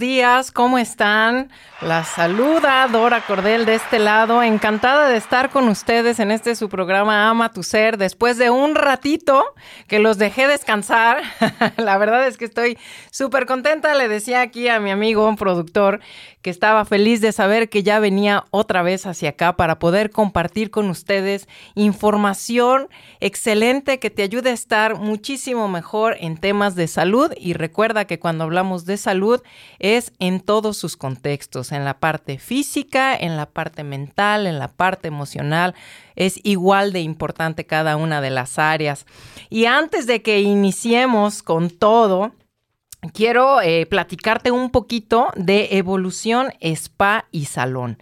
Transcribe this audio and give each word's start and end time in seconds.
Días, 0.00 0.50
¿cómo 0.50 0.78
están? 0.78 1.50
La 1.82 2.04
saluda 2.04 2.86
Dora 2.88 3.22
Cordel 3.22 3.64
de 3.64 3.76
este 3.76 3.98
lado, 3.98 4.42
encantada 4.42 5.08
de 5.08 5.16
estar 5.16 5.48
con 5.48 5.66
ustedes 5.66 6.20
en 6.20 6.30
este 6.30 6.54
su 6.54 6.68
programa 6.68 7.30
Ama 7.30 7.52
tu 7.54 7.62
Ser, 7.62 7.96
después 7.96 8.36
de 8.36 8.50
un 8.50 8.74
ratito 8.74 9.42
que 9.86 9.98
los 9.98 10.18
dejé 10.18 10.46
descansar. 10.46 11.22
La 11.78 11.96
verdad 11.96 12.26
es 12.26 12.36
que 12.36 12.44
estoy 12.44 12.76
súper 13.10 13.46
contenta, 13.46 13.94
le 13.94 14.08
decía 14.08 14.42
aquí 14.42 14.68
a 14.68 14.78
mi 14.78 14.90
amigo, 14.90 15.26
un 15.26 15.36
productor, 15.36 16.00
que 16.42 16.50
estaba 16.50 16.84
feliz 16.84 17.20
de 17.20 17.32
saber 17.32 17.68
que 17.68 17.82
ya 17.82 17.98
venía 17.98 18.44
otra 18.50 18.82
vez 18.82 19.06
hacia 19.06 19.30
acá 19.30 19.56
para 19.56 19.78
poder 19.78 20.10
compartir 20.10 20.70
con 20.70 20.88
ustedes 20.88 21.48
información 21.74 22.88
excelente 23.20 23.98
que 23.98 24.10
te 24.10 24.22
ayude 24.22 24.50
a 24.50 24.54
estar 24.54 24.96
muchísimo 24.96 25.68
mejor 25.68 26.16
en 26.20 26.38
temas 26.38 26.74
de 26.76 26.88
salud. 26.88 27.32
Y 27.36 27.52
recuerda 27.52 28.06
que 28.06 28.18
cuando 28.18 28.44
hablamos 28.44 28.86
de 28.86 28.96
salud 28.96 29.42
es 29.78 30.12
en 30.18 30.40
todos 30.40 30.78
sus 30.78 30.96
contextos, 30.96 31.69
en 31.72 31.84
la 31.84 31.98
parte 31.98 32.38
física, 32.38 33.16
en 33.16 33.36
la 33.36 33.46
parte 33.46 33.84
mental, 33.84 34.46
en 34.46 34.58
la 34.58 34.68
parte 34.68 35.08
emocional, 35.08 35.74
es 36.16 36.40
igual 36.42 36.92
de 36.92 37.00
importante 37.00 37.66
cada 37.66 37.96
una 37.96 38.20
de 38.20 38.30
las 38.30 38.58
áreas. 38.58 39.06
Y 39.48 39.66
antes 39.66 40.06
de 40.06 40.22
que 40.22 40.40
iniciemos 40.40 41.42
con 41.42 41.70
todo, 41.70 42.32
quiero 43.12 43.60
eh, 43.60 43.86
platicarte 43.86 44.50
un 44.50 44.70
poquito 44.70 45.28
de 45.36 45.68
Evolución 45.72 46.52
Spa 46.60 47.26
y 47.30 47.46
Salón. 47.46 47.98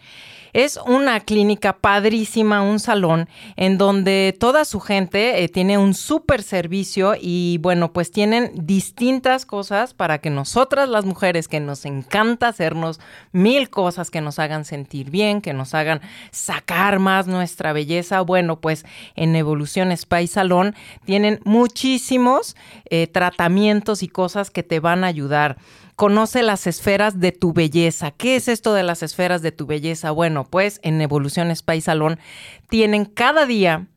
Es 0.59 0.77
una 0.89 1.21
clínica 1.21 1.73
padrísima, 1.73 2.63
un 2.63 2.81
salón 2.81 3.29
en 3.55 3.79
donde 3.79 4.37
toda 4.41 4.65
su 4.65 4.81
gente 4.81 5.45
eh, 5.45 5.49
tiene 5.49 5.79
un 5.79 5.95
súper 5.95 6.43
servicio 6.43 7.15
y 7.17 7.59
bueno, 7.59 7.93
pues 7.93 8.11
tienen 8.11 8.51
distintas 8.57 9.47
cosas 9.47 9.95
para 9.95 10.19
que 10.19 10.31
nosotras 10.31 10.89
las 10.89 11.05
mujeres 11.05 11.47
que 11.47 11.61
nos 11.61 11.85
encanta 11.85 12.49
hacernos 12.49 12.99
mil 13.31 13.71
cosas 13.71 14.11
que 14.11 14.21
nos 14.21 14.41
hagan 14.41 14.65
sentir 14.65 15.13
bien, 15.13 15.43
que 15.43 15.53
nos 15.53 15.75
hagan 15.75 16.01
sacar 16.33 16.99
más 16.99 17.29
nuestra 17.29 17.73
belleza, 17.73 18.21
bueno, 18.23 18.59
pues 18.61 18.85
en 19.15 19.37
Evolución 19.37 19.93
Spa 19.93 20.23
y 20.23 20.27
Salón 20.27 20.75
tienen 21.05 21.39
muchísimos 21.45 22.57
eh, 22.91 23.07
tratamientos 23.07 24.03
y 24.03 24.09
cosas 24.09 24.51
que 24.51 24.65
te 24.65 24.81
van 24.81 25.05
a 25.05 25.07
ayudar. 25.07 25.57
Conoce 25.99 26.45
las 26.45 26.69
esferas 26.69 27.19
de 27.19 27.33
tu 27.33 27.53
belleza. 27.53 28.13
¿Qué 28.13 28.37
es 28.37 28.47
esto 28.47 28.73
de 28.73 28.85
las 28.85 29.03
esferas 29.03 29.43
de 29.43 29.51
tu 29.51 29.67
belleza? 29.67 30.13
Bueno, 30.13 30.47
pues 30.49 30.79
en 30.85 31.01
Evolución 31.01 31.51
Spa 31.51 31.75
y 31.75 31.81
Salón 31.81 32.21
tienen 32.69 33.05
cada 33.05 33.47
día 33.47 33.89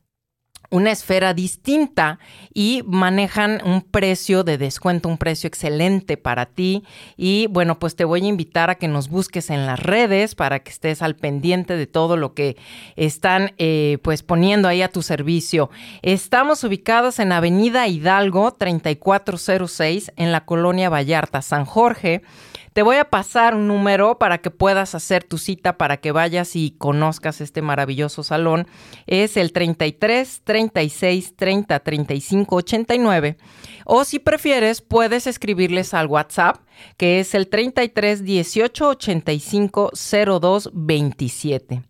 una 0.72 0.92
esfera 0.92 1.34
distinta 1.34 2.18
y 2.54 2.82
manejan 2.88 3.62
un 3.64 3.82
precio 3.82 4.44
de 4.44 4.58
descuento, 4.58 5.10
un 5.10 5.18
precio 5.18 5.48
excelente 5.48 6.18
para 6.18 6.48
ti. 6.48 6.84
Y 7.18 7.48
bueno, 7.48 7.78
pues 7.78 7.96
te 7.96 8.06
voy 8.06 8.24
a 8.24 8.28
invitar 8.28 8.70
a 8.70 8.76
que 8.76 8.88
nos 8.88 9.10
busques 9.10 9.50
en 9.50 9.66
las 9.66 9.80
redes 9.80 10.34
para 10.34 10.60
que 10.60 10.72
estés 10.72 11.02
al 11.02 11.16
pendiente 11.16 11.76
de 11.76 11.88
todo 11.88 12.18
lo 12.18 12.34
que 12.34 12.58
están 12.96 13.54
eh, 13.58 14.00
pues 14.02 14.24
poniendo 14.24 14.68
ahí 14.68 14.82
a 14.82 14.90
tu 14.90 15.02
servicio. 15.02 15.70
Estamos 16.02 16.64
ubicados 16.64 17.20
en 17.20 17.34
Avenida 17.34 17.88
Hidalgo 17.88 18.54
3406 18.54 20.14
en 20.16 20.32
la 20.32 20.46
colonia 20.46 20.90
Vallarta, 20.90 21.42
San 21.42 21.66
Jorge. 21.66 22.22
Te 22.74 22.84
voy 22.84 22.96
a 22.96 23.10
pasar 23.10 23.54
un 23.54 23.68
número 23.68 24.18
para 24.18 24.38
que 24.38 24.50
puedas 24.50 24.96
hacer 24.96 25.26
tu 25.26 25.38
cita, 25.38 25.78
para 25.78 25.98
que 25.98 26.14
vayas 26.14 26.56
y 26.56 26.72
conozcas 26.72 27.42
este 27.42 27.62
maravilloso 27.62 28.24
salón. 28.24 28.66
Es 29.08 29.36
el 29.36 29.52
33 29.52 30.42
36 30.46 31.36
30 31.36 31.80
35 31.80 32.56
89. 32.56 33.38
O 33.84 34.06
si 34.06 34.20
prefieres, 34.20 34.82
puedes 34.82 35.28
escribirles 35.28 35.94
al 35.94 36.08
WhatsApp, 36.08 36.62
que 36.96 37.20
es 37.20 37.36
el 37.36 37.50
33 37.50 38.24
18 38.24 38.88
85 38.88 39.92
02 40.40 40.70
27. 40.74 41.82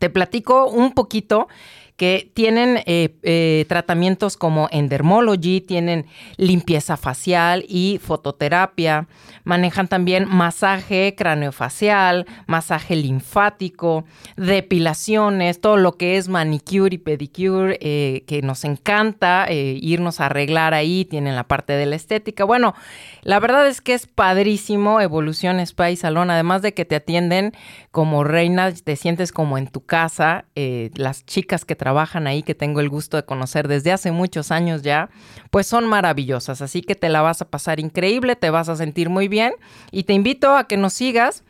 Te 0.00 0.10
platico 0.10 0.66
un 0.66 0.94
poquito 0.94 1.46
que 1.96 2.30
tienen 2.34 2.82
eh, 2.84 3.16
eh, 3.22 3.64
tratamientos 3.68 4.36
como 4.36 4.68
Endermology, 4.70 5.62
tienen 5.62 6.06
limpieza 6.36 6.98
facial 6.98 7.64
y 7.68 7.98
fototerapia, 8.02 9.08
manejan 9.44 9.88
también 9.88 10.28
masaje 10.28 11.14
craneofacial, 11.16 12.26
masaje 12.46 12.96
linfático, 12.96 14.04
depilaciones, 14.36 15.60
todo 15.60 15.78
lo 15.78 15.92
que 15.92 16.18
es 16.18 16.28
manicure 16.28 16.94
y 16.94 16.98
pedicure, 16.98 17.78
eh, 17.80 18.24
que 18.26 18.42
nos 18.42 18.64
encanta 18.64 19.46
irnos 19.50 20.20
a 20.20 20.26
arreglar 20.26 20.74
ahí, 20.74 21.06
tienen 21.06 21.34
la 21.34 21.44
parte 21.44 21.72
de 21.72 21.86
la 21.86 21.96
estética. 21.96 22.44
Bueno, 22.44 22.74
la 23.22 23.40
verdad 23.40 23.66
es 23.68 23.80
que 23.80 23.94
es 23.94 24.06
padrísimo 24.06 25.00
Evolución 25.00 25.60
Spa 25.60 25.90
y 25.90 25.96
Salón, 25.96 26.30
además 26.30 26.60
de 26.60 26.74
que 26.74 26.84
te 26.84 26.96
atienden 26.96 27.52
como 27.90 28.24
reina, 28.24 28.70
te 28.72 28.96
sientes 28.96 29.32
como 29.32 29.56
en 29.56 29.68
tu 29.68 29.84
casa, 29.84 30.44
las 30.54 31.24
chicas 31.24 31.64
que 31.64 31.74
trabajan 31.74 31.85
ahí, 32.26 32.42
que 32.42 32.54
tengo 32.54 32.80
el 32.80 32.88
gusto 32.88 33.16
de 33.16 33.24
conocer 33.24 33.68
desde 33.68 33.92
hace 33.92 34.12
muchos 34.12 34.50
años 34.50 34.82
ya, 34.82 35.10
pues 35.50 35.66
son 35.66 35.86
maravillosas. 35.86 36.62
Así 36.62 36.82
que 36.82 36.94
te 36.94 37.08
la 37.08 37.22
vas 37.22 37.42
a 37.42 37.48
pasar 37.48 37.80
increíble, 37.80 38.36
te 38.36 38.50
vas 38.50 38.68
a 38.68 38.76
sentir 38.76 39.10
muy 39.10 39.28
bien 39.28 39.54
y 39.90 40.04
te 40.04 40.12
invito 40.12 40.56
a 40.56 40.64
que 40.64 40.76
nos 40.76 40.92
sigas 40.92 41.44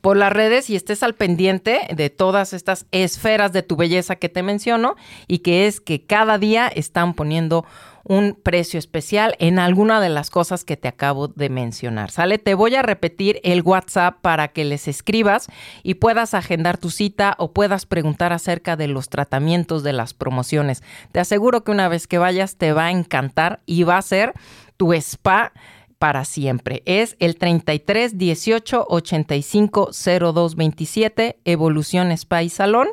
por 0.00 0.16
las 0.16 0.32
redes 0.32 0.70
y 0.70 0.76
estés 0.76 1.02
al 1.02 1.14
pendiente 1.14 1.80
de 1.94 2.10
todas 2.10 2.52
estas 2.52 2.86
esferas 2.90 3.52
de 3.52 3.62
tu 3.62 3.76
belleza 3.76 4.16
que 4.16 4.28
te 4.28 4.42
menciono 4.42 4.96
y 5.26 5.38
que 5.38 5.66
es 5.66 5.80
que 5.80 6.04
cada 6.04 6.38
día 6.38 6.68
están 6.68 7.14
poniendo 7.14 7.64
un 8.04 8.38
precio 8.40 8.78
especial 8.78 9.34
en 9.38 9.58
alguna 9.58 10.00
de 10.00 10.10
las 10.10 10.30
cosas 10.30 10.64
que 10.64 10.76
te 10.76 10.88
acabo 10.88 11.28
de 11.28 11.48
mencionar. 11.48 12.10
Sale, 12.10 12.38
te 12.38 12.54
voy 12.54 12.74
a 12.74 12.82
repetir 12.82 13.40
el 13.42 13.62
WhatsApp 13.62 14.20
para 14.20 14.48
que 14.48 14.64
les 14.64 14.88
escribas 14.88 15.48
y 15.82 15.94
puedas 15.94 16.34
agendar 16.34 16.78
tu 16.78 16.90
cita 16.90 17.34
o 17.38 17.52
puedas 17.52 17.86
preguntar 17.86 18.32
acerca 18.32 18.76
de 18.76 18.88
los 18.88 19.08
tratamientos 19.08 19.82
de 19.82 19.94
las 19.94 20.14
promociones. 20.14 20.82
Te 21.12 21.20
aseguro 21.20 21.64
que 21.64 21.72
una 21.72 21.88
vez 21.88 22.06
que 22.06 22.18
vayas 22.18 22.56
te 22.56 22.72
va 22.72 22.86
a 22.86 22.90
encantar 22.90 23.62
y 23.66 23.84
va 23.84 23.96
a 23.96 24.02
ser 24.02 24.34
tu 24.76 24.92
spa 24.92 25.52
para 25.98 26.26
siempre. 26.26 26.82
Es 26.84 27.16
el 27.18 27.36
33 27.36 28.18
18 28.18 28.86
85 28.88 29.90
02 30.20 30.56
27 30.56 31.40
Evolución 31.44 32.10
Spa 32.12 32.42
y 32.42 32.50
Salón. 32.50 32.88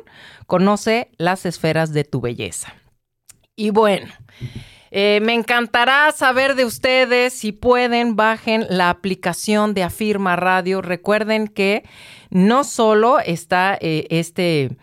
Conoce 0.46 1.10
las 1.18 1.44
esferas 1.44 1.92
de 1.92 2.04
tu 2.04 2.22
belleza. 2.22 2.74
Y 3.54 3.68
bueno, 3.68 4.06
eh, 4.94 5.20
me 5.22 5.32
encantará 5.32 6.12
saber 6.12 6.54
de 6.54 6.66
ustedes. 6.66 7.32
Si 7.32 7.50
pueden, 7.50 8.14
bajen 8.14 8.66
la 8.68 8.90
aplicación 8.90 9.72
de 9.72 9.84
Afirma 9.84 10.36
Radio. 10.36 10.82
Recuerden 10.82 11.48
que 11.48 11.82
no 12.28 12.62
solo 12.62 13.18
está 13.18 13.78
eh, 13.80 14.06
este 14.10 14.76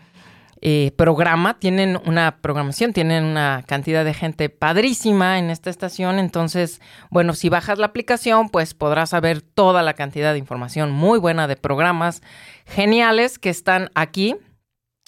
eh, 0.62 0.92
programa, 0.96 1.60
tienen 1.60 1.96
una 2.06 2.38
programación, 2.40 2.92
tienen 2.92 3.22
una 3.22 3.62
cantidad 3.68 4.04
de 4.04 4.12
gente 4.12 4.48
padrísima 4.48 5.38
en 5.38 5.48
esta 5.48 5.70
estación, 5.70 6.18
entonces, 6.18 6.82
bueno, 7.10 7.32
si 7.32 7.48
bajas 7.48 7.78
la 7.78 7.86
aplicación, 7.86 8.50
pues 8.50 8.74
podrás 8.74 9.10
saber 9.10 9.40
toda 9.40 9.82
la 9.82 9.94
cantidad 9.94 10.32
de 10.32 10.38
información 10.38 10.90
muy 10.90 11.18
buena 11.18 11.46
de 11.46 11.56
programas 11.56 12.20
geniales 12.66 13.38
que 13.38 13.48
están 13.48 13.90
aquí 13.94 14.36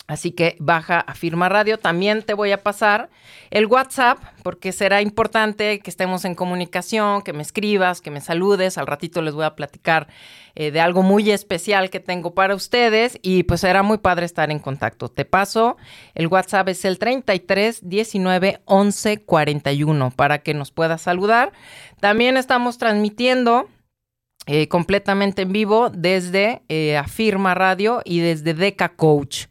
Así 0.08 0.32
que 0.32 0.56
baja 0.58 0.98
a 1.00 1.14
Firma 1.14 1.48
Radio. 1.48 1.78
También 1.78 2.22
te 2.22 2.34
voy 2.34 2.50
a 2.50 2.62
pasar 2.62 3.08
el 3.50 3.66
WhatsApp 3.66 4.18
porque 4.42 4.72
será 4.72 5.00
importante 5.00 5.78
que 5.78 5.90
estemos 5.90 6.24
en 6.24 6.34
comunicación, 6.34 7.22
que 7.22 7.32
me 7.32 7.42
escribas, 7.42 8.00
que 8.00 8.10
me 8.10 8.20
saludes. 8.20 8.78
Al 8.78 8.88
ratito 8.88 9.22
les 9.22 9.34
voy 9.34 9.44
a 9.44 9.54
platicar 9.54 10.08
eh, 10.56 10.72
de 10.72 10.80
algo 10.80 11.02
muy 11.02 11.30
especial 11.30 11.88
que 11.88 12.00
tengo 12.00 12.34
para 12.34 12.56
ustedes 12.56 13.18
y 13.22 13.44
pues 13.44 13.60
será 13.60 13.84
muy 13.84 13.98
padre 13.98 14.26
estar 14.26 14.50
en 14.50 14.58
contacto. 14.58 15.08
Te 15.08 15.24
paso, 15.24 15.76
el 16.14 16.26
WhatsApp 16.26 16.68
es 16.68 16.84
el 16.84 16.98
33 16.98 17.88
19 17.88 18.60
11 18.64 19.24
41 19.24 20.10
para 20.10 20.38
que 20.38 20.52
nos 20.52 20.72
puedas 20.72 21.00
saludar. 21.00 21.52
También 22.00 22.36
estamos 22.36 22.76
transmitiendo 22.76 23.68
eh, 24.46 24.66
completamente 24.66 25.42
en 25.42 25.52
vivo 25.52 25.90
desde 25.90 26.62
eh, 26.68 26.96
Afirma 26.96 27.54
Radio 27.54 28.02
y 28.04 28.18
desde 28.18 28.54
Deca 28.54 28.88
Coach 28.88 29.46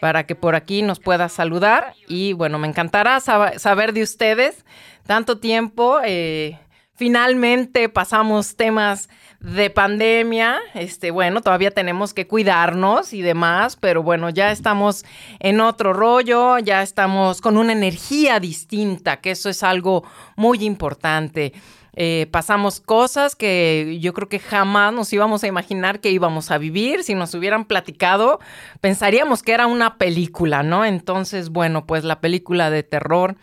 para 0.00 0.24
que 0.24 0.34
por 0.34 0.54
aquí 0.54 0.82
nos 0.82 0.98
pueda 0.98 1.28
saludar. 1.28 1.94
Y 2.08 2.32
bueno, 2.32 2.58
me 2.58 2.68
encantará 2.68 3.20
saber 3.20 3.92
de 3.92 4.02
ustedes. 4.02 4.64
Tanto 5.06 5.38
tiempo, 5.38 5.98
eh, 6.04 6.58
finalmente 6.94 7.88
pasamos 7.88 8.56
temas 8.56 9.08
de 9.40 9.70
pandemia. 9.70 10.58
Este, 10.74 11.10
bueno, 11.10 11.40
todavía 11.40 11.70
tenemos 11.70 12.14
que 12.14 12.26
cuidarnos 12.26 13.12
y 13.12 13.22
demás, 13.22 13.76
pero 13.76 14.02
bueno, 14.02 14.30
ya 14.30 14.52
estamos 14.52 15.04
en 15.38 15.60
otro 15.60 15.92
rollo, 15.92 16.58
ya 16.58 16.82
estamos 16.82 17.40
con 17.40 17.56
una 17.56 17.72
energía 17.72 18.40
distinta, 18.40 19.18
que 19.20 19.32
eso 19.32 19.48
es 19.48 19.62
algo 19.62 20.04
muy 20.36 20.64
importante. 20.64 21.52
Eh, 21.94 22.28
pasamos 22.30 22.80
cosas 22.80 23.36
que 23.36 23.98
yo 24.00 24.12
creo 24.12 24.28
que 24.28 24.38
jamás 24.38 24.92
nos 24.92 25.12
íbamos 25.12 25.44
a 25.44 25.46
imaginar 25.46 26.00
que 26.00 26.10
íbamos 26.10 26.50
a 26.50 26.58
vivir. 26.58 27.04
Si 27.04 27.14
nos 27.14 27.34
hubieran 27.34 27.64
platicado, 27.64 28.40
pensaríamos 28.80 29.42
que 29.42 29.52
era 29.52 29.66
una 29.66 29.98
película, 29.98 30.62
¿no? 30.62 30.84
Entonces, 30.84 31.50
bueno, 31.50 31.86
pues 31.86 32.04
la 32.04 32.20
película 32.20 32.70
de 32.70 32.82
terror 32.82 33.36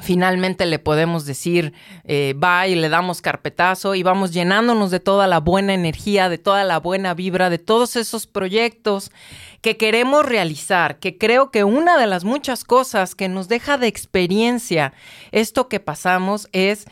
finalmente 0.00 0.66
le 0.66 0.78
podemos 0.78 1.26
decir 1.26 1.72
eh, 2.04 2.34
y 2.68 2.74
le 2.74 2.88
damos 2.88 3.22
carpetazo 3.22 3.94
y 3.94 4.02
vamos 4.02 4.32
llenándonos 4.32 4.90
de 4.90 5.00
toda 5.00 5.26
la 5.26 5.40
buena 5.40 5.74
energía, 5.74 6.28
de 6.28 6.38
toda 6.38 6.64
la 6.64 6.78
buena 6.78 7.14
vibra, 7.14 7.50
de 7.50 7.58
todos 7.58 7.96
esos 7.96 8.26
proyectos 8.26 9.10
que 9.60 9.76
queremos 9.76 10.24
realizar, 10.24 10.98
que 10.98 11.18
creo 11.18 11.50
que 11.50 11.64
una 11.64 11.98
de 11.98 12.06
las 12.06 12.24
muchas 12.24 12.64
cosas 12.64 13.14
que 13.14 13.28
nos 13.28 13.48
deja 13.48 13.76
de 13.78 13.88
experiencia 13.88 14.92
esto 15.32 15.68
que 15.68 15.80
pasamos 15.80 16.48
es 16.52 16.86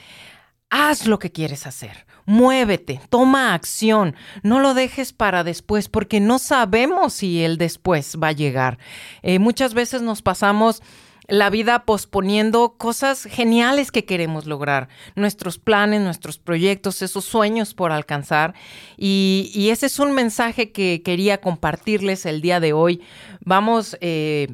Haz 0.71 1.07
lo 1.07 1.19
que 1.19 1.33
quieres 1.33 1.67
hacer. 1.67 2.07
Muévete, 2.27 3.01
toma 3.09 3.55
acción, 3.55 4.15
no 4.43 4.61
lo 4.61 4.75
dejes 4.75 5.15
para 5.15 5.45
después 5.45 5.89
porque 5.89 6.21
no 6.21 6.39
sabemos 6.39 7.15
si 7.15 7.43
el 7.43 7.57
después 7.57 8.19
va 8.23 8.29
a 8.29 8.33
llegar. 8.33 8.79
Eh, 9.23 9.39
muchas 9.39 9.73
veces 9.73 10.03
nos 10.03 10.21
pasamos 10.21 10.83
la 11.27 11.49
vida 11.51 11.85
posponiendo 11.85 12.75
cosas 12.77 13.25
geniales 13.25 13.93
que 13.93 14.05
queremos 14.05 14.47
lograr, 14.47 14.89
nuestros 15.15 15.59
planes, 15.59 16.01
nuestros 16.01 16.39
proyectos, 16.39 17.03
esos 17.03 17.25
sueños 17.25 17.75
por 17.75 17.93
alcanzar. 17.93 18.55
Y, 18.97 19.69
ese 19.71 19.87
es 19.87 19.99
un 19.99 20.13
mensaje 20.13 20.73
que 20.73 21.03
quería 21.03 21.41
compartirles 21.41 22.27
el 22.27 22.41
día 22.41 22.61
de 22.61 22.73
hoy. 22.73 23.03
Vamos... 23.41 23.97
Eh, 24.01 24.49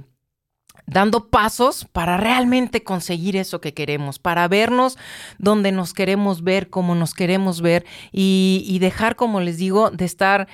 dando 0.86 1.28
pasos 1.28 1.86
para 1.92 2.16
realmente 2.16 2.82
conseguir 2.82 3.36
eso 3.36 3.60
que 3.60 3.74
queremos, 3.74 4.18
para 4.18 4.46
vernos 4.48 4.98
donde 5.38 5.72
nos 5.72 5.94
queremos 5.94 6.42
ver, 6.42 6.68
como 6.70 6.94
nos 6.94 7.14
queremos 7.14 7.60
ver 7.60 7.84
y, 8.12 8.78
dejar, 8.80 9.16
como 9.16 9.40
les 9.40 9.56
digo, 9.56 9.90
de 9.90 10.04
estar 10.04 10.46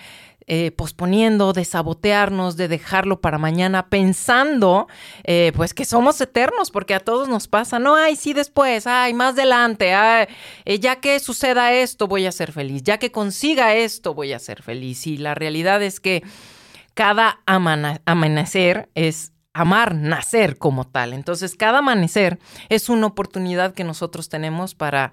eh, 0.47 0.73
posponiendo, 0.73 1.53
de 1.53 1.65
sabotearnos, 1.65 2.56
de 2.56 2.69
dejarlo 2.69 3.21
para 3.21 3.38
mañana, 3.38 3.88
pensando 3.88 4.88
eh, 5.25 5.53
pues 5.55 5.75
que 5.75 5.85
somos 5.85 6.21
eternos, 6.21 6.71
porque 6.71 6.94
a 6.94 7.00
todos 7.00 7.29
nos 7.29 7.47
pasa, 7.47 7.79
no, 7.79 7.94
ay, 7.94 8.17
sí 8.17 8.33
después, 8.33 8.87
ay, 8.87 9.15
más 9.15 9.35
adelante, 9.35 9.93
eh, 10.65 10.79
ya 10.79 10.97
que 10.97 11.21
suceda 11.21 11.73
esto, 11.73 12.09
voy 12.09 12.26
a 12.26 12.33
ser 12.33 12.53
feliz, 12.53 12.83
ya 12.83 12.99
que 12.99 13.12
consiga 13.12 13.75
esto, 13.75 14.15
voy 14.15 14.33
a 14.33 14.38
ser 14.38 14.62
feliz. 14.62 15.06
Y 15.06 15.19
la 15.19 15.35
realidad 15.35 15.83
es 15.83 16.00
que 16.00 16.23
cada 16.94 17.41
amanecer 17.47 18.88
es 18.94 19.33
amar, 19.52 19.94
nacer 19.94 20.58
como 20.58 20.87
tal. 20.87 21.12
Entonces, 21.12 21.55
cada 21.56 21.79
amanecer 21.79 22.38
es 22.69 22.88
una 22.88 23.06
oportunidad 23.06 23.75
que 23.75 23.85
nosotros 23.85 24.29
tenemos 24.29 24.75
para 24.75 25.12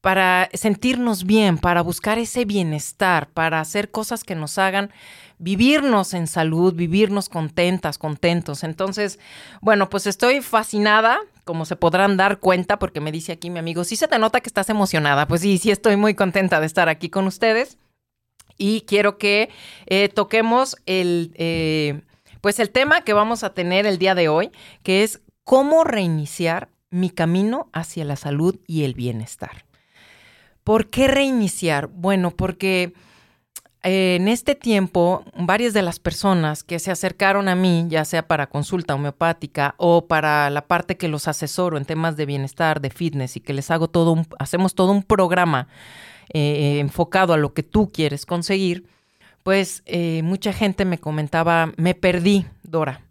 para 0.00 0.48
sentirnos 0.54 1.24
bien, 1.24 1.58
para 1.58 1.82
buscar 1.82 2.18
ese 2.18 2.44
bienestar, 2.44 3.28
para 3.28 3.60
hacer 3.60 3.90
cosas 3.90 4.24
que 4.24 4.34
nos 4.34 4.56
hagan 4.58 4.90
vivirnos 5.38 6.14
en 6.14 6.26
salud, 6.26 6.74
vivirnos 6.74 7.28
contentas, 7.28 7.98
contentos. 7.98 8.64
Entonces, 8.64 9.18
bueno, 9.60 9.90
pues 9.90 10.06
estoy 10.06 10.40
fascinada, 10.40 11.18
como 11.44 11.64
se 11.64 11.76
podrán 11.76 12.16
dar 12.16 12.38
cuenta, 12.38 12.78
porque 12.78 13.00
me 13.00 13.12
dice 13.12 13.32
aquí 13.32 13.50
mi 13.50 13.58
amigo, 13.58 13.84
sí 13.84 13.96
se 13.96 14.08
te 14.08 14.18
nota 14.18 14.40
que 14.40 14.48
estás 14.48 14.70
emocionada. 14.70 15.26
Pues 15.28 15.42
sí, 15.42 15.58
sí 15.58 15.70
estoy 15.70 15.96
muy 15.96 16.14
contenta 16.14 16.60
de 16.60 16.66
estar 16.66 16.88
aquí 16.88 17.10
con 17.10 17.26
ustedes. 17.26 17.78
Y 18.56 18.82
quiero 18.82 19.16
que 19.16 19.48
eh, 19.86 20.08
toquemos 20.10 20.76
el, 20.84 21.32
eh, 21.36 22.02
pues 22.40 22.58
el 22.58 22.70
tema 22.70 23.02
que 23.02 23.12
vamos 23.12 23.44
a 23.44 23.54
tener 23.54 23.86
el 23.86 23.98
día 23.98 24.14
de 24.14 24.28
hoy, 24.28 24.50
que 24.82 25.02
es 25.02 25.20
cómo 25.44 25.84
reiniciar 25.84 26.68
mi 26.90 27.10
camino 27.10 27.68
hacia 27.72 28.04
la 28.04 28.16
salud 28.16 28.58
y 28.66 28.84
el 28.84 28.94
bienestar. 28.94 29.64
¿Por 30.64 30.90
qué 30.90 31.08
reiniciar? 31.08 31.88
Bueno, 31.88 32.30
porque 32.32 32.92
eh, 33.82 34.16
en 34.20 34.28
este 34.28 34.54
tiempo, 34.54 35.24
varias 35.34 35.72
de 35.72 35.82
las 35.82 35.98
personas 35.98 36.62
que 36.62 36.78
se 36.78 36.90
acercaron 36.90 37.48
a 37.48 37.54
mí, 37.54 37.86
ya 37.88 38.04
sea 38.04 38.28
para 38.28 38.48
consulta 38.48 38.94
homeopática 38.94 39.74
o 39.78 40.06
para 40.06 40.50
la 40.50 40.66
parte 40.66 40.98
que 40.98 41.08
los 41.08 41.28
asesoro 41.28 41.78
en 41.78 41.86
temas 41.86 42.16
de 42.16 42.26
bienestar, 42.26 42.80
de 42.80 42.90
fitness 42.90 43.36
y 43.36 43.40
que 43.40 43.54
les 43.54 43.70
hago 43.70 43.88
todo 43.88 44.12
un, 44.12 44.26
hacemos 44.38 44.74
todo 44.74 44.92
un 44.92 45.02
programa 45.02 45.68
eh, 46.32 46.78
enfocado 46.78 47.32
a 47.32 47.38
lo 47.38 47.54
que 47.54 47.62
tú 47.62 47.90
quieres 47.90 48.26
conseguir, 48.26 48.86
pues 49.42 49.82
eh, 49.86 50.22
mucha 50.22 50.52
gente 50.52 50.84
me 50.84 50.98
comentaba, 50.98 51.72
me 51.76 51.94
perdí, 51.94 52.46
Dora. 52.62 53.02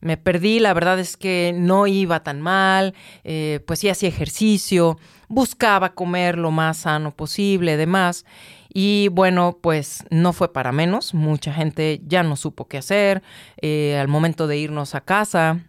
Me 0.00 0.16
perdí, 0.16 0.60
la 0.60 0.74
verdad 0.74 0.98
es 0.98 1.16
que 1.16 1.54
no 1.56 1.86
iba 1.86 2.22
tan 2.22 2.40
mal, 2.40 2.94
eh, 3.24 3.60
pues 3.66 3.80
sí 3.80 3.88
hacía 3.88 4.08
ejercicio, 4.08 4.98
buscaba 5.28 5.94
comer 5.94 6.38
lo 6.38 6.50
más 6.50 6.78
sano 6.78 7.12
posible, 7.12 7.76
demás. 7.76 8.24
Y 8.72 9.08
bueno, 9.08 9.58
pues 9.62 10.04
no 10.10 10.32
fue 10.34 10.52
para 10.52 10.70
menos, 10.70 11.14
mucha 11.14 11.52
gente 11.52 12.02
ya 12.04 12.22
no 12.22 12.36
supo 12.36 12.68
qué 12.68 12.78
hacer. 12.78 13.22
Eh, 13.62 13.96
al 13.98 14.08
momento 14.08 14.46
de 14.46 14.58
irnos 14.58 14.94
a 14.94 15.00
casa, 15.00 15.64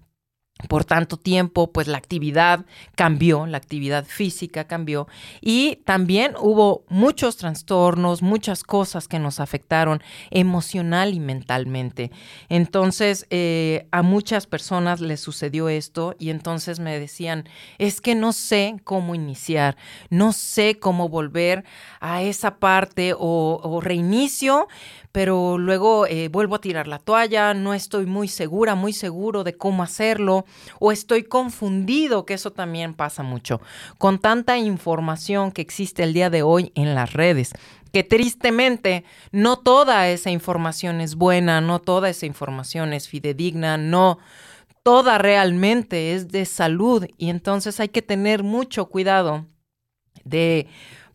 por 0.67 0.85
tanto 0.85 1.17
tiempo, 1.17 1.71
pues 1.71 1.87
la 1.87 1.97
actividad 1.97 2.65
cambió, 2.95 3.45
la 3.45 3.57
actividad 3.57 4.05
física 4.05 4.65
cambió 4.65 5.07
y 5.39 5.77
también 5.85 6.33
hubo 6.39 6.83
muchos 6.89 7.37
trastornos, 7.37 8.21
muchas 8.21 8.63
cosas 8.63 9.07
que 9.07 9.19
nos 9.19 9.39
afectaron 9.39 10.01
emocional 10.31 11.13
y 11.13 11.19
mentalmente. 11.19 12.11
Entonces, 12.49 13.27
eh, 13.29 13.87
a 13.91 14.01
muchas 14.01 14.47
personas 14.47 14.99
les 14.99 15.19
sucedió 15.19 15.69
esto 15.69 16.15
y 16.17 16.31
entonces 16.31 16.79
me 16.79 16.99
decían, 16.99 17.47
es 17.77 18.01
que 18.01 18.15
no 18.15 18.33
sé 18.33 18.77
cómo 18.83 19.13
iniciar, 19.13 19.77
no 20.09 20.33
sé 20.33 20.79
cómo 20.79 21.07
volver 21.07 21.65
a 21.99 22.23
esa 22.23 22.57
parte 22.57 23.13
o, 23.13 23.59
o 23.63 23.81
reinicio, 23.81 24.67
pero 25.17 25.57
luego 25.57 26.05
eh, 26.05 26.27
vuelvo 26.27 26.53
a 26.53 26.61
tirar 26.61 26.87
la 26.87 26.99
toalla, 26.99 27.55
no 27.55 27.73
estoy 27.73 28.05
muy 28.05 28.27
segura, 28.27 28.75
muy 28.75 28.93
seguro 28.93 29.43
de 29.43 29.57
cómo 29.57 29.81
hacerlo, 29.81 30.45
o 30.79 30.91
estoy 30.91 31.23
confundido, 31.23 32.23
que 32.23 32.35
eso 32.35 32.51
también 32.51 32.93
pasa 32.93 33.23
mucho, 33.23 33.59
con 33.97 34.19
tanta 34.19 34.59
información 34.59 35.51
que 35.51 35.63
existe 35.63 36.03
el 36.03 36.13
día 36.13 36.29
de 36.29 36.43
hoy 36.43 36.71
en 36.75 36.93
las 36.93 37.13
redes 37.13 37.53
que 37.91 38.03
tristemente 38.03 39.05
no 39.31 39.57
toda 39.57 40.07
esa 40.07 40.29
información 40.29 41.01
es 41.01 41.15
buena, 41.15 41.61
no 41.61 41.79
toda 41.79 42.09
esa 42.09 42.27
información 42.27 42.93
es 42.93 43.07
fidedigna, 43.07 43.75
no 43.75 44.19
toda 44.83 45.17
realmente 45.17 46.13
es 46.13 46.27
de 46.27 46.45
salud 46.45 47.07
y 47.17 47.31
entonces 47.31 47.79
hay 47.79 47.89
que 47.89 48.03
tener 48.03 48.43
mucho 48.43 48.85
cuidado 48.85 49.47
de 50.25 50.67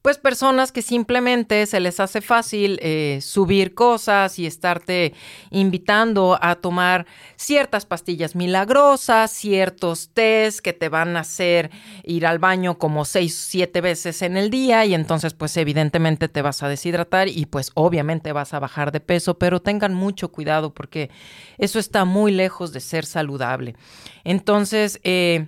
pues 0.02 0.18
personas 0.18 0.72
que 0.72 0.82
simplemente 0.82 1.64
se 1.66 1.78
les 1.78 2.00
hace 2.00 2.20
fácil 2.20 2.78
eh, 2.82 3.20
subir 3.22 3.74
cosas 3.74 4.40
y 4.40 4.46
estarte 4.46 5.14
invitando 5.50 6.38
a 6.42 6.56
tomar 6.56 7.06
ciertas 7.36 7.86
pastillas 7.86 8.34
milagrosas, 8.34 9.30
ciertos 9.30 10.10
test 10.12 10.58
que 10.58 10.72
te 10.72 10.88
van 10.88 11.16
a 11.16 11.20
hacer 11.20 11.70
ir 12.02 12.26
al 12.26 12.40
baño 12.40 12.78
como 12.78 13.04
seis, 13.04 13.36
siete 13.36 13.80
veces 13.80 14.22
en 14.22 14.36
el 14.36 14.50
día 14.50 14.84
y 14.84 14.94
entonces 14.94 15.34
pues 15.34 15.56
evidentemente 15.56 16.28
te 16.28 16.42
vas 16.42 16.64
a 16.64 16.68
deshidratar 16.68 17.28
y 17.28 17.46
pues 17.46 17.70
obviamente 17.74 18.32
vas 18.32 18.54
a 18.54 18.58
bajar 18.58 18.90
de 18.90 19.00
peso, 19.00 19.38
pero 19.38 19.62
tengan 19.62 19.94
mucho 19.94 20.32
cuidado 20.32 20.74
porque 20.74 21.10
eso 21.58 21.78
está 21.78 22.04
muy 22.04 22.32
lejos 22.32 22.72
de 22.72 22.80
ser 22.80 23.04
saludable. 23.04 23.76
Entonces, 24.24 25.00
eh, 25.04 25.46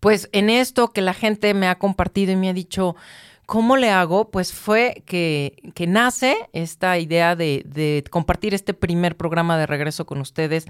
pues 0.00 0.28
en 0.32 0.50
esto 0.50 0.92
que 0.92 1.00
la 1.00 1.14
gente 1.14 1.52
me 1.54 1.68
ha 1.68 1.78
compartido 1.78 2.32
y 2.32 2.36
me 2.36 2.48
ha 2.48 2.52
dicho, 2.52 2.96
¿Cómo 3.46 3.76
le 3.76 3.90
hago? 3.90 4.32
Pues 4.32 4.52
fue 4.52 5.04
que, 5.06 5.72
que 5.74 5.86
nace 5.86 6.36
esta 6.52 6.98
idea 6.98 7.36
de, 7.36 8.04
compartir 8.10 8.54
este 8.54 8.74
primer 8.74 9.16
programa 9.16 9.56
de 9.56 9.66
regreso 9.66 10.04
con 10.04 10.20
ustedes 10.20 10.66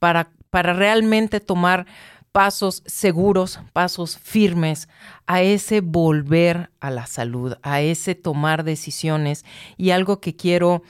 para, 0.00 0.32
para 0.50 0.72
realmente 0.72 1.38
tomar 1.38 1.86
pasos 2.32 2.82
seguros, 2.84 3.60
pasos 3.72 4.18
firmes 4.18 4.88
a 5.26 5.40
ese 5.42 5.80
volver 5.80 6.70
a 6.80 6.90
la 6.90 7.06
salud, 7.06 7.54
a 7.62 7.80
ese 7.80 8.16
tomar 8.16 8.64
decisiones. 8.64 9.44
Y 9.76 9.90
algo 9.90 10.20
que 10.20 10.34
quiero 10.34 10.82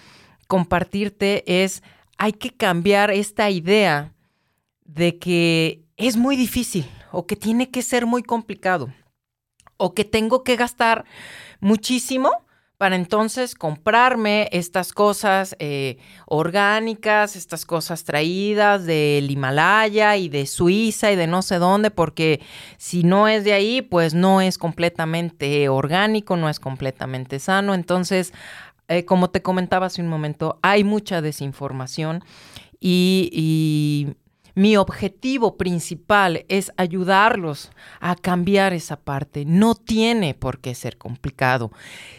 compartirte 0.49 1.65
es, 1.65 1.83
hay 2.17 2.33
que 2.33 2.51
cambiar 2.57 3.11
esta 3.11 3.51
idea 3.51 4.15
de 4.87 5.19
que 5.19 5.85
es 5.99 6.17
muy 6.17 6.35
difícil 6.35 6.89
o 7.13 7.27
que 7.27 7.37
tiene 7.37 7.71
que 7.71 7.83
ser 7.83 8.07
muy 8.07 8.23
complicado 8.23 8.89
o 9.77 9.95
que 9.95 10.05
tengo 10.05 10.45
que 10.45 10.57
gastar 10.57 11.05
muchísimo 11.61 12.47
para 12.79 12.97
entonces 12.97 13.55
comprarme 13.55 14.49
estas 14.53 14.93
cosas 14.93 15.57
eh, 15.59 15.97
orgánicas, 16.27 17.35
estas 17.35 17.65
cosas 17.65 18.05
traídas 18.05 18.85
del 18.85 19.31
Himalaya 19.31 20.17
y 20.17 20.29
de 20.29 20.47
Suiza 20.47 21.11
y 21.11 21.17
de 21.17 21.27
no 21.27 21.41
sé 21.41 21.57
dónde, 21.59 21.91
porque 21.91 22.41
si 22.77 23.03
no 23.03 23.29
es 23.29 23.45
de 23.45 23.55
ahí, 23.55 23.81
pues 23.81 24.13
no 24.13 24.43
es 24.43 24.59
completamente 24.59 25.71
orgánico, 25.71 26.37
no 26.37 26.51
es 26.51 26.61
completamente 26.61 27.39
sano. 27.39 27.73
Entonces, 27.73 28.35
eh, 28.89 29.07
como 29.07 29.31
te 29.31 29.41
comentaba 29.41 29.87
hace 29.87 30.03
un 30.03 30.09
momento, 30.09 30.59
hay 30.61 30.85
mucha 30.85 31.23
desinformación 31.23 32.25
y, 32.79 33.31
y 33.33 34.17
mi 34.57 34.79
objetivo 34.79 35.59
principal 35.59 36.47
es 36.49 36.73
ayudarlos 36.79 37.71
a 38.01 38.17
cambiar 38.17 38.73
esa 38.73 38.97
parte. 38.97 39.45
No 39.45 39.75
tiene 39.75 40.33
por 40.33 40.61
qué 40.61 40.75
ser 40.75 40.97
complicado. 40.97 41.71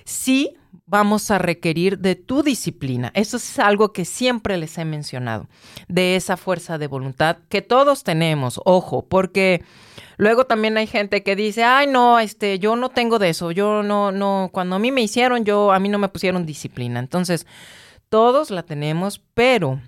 Sí 0.05 0.55
vamos 0.85 1.31
a 1.31 1.39
requerir 1.39 1.97
de 1.97 2.13
tu 2.13 2.43
disciplina. 2.43 3.11
Eso 3.15 3.37
es 3.37 3.57
algo 3.57 3.91
que 3.91 4.05
siempre 4.05 4.55
les 4.57 4.77
he 4.77 4.85
mencionado, 4.85 5.47
de 5.87 6.15
esa 6.15 6.37
fuerza 6.37 6.77
de 6.77 6.85
voluntad 6.85 7.37
que 7.49 7.63
todos 7.63 8.03
tenemos, 8.03 8.61
ojo, 8.65 9.03
porque 9.03 9.63
luego 10.17 10.45
también 10.45 10.77
hay 10.77 10.85
gente 10.85 11.23
que 11.23 11.35
dice, 11.35 11.63
"Ay, 11.63 11.87
no, 11.87 12.19
este, 12.19 12.59
yo 12.59 12.75
no 12.75 12.89
tengo 12.89 13.17
de 13.17 13.29
eso. 13.29 13.49
Yo 13.49 13.81
no 13.81 14.11
no 14.11 14.51
cuando 14.53 14.75
a 14.75 14.79
mí 14.79 14.91
me 14.91 15.01
hicieron, 15.01 15.43
yo 15.43 15.71
a 15.71 15.79
mí 15.79 15.89
no 15.89 15.97
me 15.97 16.07
pusieron 16.09 16.45
disciplina." 16.45 16.99
Entonces, 16.99 17.47
todos 18.09 18.51
la 18.51 18.61
tenemos, 18.61 19.21
pero 19.33 19.81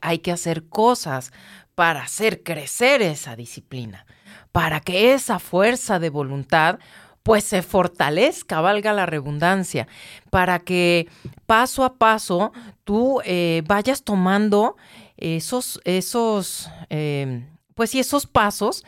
hay 0.00 0.18
que 0.18 0.32
hacer 0.32 0.68
cosas 0.68 1.32
para 1.76 2.02
hacer 2.02 2.42
crecer 2.42 3.02
esa 3.02 3.36
disciplina, 3.36 4.06
para 4.50 4.80
que 4.80 5.12
esa 5.12 5.38
fuerza 5.38 6.00
de 6.00 6.10
voluntad 6.10 6.80
pues 7.22 7.44
se 7.44 7.60
fortalezca, 7.62 8.60
valga 8.60 8.92
la 8.92 9.04
redundancia, 9.04 9.86
para 10.30 10.60
que 10.60 11.08
paso 11.44 11.84
a 11.84 11.94
paso 11.94 12.52
tú 12.84 13.20
eh, 13.24 13.62
vayas 13.66 14.04
tomando 14.04 14.76
esos, 15.16 15.80
esos, 15.84 16.70
eh, 16.88 17.44
pues 17.74 17.90
sí, 17.90 17.98
esos 18.00 18.26
pasos, 18.26 18.84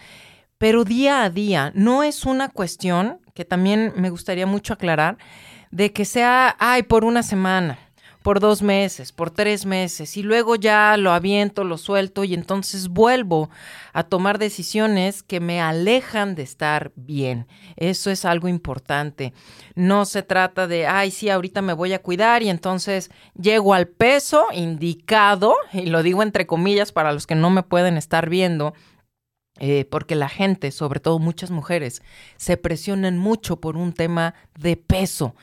pero 0.57 0.85
día 0.85 1.25
a 1.25 1.31
día. 1.31 1.73
No 1.75 2.05
es 2.05 2.25
una 2.25 2.49
cuestión, 2.49 3.21
que 3.35 3.45
también 3.45 3.93
me 3.97 4.09
gustaría 4.09 4.47
mucho 4.47 4.73
aclarar, 4.73 5.19
de 5.71 5.93
que 5.93 6.05
sea, 6.05 6.57
ay, 6.59 6.85
por 6.85 7.05
una 7.05 7.23
semana 7.23 7.79
por 8.29 8.41
dos 8.41 8.61
meses, 8.61 9.11
por 9.11 9.31
tres 9.31 9.65
meses, 9.65 10.19
y 10.19 10.23
luego 10.23 10.55
ya 10.55 10.99
lo 10.99 11.13
aviento, 11.13 11.65
lo 11.65 11.79
suelto 11.79 12.25
y 12.25 12.35
entonces 12.35 12.89
vuelvo 12.89 13.49
a 13.95 14.03
tomar 14.03 14.39
decisiones 14.39 15.23
que 15.23 15.41
me 15.41 15.63
alejan 15.63 16.35
de 16.35 16.43
estar 16.43 16.93
bien. 16.95 17.47
Eso 17.77 18.11
es 18.11 18.27
algo 18.27 18.47
importante. 18.47 19.33
No 19.77 20.05
se 20.05 20.23
trata 20.23 20.67
de, 20.67 20.87
ay, 20.87 21.11
sí, 21.11 21.31
ahorita 21.31 21.63
me 21.63 21.73
voy 21.73 21.95
a 21.95 22.03
cuidar 22.03 22.43
y 22.43 22.51
entonces 22.51 23.11
llego 23.35 23.73
al 23.73 23.89
peso 23.89 24.45
indicado, 24.53 25.55
y 25.73 25.87
lo 25.87 26.03
digo 26.03 26.23
entre 26.23 26.47
comillas 26.47 26.93
para 26.93 27.15
los 27.15 27.27
que 27.27 27.35
no 27.35 27.49
me 27.49 27.63
pueden 27.63 27.97
estar 27.97 28.29
viendo, 28.29 28.75
eh, 29.59 29.87
porque 29.91 30.17
la 30.17 30.29
gente, 30.29 30.71
sobre 30.71 31.01
todo 31.01 31.19
muchas 31.19 31.51
mujeres, 31.51 32.03
se 32.37 32.59
presionan 32.59 33.17
mucho 33.17 33.59
por 33.59 33.79
un 33.79 33.95
tema 33.95 34.35
de 34.59 34.77
peso 34.77 35.35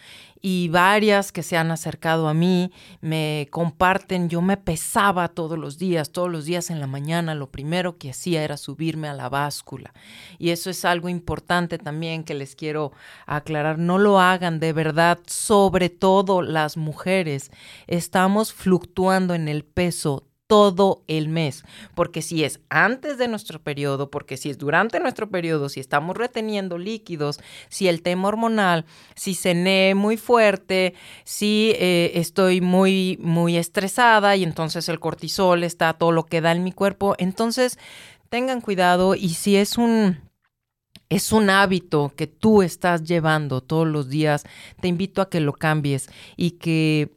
y 0.48 0.68
varias 0.68 1.32
que 1.32 1.42
se 1.42 1.58
han 1.58 1.72
acercado 1.72 2.28
a 2.28 2.36
mí 2.36 2.72
me 3.02 3.48
comparten, 3.50 4.30
yo 4.30 4.44
me 4.44 4.58
pesaba 4.58 5.28
todos 5.28 5.58
los 5.58 5.80
días, 5.80 6.12
todos 6.12 6.30
los 6.30 6.46
días 6.46 6.70
en 6.70 6.80
la 6.80 6.86
mañana, 6.86 7.34
lo 7.34 7.50
primero 7.50 7.98
que 7.98 8.12
hacía 8.12 8.44
era 8.44 8.56
subirme 8.56 9.08
a 9.08 9.16
la 9.16 9.28
báscula. 9.28 9.92
Y 10.38 10.52
eso 10.52 10.70
es 10.70 10.86
algo 10.86 11.10
importante 11.10 11.80
también 11.80 12.24
que 12.24 12.36
les 12.36 12.56
quiero 12.56 12.92
aclarar, 13.26 13.80
no 13.80 13.98
lo 13.98 14.20
hagan 14.20 14.60
de 14.60 14.72
verdad, 14.72 15.18
sobre 15.26 15.90
todo 15.90 16.44
las 16.44 16.78
mujeres. 16.78 17.50
Estamos 17.88 18.54
fluctuando 18.54 19.34
en 19.34 19.48
el 19.48 19.66
peso 19.66 20.28
todo 20.48 21.04
el 21.08 21.28
mes, 21.28 21.64
porque 21.96 22.22
si 22.22 22.44
es 22.44 22.60
antes 22.70 23.18
de 23.18 23.28
nuestro 23.28 23.60
periodo, 23.60 24.12
porque 24.12 24.38
si 24.38 24.50
es 24.50 24.58
durante 24.58 25.00
nuestro 25.00 25.30
periodo, 25.30 25.70
si 25.70 25.80
estamos 25.80 26.16
reteniendo 26.16 26.78
líquidos, 26.78 27.40
si 27.70 27.88
el 27.88 28.04
tema 28.04 28.28
hormonal, 28.28 28.86
si 29.16 29.34
cené 29.34 29.96
muy 29.96 30.18
fuerte, 30.18 30.94
si 31.24 31.74
eh, 31.78 32.12
estoy 32.16 32.62
muy, 32.62 33.18
muy 33.22 33.58
estresada 33.58 34.36
y 34.36 34.44
entonces 34.44 34.88
el 34.88 35.00
cortisol 35.00 35.64
está 35.64 35.94
todo 35.94 36.12
lo 36.12 36.26
que 36.26 36.42
da 36.42 36.52
en 36.52 36.64
mi 36.64 36.72
cuerpo, 36.72 37.16
entonces 37.18 37.80
tengan 38.30 38.62
cuidado 38.62 39.16
y 39.16 39.30
si 39.30 39.56
es 39.56 39.78
un 39.78 40.26
es 41.08 41.32
un 41.32 41.52
hábito 41.52 42.14
que 42.16 42.26
tú 42.26 42.64
estás 42.64 43.04
llevando 43.04 43.62
todos 43.62 43.88
los 43.88 44.10
días, 44.10 44.44
te 44.82 44.88
invito 44.88 45.22
a 45.22 45.30
que 45.30 45.40
lo 45.40 45.54
cambies 45.54 46.10
y 46.36 46.52
que 46.52 47.16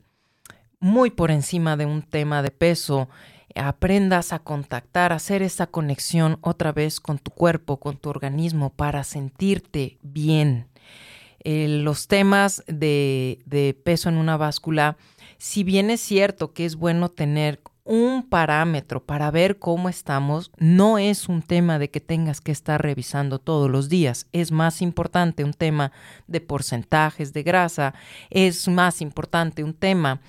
muy 0.80 1.10
por 1.10 1.30
encima 1.30 1.76
de 1.76 1.86
un 1.86 2.02
tema 2.02 2.42
de 2.42 2.50
peso, 2.50 3.08
aprendas 3.54 4.32
a 4.32 4.38
contactar, 4.38 5.12
a 5.12 5.16
hacer 5.16 5.42
esa 5.42 5.66
conexión 5.66 6.38
otra 6.40 6.72
vez 6.72 7.00
con 7.00 7.18
tu 7.18 7.30
cuerpo, 7.30 7.78
con 7.78 7.96
tu 7.96 8.10
organismo, 8.10 8.70
para 8.70 9.04
sentirte 9.04 9.98
bien. 10.02 10.66
Eh, 11.40 11.68
los 11.68 12.08
temas 12.08 12.64
de, 12.66 13.40
de 13.46 13.74
peso 13.74 14.08
en 14.08 14.16
una 14.16 14.36
báscula, 14.36 14.96
si 15.38 15.62
bien 15.64 15.90
es 15.90 16.00
cierto 16.00 16.52
que 16.52 16.64
es 16.64 16.76
bueno 16.76 17.08
tener 17.08 17.60
un 17.88 18.22
parámetro 18.22 19.02
para 19.02 19.30
ver 19.30 19.58
cómo 19.58 19.88
estamos, 19.88 20.52
no 20.58 20.98
es 20.98 21.26
un 21.26 21.40
tema 21.40 21.78
de 21.78 21.88
que 21.90 22.00
tengas 22.00 22.42
que 22.42 22.52
estar 22.52 22.82
revisando 22.82 23.38
todos 23.38 23.70
los 23.70 23.88
días. 23.88 24.26
Es 24.32 24.52
más 24.52 24.82
importante 24.82 25.42
un 25.42 25.54
tema 25.54 25.90
de 26.26 26.42
porcentajes 26.42 27.32
de 27.32 27.42
grasa, 27.42 27.94
es 28.28 28.68
más 28.68 29.00
importante 29.00 29.64
un 29.64 29.72
tema 29.72 30.20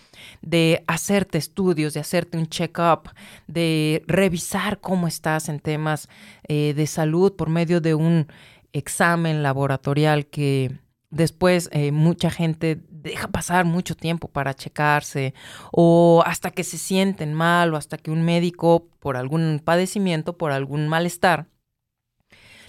de 0.42 0.86
hacerte 0.88 1.38
estudios, 1.38 1.94
de 1.94 2.00
hacerte 2.00 2.38
un 2.38 2.48
check-up, 2.48 3.10
de 3.48 4.04
revisar 4.08 4.80
cómo 4.80 5.06
estás 5.06 5.50
en 5.50 5.60
temas 5.60 6.08
eh, 6.48 6.74
de 6.74 6.88
salud 6.88 7.36
por 7.36 7.50
medio 7.50 7.82
de 7.82 7.94
un 7.94 8.28
examen 8.72 9.44
laboratorial 9.44 10.28
que 10.28 10.80
después 11.10 11.70
eh, 11.72 11.92
mucha 11.92 12.30
gente 12.30 12.80
deja 12.90 13.28
pasar 13.28 13.66
mucho 13.66 13.96
tiempo 13.96 14.28
para 14.28 14.54
checarse 14.54 15.34
o 15.72 16.24
hasta 16.26 16.52
que 16.52 16.64
se 16.64 16.78
sienten 16.78 17.34
mal 17.34 17.74
o 17.74 17.78
hasta 17.78 17.98
que 17.98 18.12
un 18.12 18.24
médico 18.24 18.88
por 19.00 19.18
algún 19.18 19.62
padecimiento, 19.64 20.38
por 20.38 20.52
algún 20.52 20.88
malestar, 20.88 21.48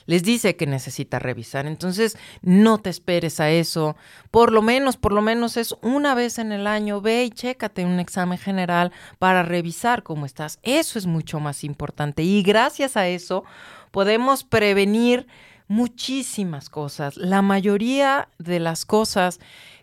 les 0.06 0.24
dice 0.24 0.56
que 0.56 0.66
necesita 0.66 1.20
revisar. 1.20 1.66
Entonces, 1.66 2.18
no 2.42 2.78
te 2.78 2.90
esperes 2.90 3.38
a 3.38 3.50
eso. 3.50 3.96
Por 4.32 4.52
lo 4.52 4.60
menos, 4.60 4.96
por 4.96 5.12
lo 5.12 5.22
menos 5.22 5.56
es 5.56 5.74
una 5.82 6.16
vez 6.16 6.38
en 6.38 6.50
el 6.50 6.66
año, 6.66 7.00
ve 7.00 7.24
y 7.24 7.30
chécate 7.30 7.84
un 7.84 8.00
examen 8.00 8.36
general 8.36 8.90
para 9.20 9.44
revisar 9.44 10.02
cómo 10.02 10.26
estás. 10.26 10.58
Eso 10.62 10.98
es 10.98 11.06
mucho 11.06 11.38
más 11.38 11.62
importante 11.62 12.24
y 12.24 12.42
gracias 12.42 12.96
a 12.96 13.06
eso 13.06 13.44
podemos 13.92 14.42
prevenir 14.42 15.28
muchísimas 15.70 16.68
cosas. 16.68 17.16
La 17.16 17.42
mayoría 17.42 18.28
de 18.38 18.58
las 18.58 18.84
cosas 18.84 19.38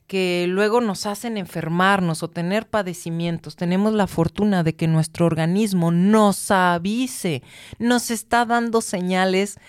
que 0.06 0.46
luego 0.50 0.82
nos 0.82 1.06
hacen 1.06 1.38
enfermarnos 1.38 2.24
o 2.24 2.30
tener 2.30 2.68
padecimientos, 2.70 3.56
tenemos 3.56 3.94
la 3.94 4.06
fortuna 4.06 4.64
de 4.64 4.76
que 4.76 4.88
nuestro 4.88 5.26
organismo 5.26 5.92
nos 5.92 6.52
avise, 6.52 7.42
nos 7.80 8.12
está 8.12 8.44
dando 8.44 8.82
señales 8.82 9.60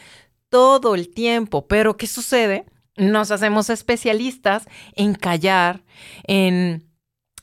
todo 0.48 0.96
el 0.96 1.08
tiempo. 1.08 1.68
Pero 1.68 1.96
¿qué 1.96 2.08
sucede? 2.08 2.66
Nos 2.96 3.30
hacemos 3.30 3.70
especialistas 3.70 4.66
en 4.96 5.14
callar, 5.14 5.84
en 6.24 6.84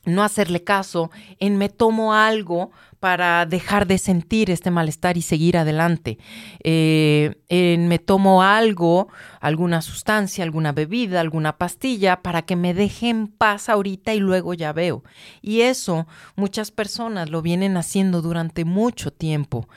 no 0.03 0.22
hacerle 0.22 0.65
caso, 0.65 1.12
en 1.39 1.58
me 1.58 1.70
tomo 1.70 2.13
algo 2.13 2.72
para 3.00 3.46
dejar 3.46 3.88
de 3.88 3.98
sentir 3.98 4.50
este 4.50 4.72
malestar 4.72 5.18
y 5.18 5.22
seguir 5.22 5.58
adelante. 5.58 6.18
Eh, 6.64 7.36
me 7.50 8.00
tomo 8.00 8.42
algo, 8.42 9.08
alguna 9.42 9.82
sustancia, 9.82 10.44
alguna 10.44 10.72
bebida, 10.72 11.22
alguna 11.22 11.58
pastilla 11.58 12.22
para 12.22 12.44
que 12.44 12.56
me 12.56 12.74
deje 12.74 13.10
en 13.10 13.28
paz 13.28 13.70
ahorita 13.70 14.14
y 14.14 14.20
luego 14.20 14.54
ya 14.54 14.74
veo. 14.74 15.04
Y 15.42 15.62
eso 15.62 16.08
muchas 16.36 16.72
personas 16.72 17.30
lo 17.30 17.42
vienen 17.42 17.78
haciendo 17.78 18.22
durante 18.22 18.66
mucho 18.66 19.12
tiempo. 19.12 19.68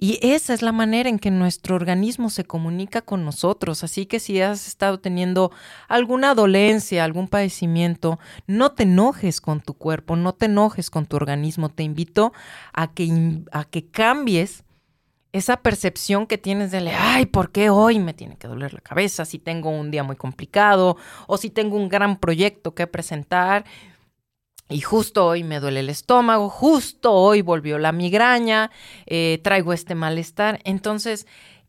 Y 0.00 0.20
esa 0.22 0.54
es 0.54 0.62
la 0.62 0.70
manera 0.70 1.08
en 1.08 1.18
que 1.18 1.32
nuestro 1.32 1.74
organismo 1.74 2.30
se 2.30 2.44
comunica 2.44 3.02
con 3.02 3.24
nosotros. 3.24 3.82
Así 3.82 4.06
que 4.06 4.20
si 4.20 4.40
has 4.40 4.68
estado 4.68 5.00
teniendo 5.00 5.50
alguna 5.88 6.36
dolencia, 6.36 7.02
algún 7.02 7.26
padecimiento, 7.26 8.20
no 8.46 8.70
te 8.72 8.84
enojes 8.84 9.40
con 9.40 9.60
tu 9.60 9.74
cuerpo, 9.74 10.14
no 10.14 10.34
te 10.34 10.46
enojes 10.46 10.88
con 10.88 11.06
tu 11.06 11.16
organismo. 11.16 11.68
Te 11.68 11.82
invito 11.82 12.32
que, 12.86 13.42
a 13.50 13.64
que 13.64 13.86
cambies 13.90 14.64
esa 15.32 15.58
percepción 15.58 16.26
que 16.26 16.38
tienes 16.38 16.70
de, 16.70 16.78
ay, 16.88 17.26
¿por 17.26 17.50
qué 17.50 17.68
hoy 17.68 17.98
me 17.98 18.14
tiene 18.14 18.36
que 18.36 18.48
doler 18.48 18.72
la 18.72 18.80
cabeza 18.80 19.24
si 19.24 19.38
tengo 19.38 19.68
un 19.68 19.90
día 19.90 20.02
muy 20.02 20.16
complicado 20.16 20.96
o 21.26 21.36
si 21.36 21.50
tengo 21.50 21.76
un 21.76 21.88
gran 21.88 22.18
proyecto 22.18 22.74
que 22.74 22.86
presentar? 22.86 23.64
Y 24.70 24.80
justo 24.80 25.26
hoy 25.26 25.44
me 25.44 25.60
duele 25.60 25.80
el 25.80 25.88
estómago, 25.88 26.48
justo 26.48 27.12
hoy 27.12 27.40
volvió 27.40 27.78
la 27.78 27.92
migraña, 27.92 28.70
eh, 29.06 29.40
traigo 29.42 29.72
este 29.72 29.94
malestar. 29.94 30.60
Entonces, 30.64 31.26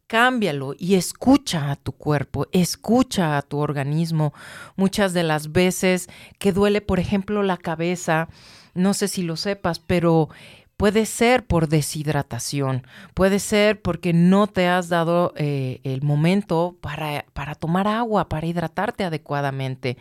cámbialo 0.08 0.74
y 0.78 0.96
escucha 0.96 1.72
a 1.72 1.76
tu 1.78 1.94
cuerpo, 1.94 2.48
escucha 2.52 3.38
a 3.38 3.42
tu 3.42 3.60
organismo. 3.60 4.34
Muchas 4.76 5.14
de 5.14 5.24
las 5.24 5.54
veces 5.54 6.10
que 6.40 6.52
duele, 6.52 6.82
por 6.82 7.00
ejemplo, 7.00 7.42
la 7.42 7.56
cabeza, 7.56 8.28
no 8.74 8.94
sé 8.94 9.08
si 9.08 9.24
lo 9.24 9.38
sepas, 9.38 9.80
pero 9.80 10.30
Puede 10.80 11.06
ser 11.06 11.46
por 11.46 11.68
deshidratación, 11.68 12.88
puede 13.14 13.40
ser 13.40 13.82
porque 13.82 14.14
no 14.14 14.48
te 14.48 14.70
has 14.70 14.88
dado 14.88 15.34
eh, 15.36 15.82
el 15.84 16.04
momento 16.04 16.78
para, 16.80 17.26
para, 17.34 17.54
tomar 17.54 17.86
agua, 17.86 18.30
para 18.30 18.48
hidratarte 18.48 19.04
adecuadamente. 19.04 19.98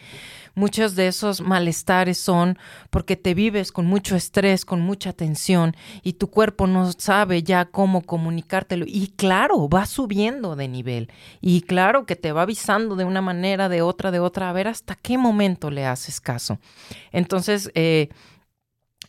Muchos 0.54 0.94
de 0.94 1.08
esos 1.08 1.40
malestares 1.40 2.18
son 2.18 2.58
porque 2.90 3.16
te 3.16 3.34
vives 3.34 3.72
con 3.72 3.86
mucho 3.86 4.14
estrés, 4.14 4.64
con 4.64 4.80
mucha 4.80 5.12
tensión 5.12 5.74
y 6.04 6.12
tu 6.12 6.30
cuerpo 6.30 6.68
no 6.68 6.92
sabe 6.92 7.42
ya 7.42 7.64
cómo 7.64 8.02
comunicártelo. 8.02 8.84
Y 8.86 9.08
claro, 9.16 9.68
va 9.68 9.84
subiendo 9.84 10.54
de 10.54 10.68
nivel 10.68 11.10
y 11.40 11.62
claro 11.62 12.06
que 12.06 12.14
te 12.14 12.30
va 12.30 12.42
avisando 12.42 12.94
de 12.94 13.04
una 13.04 13.20
manera, 13.20 13.68
de 13.68 13.82
otra, 13.82 14.12
de 14.12 14.20
otra, 14.20 14.48
a 14.48 14.52
ver 14.52 14.68
hasta 14.68 14.94
qué 14.94 15.18
momento 15.18 15.72
le 15.72 15.86
haces 15.86 16.20
caso. 16.20 16.60
Entonces, 17.10 17.68
eh, 17.74 18.10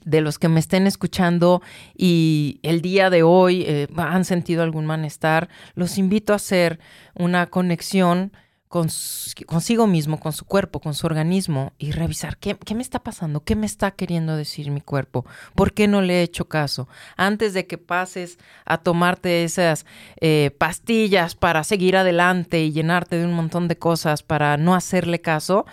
de 0.06 0.22
los 0.22 0.40
que 0.40 0.50
me 0.50 0.60
estén 0.60 0.88
escuchando 0.88 1.62
y 1.96 2.60
el 2.64 2.82
día 2.82 3.10
de 3.10 3.24
hoy 3.24 3.64
eh, 3.68 3.88
han 3.98 4.26
sentido 4.26 4.64
algún 4.64 4.86
malestar, 4.86 5.50
los 5.76 5.98
invito 5.98 6.34
a 6.34 6.38
hacer 6.38 6.80
una 7.16 7.48
conexión 7.48 8.32
consigo 8.70 9.88
mismo, 9.88 10.20
con 10.20 10.32
su 10.32 10.46
cuerpo, 10.46 10.80
con 10.80 10.94
su 10.94 11.08
organismo 11.08 11.74
y 11.80 11.92
revisar 11.92 12.38
qué, 12.38 12.56
me 12.76 12.84
está 12.84 13.00
pasando, 13.00 13.44
qué 13.44 13.56
me 13.56 13.66
está 13.66 13.90
queriendo 13.90 14.36
decir 14.36 14.70
mi 14.70 14.80
cuerpo, 14.80 15.26
por 15.56 15.74
qué 15.74 15.88
no 15.88 16.04
le 16.04 16.20
he 16.20 16.22
hecho 16.22 16.48
caso. 16.48 16.88
Antes 17.18 17.56
de 17.56 17.66
que 17.66 17.80
pases 17.80 18.38
a 18.66 18.78
tomarte 18.78 19.44
esas 19.44 19.88
eh, 20.22 20.52
pastillas 20.56 21.34
para 21.34 21.64
seguir 21.64 21.98
adelante 21.98 22.62
y 22.62 22.72
llenarte 22.72 23.18
de 23.18 23.26
un 23.26 23.34
montón 23.34 23.68
de 23.68 23.78
cosas 23.80 24.22
para 24.22 24.56
no 24.58 24.76
hacerle 24.76 25.20
caso, 25.20 25.66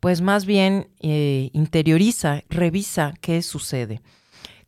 pues 0.00 0.20
más 0.20 0.46
bien 0.46 0.90
eh, 1.00 1.50
interioriza, 1.52 2.42
revisa 2.48 3.14
qué 3.20 3.42
sucede. 3.42 4.00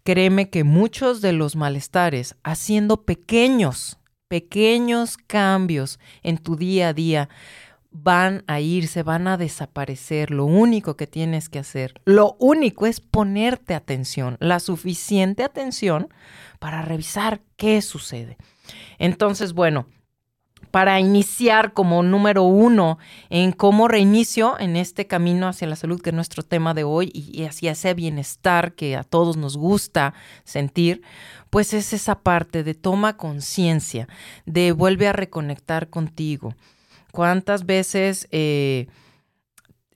Créeme 0.02 0.50
que 0.50 0.64
muchos 0.64 1.20
de 1.20 1.32
los 1.32 1.56
malestares, 1.56 2.36
haciendo 2.42 3.04
pequeños, 3.04 3.98
pequeños 4.28 5.16
cambios 5.16 5.98
en 6.22 6.38
tu 6.38 6.56
día 6.56 6.88
a 6.88 6.92
día, 6.94 7.28
van 7.90 8.44
a 8.46 8.60
irse, 8.60 9.02
van 9.02 9.28
a 9.28 9.36
desaparecer. 9.36 10.30
Lo 10.30 10.44
único 10.44 10.96
que 10.96 11.06
tienes 11.06 11.48
que 11.48 11.58
hacer, 11.58 11.94
lo 12.04 12.36
único 12.38 12.86
es 12.86 13.00
ponerte 13.00 13.74
atención, 13.74 14.36
la 14.40 14.60
suficiente 14.60 15.42
atención 15.42 16.08
para 16.58 16.82
revisar 16.82 17.42
qué 17.56 17.82
sucede. 17.82 18.36
Entonces, 18.98 19.52
bueno, 19.52 19.86
para 20.70 21.00
iniciar 21.00 21.72
como 21.72 22.02
número 22.02 22.44
uno 22.44 22.98
en 23.28 23.52
cómo 23.52 23.88
reinicio 23.88 24.58
en 24.58 24.76
este 24.76 25.06
camino 25.06 25.48
hacia 25.48 25.68
la 25.68 25.76
salud, 25.76 26.00
que 26.00 26.10
es 26.10 26.14
nuestro 26.14 26.42
tema 26.42 26.74
de 26.74 26.84
hoy, 26.84 27.10
y 27.12 27.44
hacia 27.44 27.72
ese 27.72 27.94
bienestar 27.94 28.74
que 28.74 28.96
a 28.96 29.04
todos 29.04 29.36
nos 29.36 29.56
gusta 29.56 30.14
sentir, 30.44 31.02
pues 31.50 31.74
es 31.74 31.92
esa 31.92 32.20
parte 32.20 32.62
de 32.62 32.74
toma 32.74 33.16
conciencia, 33.16 34.08
de 34.46 34.72
vuelve 34.72 35.08
a 35.08 35.12
reconectar 35.12 35.90
contigo. 35.90 36.54
¿Cuántas 37.12 37.66
veces 37.66 38.28
eh, 38.30 38.86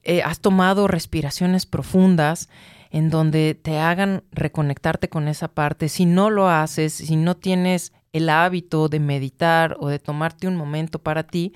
eh, 0.03 0.23
has 0.23 0.41
tomado 0.41 0.89
respiraciones 0.89 1.67
profundas? 1.67 2.49
en 2.91 3.11
donde 3.11 3.59
te 3.61 3.81
hagan 3.81 4.23
reconectarte 4.31 5.09
con 5.09 5.27
esa 5.27 5.49
parte. 5.49 5.89
Si 5.89 6.07
no 6.07 6.31
lo 6.31 6.49
haces, 6.49 6.93
si 6.93 7.17
no 7.17 7.37
tienes 7.37 7.93
el 8.15 8.31
hábito 8.31 8.89
de 8.89 9.01
meditar 9.01 9.77
o 9.81 9.89
de 9.89 9.99
tomarte 9.99 10.47
un 10.47 10.55
momento 10.55 11.01
para 11.01 11.25
ti, 11.25 11.53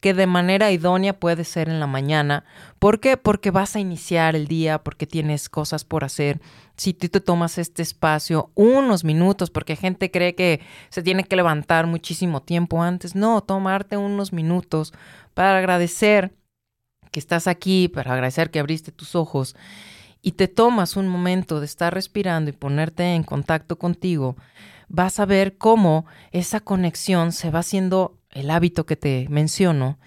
que 0.00 0.12
de 0.12 0.26
manera 0.26 0.72
idónea 0.72 1.18
puede 1.18 1.44
ser 1.44 1.68
en 1.68 1.78
la 1.78 1.86
mañana. 1.86 2.44
¿Por 2.80 2.98
qué? 2.98 3.16
Porque 3.16 3.52
vas 3.52 3.76
a 3.76 3.80
iniciar 3.80 4.34
el 4.34 4.48
día, 4.48 4.82
porque 4.82 5.06
tienes 5.06 5.48
cosas 5.48 5.84
por 5.84 6.02
hacer. 6.02 6.40
Si 6.76 6.94
tú 6.94 7.08
te 7.08 7.20
tomas 7.20 7.58
este 7.58 7.82
espacio, 7.82 8.50
unos 8.56 9.04
minutos, 9.04 9.50
porque 9.50 9.76
gente 9.76 10.10
cree 10.10 10.34
que 10.34 10.60
se 10.88 11.04
tiene 11.04 11.22
que 11.22 11.36
levantar 11.36 11.86
muchísimo 11.86 12.42
tiempo 12.42 12.82
antes. 12.82 13.14
No, 13.14 13.40
tomarte 13.40 13.96
unos 13.96 14.32
minutos 14.32 14.92
para 15.32 15.58
agradecer 15.58 16.34
que 17.12 17.20
estás 17.20 17.46
aquí, 17.46 17.86
para 17.86 18.14
agradecer 18.14 18.50
que 18.50 18.58
abriste 18.58 18.90
tus 18.90 19.14
ojos 19.14 19.54
y 20.22 20.32
te 20.32 20.48
tomas 20.48 20.96
un 20.96 21.06
momento 21.06 21.60
de 21.60 21.66
estar 21.66 21.94
respirando 21.94 22.50
y 22.50 22.52
ponerte 22.52 23.14
en 23.14 23.22
contacto 23.22 23.78
contigo, 23.78 24.36
vas 24.90 25.20
a 25.20 25.24
ver 25.24 25.56
cómo 25.56 26.04
esa 26.32 26.60
conexión 26.60 27.32
se 27.32 27.50
va 27.50 27.60
haciendo 27.60 28.18
el 28.30 28.50
hábito 28.50 28.84
que 28.84 28.96
te 28.96 29.26
menciono 29.30 29.98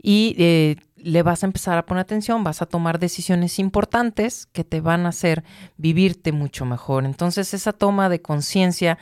y 0.00 0.36
eh, 0.38 0.76
le 0.96 1.22
vas 1.22 1.42
a 1.42 1.46
empezar 1.46 1.78
a 1.78 1.86
poner 1.86 2.02
atención, 2.02 2.44
vas 2.44 2.62
a 2.62 2.66
tomar 2.66 2.98
decisiones 2.98 3.58
importantes 3.58 4.46
que 4.46 4.62
te 4.62 4.80
van 4.80 5.06
a 5.06 5.08
hacer 5.08 5.42
vivirte 5.78 6.32
mucho 6.32 6.66
mejor. 6.66 7.06
Entonces 7.06 7.54
esa 7.54 7.72
toma 7.72 8.08
de 8.08 8.20
conciencia 8.20 8.98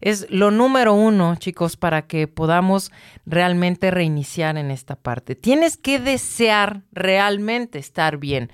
es 0.00 0.26
lo 0.28 0.50
número 0.50 0.92
uno, 0.92 1.34
chicos, 1.36 1.76
para 1.78 2.06
que 2.06 2.28
podamos 2.28 2.92
realmente 3.24 3.90
reiniciar 3.90 4.58
en 4.58 4.70
esta 4.70 4.96
parte. 4.96 5.34
Tienes 5.34 5.78
que 5.78 5.98
desear 5.98 6.82
realmente 6.92 7.78
estar 7.78 8.18
bien, 8.18 8.52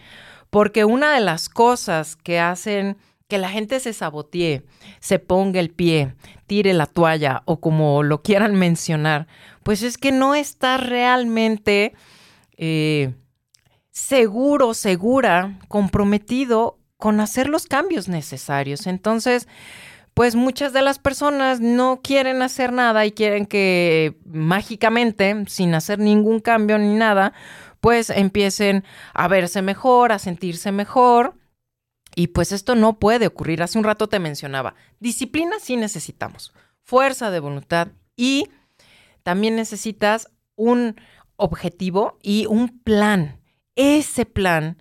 porque 0.51 0.85
una 0.85 1.13
de 1.13 1.21
las 1.21 1.49
cosas 1.49 2.15
que 2.15 2.39
hacen 2.39 2.97
que 3.31 3.39
la 3.39 3.49
gente 3.49 3.81
se 3.81 3.95
sabotee, 3.95 4.65
se 5.01 5.19
ponga 5.19 5.61
el 5.61 5.71
pie, 5.71 6.15
tire 6.47 6.75
la 6.75 6.85
toalla 6.85 7.43
o 7.47 7.61
como 7.61 8.03
lo 8.03 8.23
quieran 8.23 8.57
mencionar, 8.57 9.27
pues 9.63 9.83
es 9.83 9.97
que 9.97 10.13
no 10.13 10.35
está 10.35 10.77
realmente 10.77 11.95
eh, 12.59 13.15
seguro, 13.93 14.75
segura, 14.75 15.59
comprometido 15.69 16.79
con 16.99 17.21
hacer 17.21 17.49
los 17.49 17.67
cambios 17.67 18.09
necesarios. 18.09 18.87
Entonces, 18.87 19.49
pues 20.13 20.35
muchas 20.35 20.73
de 20.73 20.83
las 20.83 20.99
personas 20.99 21.61
no 21.61 22.01
quieren 22.03 22.43
hacer 22.43 22.73
nada 22.73 23.07
y 23.07 23.13
quieren 23.13 23.47
que 23.47 24.19
mágicamente, 24.27 25.45
sin 25.47 25.75
hacer 25.75 25.99
ningún 26.01 26.41
cambio 26.41 26.77
ni 26.79 26.95
nada, 26.95 27.33
pues 27.81 28.11
empiecen 28.11 28.85
a 29.15 29.29
verse 29.29 29.63
mejor, 29.63 30.13
a 30.13 30.19
sentirse 30.19 30.73
mejor 30.73 31.40
y 32.15 32.29
pues 32.29 32.53
esto 32.53 32.75
no 32.75 32.99
puede 32.99 33.27
ocurrir. 33.27 33.63
Hace 33.63 33.79
un 33.79 33.85
rato 33.85 34.09
te 34.09 34.19
mencionaba, 34.19 34.75
disciplina 34.99 35.57
sí 35.61 35.77
necesitamos, 35.77 36.53
fuerza 36.83 37.31
de 37.31 37.41
voluntad 37.41 37.89
y 38.17 38.49
también 39.23 39.57
necesitas 39.57 40.29
un 40.57 40.97
objetivo 41.37 42.19
y 42.23 42.47
un 42.47 42.81
plan. 42.81 43.41
Ese 43.77 44.27
plan 44.27 44.77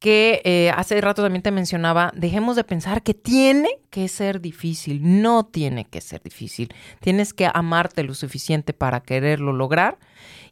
que 0.00 0.40
eh, 0.44 0.72
hace 0.74 0.98
rato 1.00 1.22
también 1.22 1.42
te 1.42 1.50
mencionaba, 1.50 2.10
dejemos 2.16 2.56
de 2.56 2.64
pensar 2.64 3.02
que 3.02 3.12
tiene 3.12 3.68
que 3.90 4.08
ser 4.08 4.40
difícil. 4.40 5.20
No 5.20 5.44
tiene 5.44 5.84
que 5.84 6.00
ser 6.00 6.22
difícil. 6.22 6.74
Tienes 7.00 7.34
que 7.34 7.48
amarte 7.52 8.02
lo 8.02 8.14
suficiente 8.14 8.72
para 8.72 9.02
quererlo 9.02 9.52
lograr. 9.52 9.98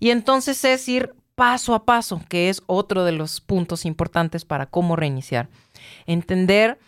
Y 0.01 0.11
entonces 0.11 0.62
es 0.64 0.87
ir 0.88 1.14
paso 1.38 1.72
a 1.77 1.85
paso, 1.85 2.20
que 2.29 2.48
es 2.48 2.64
otro 2.66 3.05
de 3.05 3.12
los 3.12 3.40
puntos 3.40 3.87
importantes 3.87 4.44
para 4.44 4.66
cómo 4.66 4.96
reiniciar. 4.96 5.48
Entender 6.05 6.81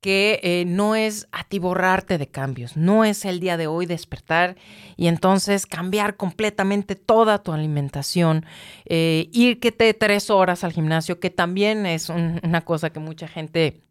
que 0.00 0.40
eh, 0.42 0.64
no 0.66 0.96
es 0.96 1.28
atiborrarte 1.30 2.16
de 2.16 2.26
cambios, 2.26 2.74
no 2.74 3.04
es 3.04 3.26
el 3.26 3.38
día 3.38 3.58
de 3.58 3.66
hoy 3.66 3.84
despertar 3.84 4.56
y 4.96 5.08
entonces 5.08 5.66
cambiar 5.66 6.16
completamente 6.16 6.96
toda 6.96 7.42
tu 7.42 7.52
alimentación, 7.52 8.46
eh, 8.86 9.28
ir 9.30 9.60
que 9.60 9.72
te 9.72 9.92
tres 9.92 10.30
horas 10.30 10.64
al 10.64 10.72
gimnasio, 10.72 11.20
que 11.20 11.28
también 11.28 11.84
es 11.84 12.08
una 12.08 12.62
cosa 12.62 12.90
que 12.90 12.98
mucha 12.98 13.28
gente 13.28 13.82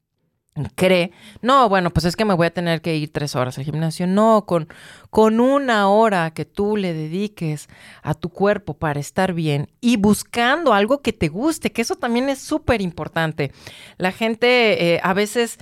cree, 0.75 1.11
no, 1.41 1.69
bueno, 1.69 1.91
pues 1.91 2.05
es 2.05 2.15
que 2.15 2.25
me 2.25 2.33
voy 2.33 2.47
a 2.47 2.53
tener 2.53 2.81
que 2.81 2.95
ir 2.95 3.11
tres 3.11 3.35
horas 3.35 3.57
al 3.57 3.63
gimnasio. 3.63 4.05
No, 4.07 4.45
con, 4.45 4.67
con 5.09 5.39
una 5.39 5.87
hora 5.87 6.31
que 6.31 6.45
tú 6.45 6.75
le 6.75 6.93
dediques 6.93 7.69
a 8.03 8.13
tu 8.13 8.29
cuerpo 8.29 8.73
para 8.73 8.99
estar 8.99 9.33
bien 9.33 9.69
y 9.79 9.97
buscando 9.97 10.73
algo 10.73 11.01
que 11.01 11.13
te 11.13 11.29
guste, 11.29 11.71
que 11.71 11.81
eso 11.81 11.95
también 11.95 12.29
es 12.29 12.39
súper 12.39 12.81
importante. 12.81 13.51
La 13.97 14.11
gente 14.11 14.95
eh, 14.95 14.99
a 15.03 15.13
veces 15.13 15.57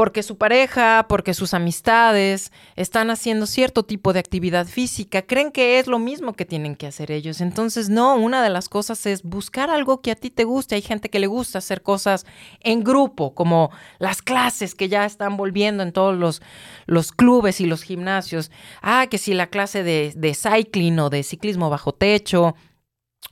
porque 0.00 0.22
su 0.22 0.38
pareja, 0.38 1.04
porque 1.10 1.34
sus 1.34 1.52
amistades 1.52 2.52
están 2.74 3.10
haciendo 3.10 3.44
cierto 3.44 3.82
tipo 3.82 4.14
de 4.14 4.20
actividad 4.20 4.66
física, 4.66 5.20
creen 5.20 5.52
que 5.52 5.78
es 5.78 5.88
lo 5.88 5.98
mismo 5.98 6.32
que 6.32 6.46
tienen 6.46 6.74
que 6.74 6.86
hacer 6.86 7.10
ellos. 7.10 7.42
Entonces, 7.42 7.90
no, 7.90 8.16
una 8.16 8.42
de 8.42 8.48
las 8.48 8.70
cosas 8.70 9.04
es 9.04 9.22
buscar 9.22 9.68
algo 9.68 10.00
que 10.00 10.10
a 10.10 10.14
ti 10.14 10.30
te 10.30 10.44
guste. 10.44 10.74
Hay 10.74 10.80
gente 10.80 11.10
que 11.10 11.18
le 11.18 11.26
gusta 11.26 11.58
hacer 11.58 11.82
cosas 11.82 12.24
en 12.60 12.82
grupo, 12.82 13.34
como 13.34 13.70
las 13.98 14.22
clases 14.22 14.74
que 14.74 14.88
ya 14.88 15.04
están 15.04 15.36
volviendo 15.36 15.82
en 15.82 15.92
todos 15.92 16.16
los, 16.16 16.40
los 16.86 17.12
clubes 17.12 17.60
y 17.60 17.66
los 17.66 17.82
gimnasios. 17.82 18.50
Ah, 18.80 19.06
que 19.10 19.18
si 19.18 19.34
la 19.34 19.48
clase 19.48 19.82
de, 19.82 20.14
de 20.16 20.34
cycling 20.34 20.98
o 20.98 21.10
de 21.10 21.22
ciclismo 21.22 21.68
bajo 21.68 21.92
techo, 21.92 22.54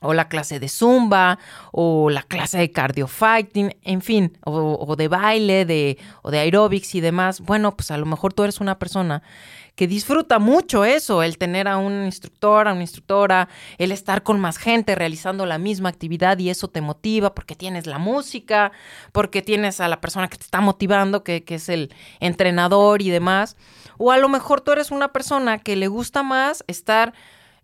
o 0.01 0.13
la 0.13 0.29
clase 0.29 0.59
de 0.59 0.69
zumba, 0.69 1.39
o 1.71 2.09
la 2.09 2.23
clase 2.23 2.57
de 2.57 2.71
cardio 2.71 3.07
fighting, 3.07 3.75
en 3.83 4.01
fin, 4.01 4.37
o, 4.45 4.95
de 4.95 5.07
baile, 5.07 5.65
de, 5.65 5.97
o 6.21 6.31
de 6.31 6.39
aerobics 6.39 6.95
y 6.95 7.01
demás. 7.01 7.41
Bueno, 7.41 7.75
pues 7.75 7.91
a 7.91 7.97
lo 7.97 8.05
mejor 8.05 8.33
tú 8.33 8.43
eres 8.43 8.61
una 8.61 8.79
persona 8.79 9.21
que 9.75 9.87
disfruta 9.87 10.39
mucho 10.39 10.83
eso, 10.83 11.23
el 11.23 11.37
tener 11.37 11.67
a 11.67 11.77
un 11.77 12.03
instructor, 12.03 12.67
a 12.67 12.73
una 12.73 12.81
instructora, 12.81 13.47
el 13.77 13.93
estar 13.93 14.23
con 14.23 14.39
más 14.39 14.57
gente 14.57 14.93
realizando 14.93 15.45
la 15.45 15.57
misma 15.57 15.87
actividad 15.87 16.37
y 16.37 16.49
eso 16.49 16.67
te 16.67 16.81
motiva 16.81 17.33
porque 17.33 17.55
tienes 17.55 17.85
la 17.85 17.97
música, 17.97 18.73
porque 19.13 19.41
tienes 19.41 19.79
a 19.79 19.87
la 19.87 20.01
persona 20.01 20.27
que 20.27 20.37
te 20.37 20.43
está 20.43 20.59
motivando, 20.59 21.23
que, 21.23 21.45
que 21.45 21.55
es 21.55 21.69
el 21.69 21.93
entrenador 22.19 23.01
y 23.01 23.09
demás. 23.09 23.55
O 23.97 24.11
a 24.11 24.17
lo 24.17 24.27
mejor 24.27 24.59
tú 24.61 24.71
eres 24.73 24.91
una 24.91 25.13
persona 25.13 25.59
que 25.59 25.77
le 25.77 25.87
gusta 25.87 26.23
más 26.23 26.63
estar 26.67 27.13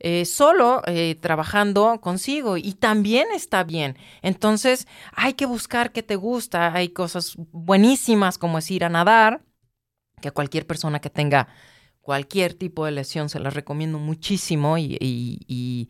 eh, 0.08 0.26
solo 0.26 0.84
eh, 0.86 1.16
trabajando 1.20 2.00
consigo 2.00 2.58
y 2.58 2.74
también 2.74 3.26
está 3.34 3.64
bien. 3.64 3.98
Entonces 4.22 4.88
hay 5.14 5.34
que 5.34 5.48
buscar 5.48 5.92
qué 5.92 6.04
te 6.04 6.16
gusta. 6.16 6.76
Hay 6.76 6.90
cosas 6.90 7.34
buenísimas 7.52 8.38
como 8.38 8.60
es 8.60 8.70
ir 8.70 8.86
a 8.86 8.90
nadar, 8.90 9.42
que 10.22 10.30
cualquier 10.30 10.68
persona 10.68 11.00
que 11.00 11.10
tenga 11.10 11.48
cualquier 12.02 12.54
tipo 12.54 12.86
de 12.86 12.92
lesión 12.92 13.30
se 13.30 13.40
las 13.40 13.56
recomiendo 13.56 13.98
muchísimo 13.98 14.78
y, 14.78 14.96
y, 15.02 15.90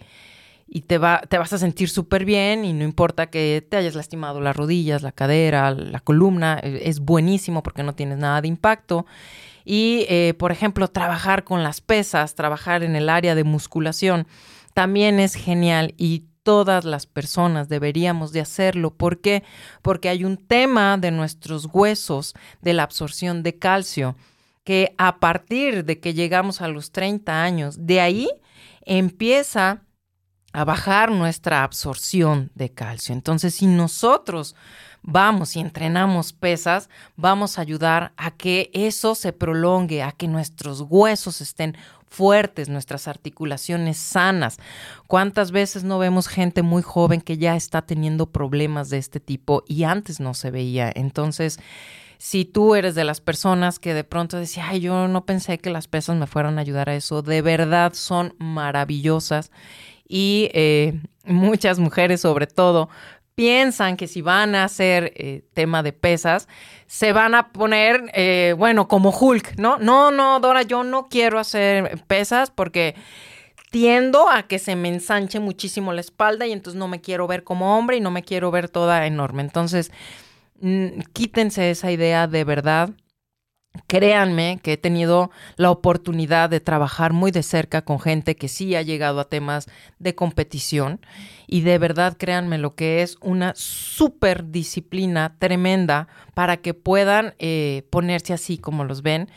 te, 0.88 0.98
va, 0.98 1.22
te 1.30 1.38
vas 1.38 1.54
a 1.54 1.58
sentir 1.58 1.90
súper 1.90 2.26
bien 2.26 2.66
y 2.66 2.74
no 2.74 2.84
importa 2.84 3.28
que 3.28 3.66
te 3.70 3.78
hayas 3.78 3.96
lastimado 3.96 4.42
las 4.42 4.56
rodillas, 4.56 5.04
la 5.04 5.12
cadera, 5.12 5.72
la 5.72 6.00
columna, 6.00 6.60
eh, 6.62 6.82
es 6.86 7.00
buenísimo 7.00 7.64
porque 7.64 7.84
no 7.84 7.94
tienes 7.94 8.18
nada 8.18 8.42
de 8.42 8.48
impacto. 8.48 9.06
Y, 9.64 10.06
eh, 10.10 10.34
por 10.38 10.52
ejemplo, 10.52 10.88
trabajar 10.88 11.44
con 11.44 11.64
las 11.64 11.82
pesas, 11.82 12.36
trabajar 12.36 12.84
en 12.84 12.96
el 12.96 13.10
área 13.10 13.36
de 13.36 13.44
musculación, 13.44 14.28
también 14.74 15.20
es 15.20 15.36
genial 15.36 15.94
y 15.98 16.26
todas 16.44 16.86
las 16.86 17.08
personas 17.08 17.70
deberíamos 17.70 18.32
de 18.32 18.42
hacerlo. 18.42 18.92
¿Por 18.92 19.22
qué? 19.22 19.44
Porque 19.82 20.10
hay 20.10 20.24
un 20.24 20.38
tema 20.38 20.98
de 20.98 21.10
nuestros 21.10 21.68
huesos, 21.74 22.36
de 22.62 22.74
la 22.74 22.84
absorción 22.84 23.42
de 23.42 23.58
calcio, 23.58 24.16
que 24.64 24.94
a 24.98 25.20
partir 25.20 25.86
de 25.86 26.00
que 26.00 26.14
llegamos 26.14 26.62
a 26.62 26.68
los 26.68 26.92
30 26.92 27.44
años, 27.44 27.88
de 27.88 28.02
ahí 28.02 28.30
empieza 28.86 29.85
a 30.56 30.64
bajar 30.64 31.12
nuestra 31.12 31.64
absorción 31.64 32.50
de 32.56 32.70
calcio. 32.70 33.14
Entonces, 33.14 33.56
si 33.56 33.68
nosotros 33.68 34.56
vamos 35.02 35.58
y 35.58 35.60
entrenamos 35.60 36.32
pesas, 36.32 36.90
vamos 37.18 37.58
a 37.58 37.62
ayudar 37.62 38.14
a 38.16 38.32
que 38.32 38.72
eso 38.74 39.16
se 39.16 39.34
prolongue, 39.34 40.02
a 40.02 40.14
que 40.14 40.30
nuestros 40.30 40.80
huesos 40.88 41.42
estén 41.42 41.76
fuertes, 42.08 42.70
nuestras 42.70 43.10
articulaciones 43.10 43.98
sanas. 43.98 44.56
¿Cuántas 45.08 45.52
veces 45.52 45.84
no 45.84 46.00
vemos 46.00 46.30
gente 46.30 46.62
muy 46.62 46.82
joven 46.82 47.20
que 47.20 47.38
ya 47.38 47.58
está 47.58 47.82
teniendo 47.82 48.28
problemas 48.28 48.90
de 48.90 49.00
este 49.00 49.20
tipo 49.20 49.66
y 49.68 49.84
antes 49.84 50.22
no 50.22 50.34
se 50.34 50.52
veía? 50.52 50.90
Entonces, 50.96 51.60
si 52.18 52.46
tú 52.46 52.76
eres 52.76 52.96
de 52.96 53.04
las 53.04 53.20
personas 53.20 53.78
que 53.78 53.94
de 53.94 54.06
pronto 54.06 54.38
decía, 54.38 54.70
ay, 54.70 54.80
yo 54.80 55.10
no 55.10 55.26
pensé 55.26 55.58
que 55.58 55.70
las 55.70 55.90
pesas 55.90 56.16
me 56.16 56.28
fueran 56.28 56.58
a 56.58 56.62
ayudar 56.62 56.90
a 56.90 56.96
eso, 56.96 57.22
de 57.22 57.42
verdad 57.42 57.92
son 57.94 58.36
maravillosas 58.38 59.52
y 60.08 60.50
eh, 60.54 61.00
muchas 61.26 61.80
mujeres 61.80 62.22
sobre 62.22 62.48
todo 62.48 62.90
piensan 63.36 63.98
que 63.98 64.08
si 64.08 64.22
van 64.22 64.56
a 64.56 64.64
hacer 64.64 65.12
eh, 65.16 65.44
tema 65.54 65.84
de 65.84 65.92
pesas, 65.92 66.48
se 66.88 67.12
van 67.12 67.36
a 67.36 67.50
poner, 67.50 68.10
eh, 68.14 68.56
bueno, 68.58 68.88
como 68.88 69.10
Hulk, 69.10 69.58
¿no? 69.58 69.78
No, 69.78 70.10
no, 70.10 70.40
Dora, 70.40 70.62
yo 70.62 70.84
no 70.84 71.10
quiero 71.10 71.38
hacer 71.38 72.02
pesas 72.08 72.50
porque 72.50 72.96
tiendo 73.72 74.30
a 74.30 74.44
que 74.44 74.58
se 74.58 74.78
me 74.78 74.88
ensanche 74.88 75.42
muchísimo 75.42 75.92
la 75.92 76.00
espalda 76.00 76.48
y 76.48 76.54
entonces 76.54 76.80
no 76.80 76.88
me 76.88 77.02
quiero 77.02 77.28
ver 77.28 77.44
como 77.44 77.78
hombre 77.78 77.98
y 77.98 78.02
no 78.02 78.10
me 78.10 78.24
quiero 78.24 78.50
ver 78.52 78.70
toda 78.70 79.06
enorme. 79.06 79.42
Entonces, 79.42 79.92
mm, 80.62 81.02
quítense 81.12 81.70
esa 81.72 81.92
idea 81.92 82.28
de 82.28 82.46
verdad. 82.46 82.92
Créanme 83.88 84.60
que 84.62 84.74
he 84.74 84.78
tenido 84.78 85.32
la 85.58 85.72
oportunidad 85.72 86.50
de 86.50 86.60
trabajar 86.60 87.14
muy 87.14 87.32
de 87.32 87.44
cerca 87.44 87.84
con 87.84 88.00
gente 88.00 88.36
que 88.36 88.48
sí 88.48 88.76
ha 88.76 88.82
llegado 88.82 89.20
a 89.20 89.30
temas 89.30 89.68
de 90.00 90.16
competición 90.16 91.00
y 91.48 91.62
de 91.62 91.78
verdad 91.78 92.18
créanme 92.18 92.58
lo 92.58 92.76
que 92.76 93.02
es 93.02 93.18
una 93.22 93.54
súper 93.56 94.52
disciplina 94.52 95.36
tremenda 95.40 96.08
para 96.34 96.58
que 96.58 96.74
puedan 96.74 97.36
eh, 97.40 97.88
ponerse 97.90 98.34
así 98.34 98.58
como 98.58 98.84
los 98.84 99.02
ven 99.02 99.30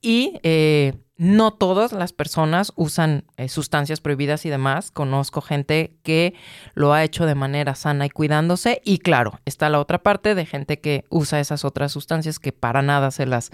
y 0.00 0.38
eh, 0.42 0.94
no 1.18 1.52
todas 1.52 1.92
las 1.92 2.12
personas 2.12 2.72
usan 2.76 3.24
eh, 3.36 3.48
sustancias 3.48 4.00
prohibidas 4.00 4.44
y 4.44 4.50
demás. 4.50 4.90
Conozco 4.90 5.40
gente 5.40 5.96
que 6.02 6.34
lo 6.74 6.92
ha 6.92 7.04
hecho 7.04 7.24
de 7.24 7.34
manera 7.34 7.74
sana 7.74 8.06
y 8.06 8.10
cuidándose. 8.10 8.82
Y 8.84 8.98
claro, 8.98 9.40
está 9.46 9.70
la 9.70 9.80
otra 9.80 10.02
parte 10.02 10.34
de 10.34 10.46
gente 10.46 10.78
que 10.78 11.04
usa 11.08 11.40
esas 11.40 11.64
otras 11.64 11.92
sustancias 11.92 12.38
que 12.38 12.52
para 12.52 12.82
nada 12.82 13.10
se 13.10 13.24
las, 13.24 13.50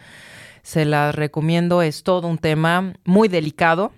se 0.62 0.84
las 0.84 1.14
recomiendo. 1.14 1.82
Es 1.82 2.02
todo 2.02 2.26
un 2.26 2.38
tema 2.38 2.94
muy 3.04 3.28
delicado 3.28 3.92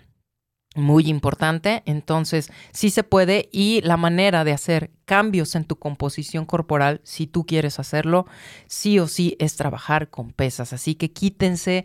muy 0.74 1.08
importante. 1.08 1.82
Entonces, 1.86 2.50
sí 2.72 2.90
se 2.90 3.04
puede 3.04 3.48
y 3.52 3.80
la 3.82 3.96
manera 3.96 4.44
de 4.44 4.52
hacer 4.52 4.90
cambios 5.04 5.54
en 5.54 5.64
tu 5.64 5.76
composición 5.76 6.46
corporal, 6.46 7.00
si 7.04 7.26
tú 7.26 7.44
quieres 7.44 7.78
hacerlo, 7.78 8.26
sí 8.66 8.98
o 8.98 9.06
sí 9.06 9.36
es 9.38 9.56
trabajar 9.56 10.08
con 10.08 10.32
pesas. 10.32 10.72
Así 10.72 10.94
que 10.94 11.10
quítense 11.10 11.84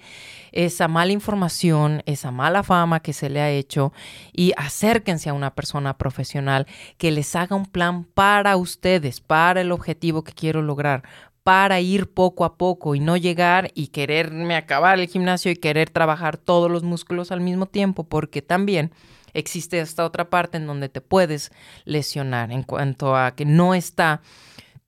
esa 0.52 0.88
mala 0.88 1.12
información, 1.12 2.02
esa 2.06 2.32
mala 2.32 2.64
fama 2.64 3.02
que 3.02 3.14
se 3.14 3.30
le 3.30 3.42
ha 3.42 3.50
hecho 3.50 3.92
y 4.32 4.54
acérquense 4.58 5.30
a 5.30 5.34
una 5.34 5.54
persona 5.54 5.98
profesional 5.98 6.66
que 6.98 7.12
les 7.12 7.36
haga 7.36 7.56
un 7.56 7.66
plan 7.66 8.06
para 8.06 8.56
ustedes, 8.58 9.20
para 9.22 9.62
el 9.62 9.72
objetivo 9.72 10.24
que 10.24 10.34
quiero 10.34 10.62
lograr, 10.62 11.04
para 11.50 11.80
ir 11.80 12.14
poco 12.14 12.46
a 12.46 12.60
poco 12.60 12.94
y 12.94 13.00
no 13.00 13.18
llegar 13.18 13.72
y 13.74 13.88
quererme 13.88 14.56
acabar 14.56 15.00
el 15.00 15.08
gimnasio 15.08 15.52
y 15.52 15.56
querer 15.56 15.90
trabajar 15.90 16.38
todos 16.38 16.70
los 16.70 16.84
músculos 16.84 17.32
al 17.32 17.42
mismo 17.42 17.66
tiempo, 17.66 18.04
porque 18.04 18.44
también 18.44 18.92
existe 19.34 19.80
esta 19.80 20.06
otra 20.06 20.30
parte 20.30 20.58
en 20.58 20.68
donde 20.68 20.90
te 20.90 21.02
puedes 21.02 21.52
lesionar 21.86 22.52
en 22.52 22.62
cuanto 22.62 23.16
a 23.16 23.32
que 23.32 23.46
no 23.46 23.74
está 23.74 24.22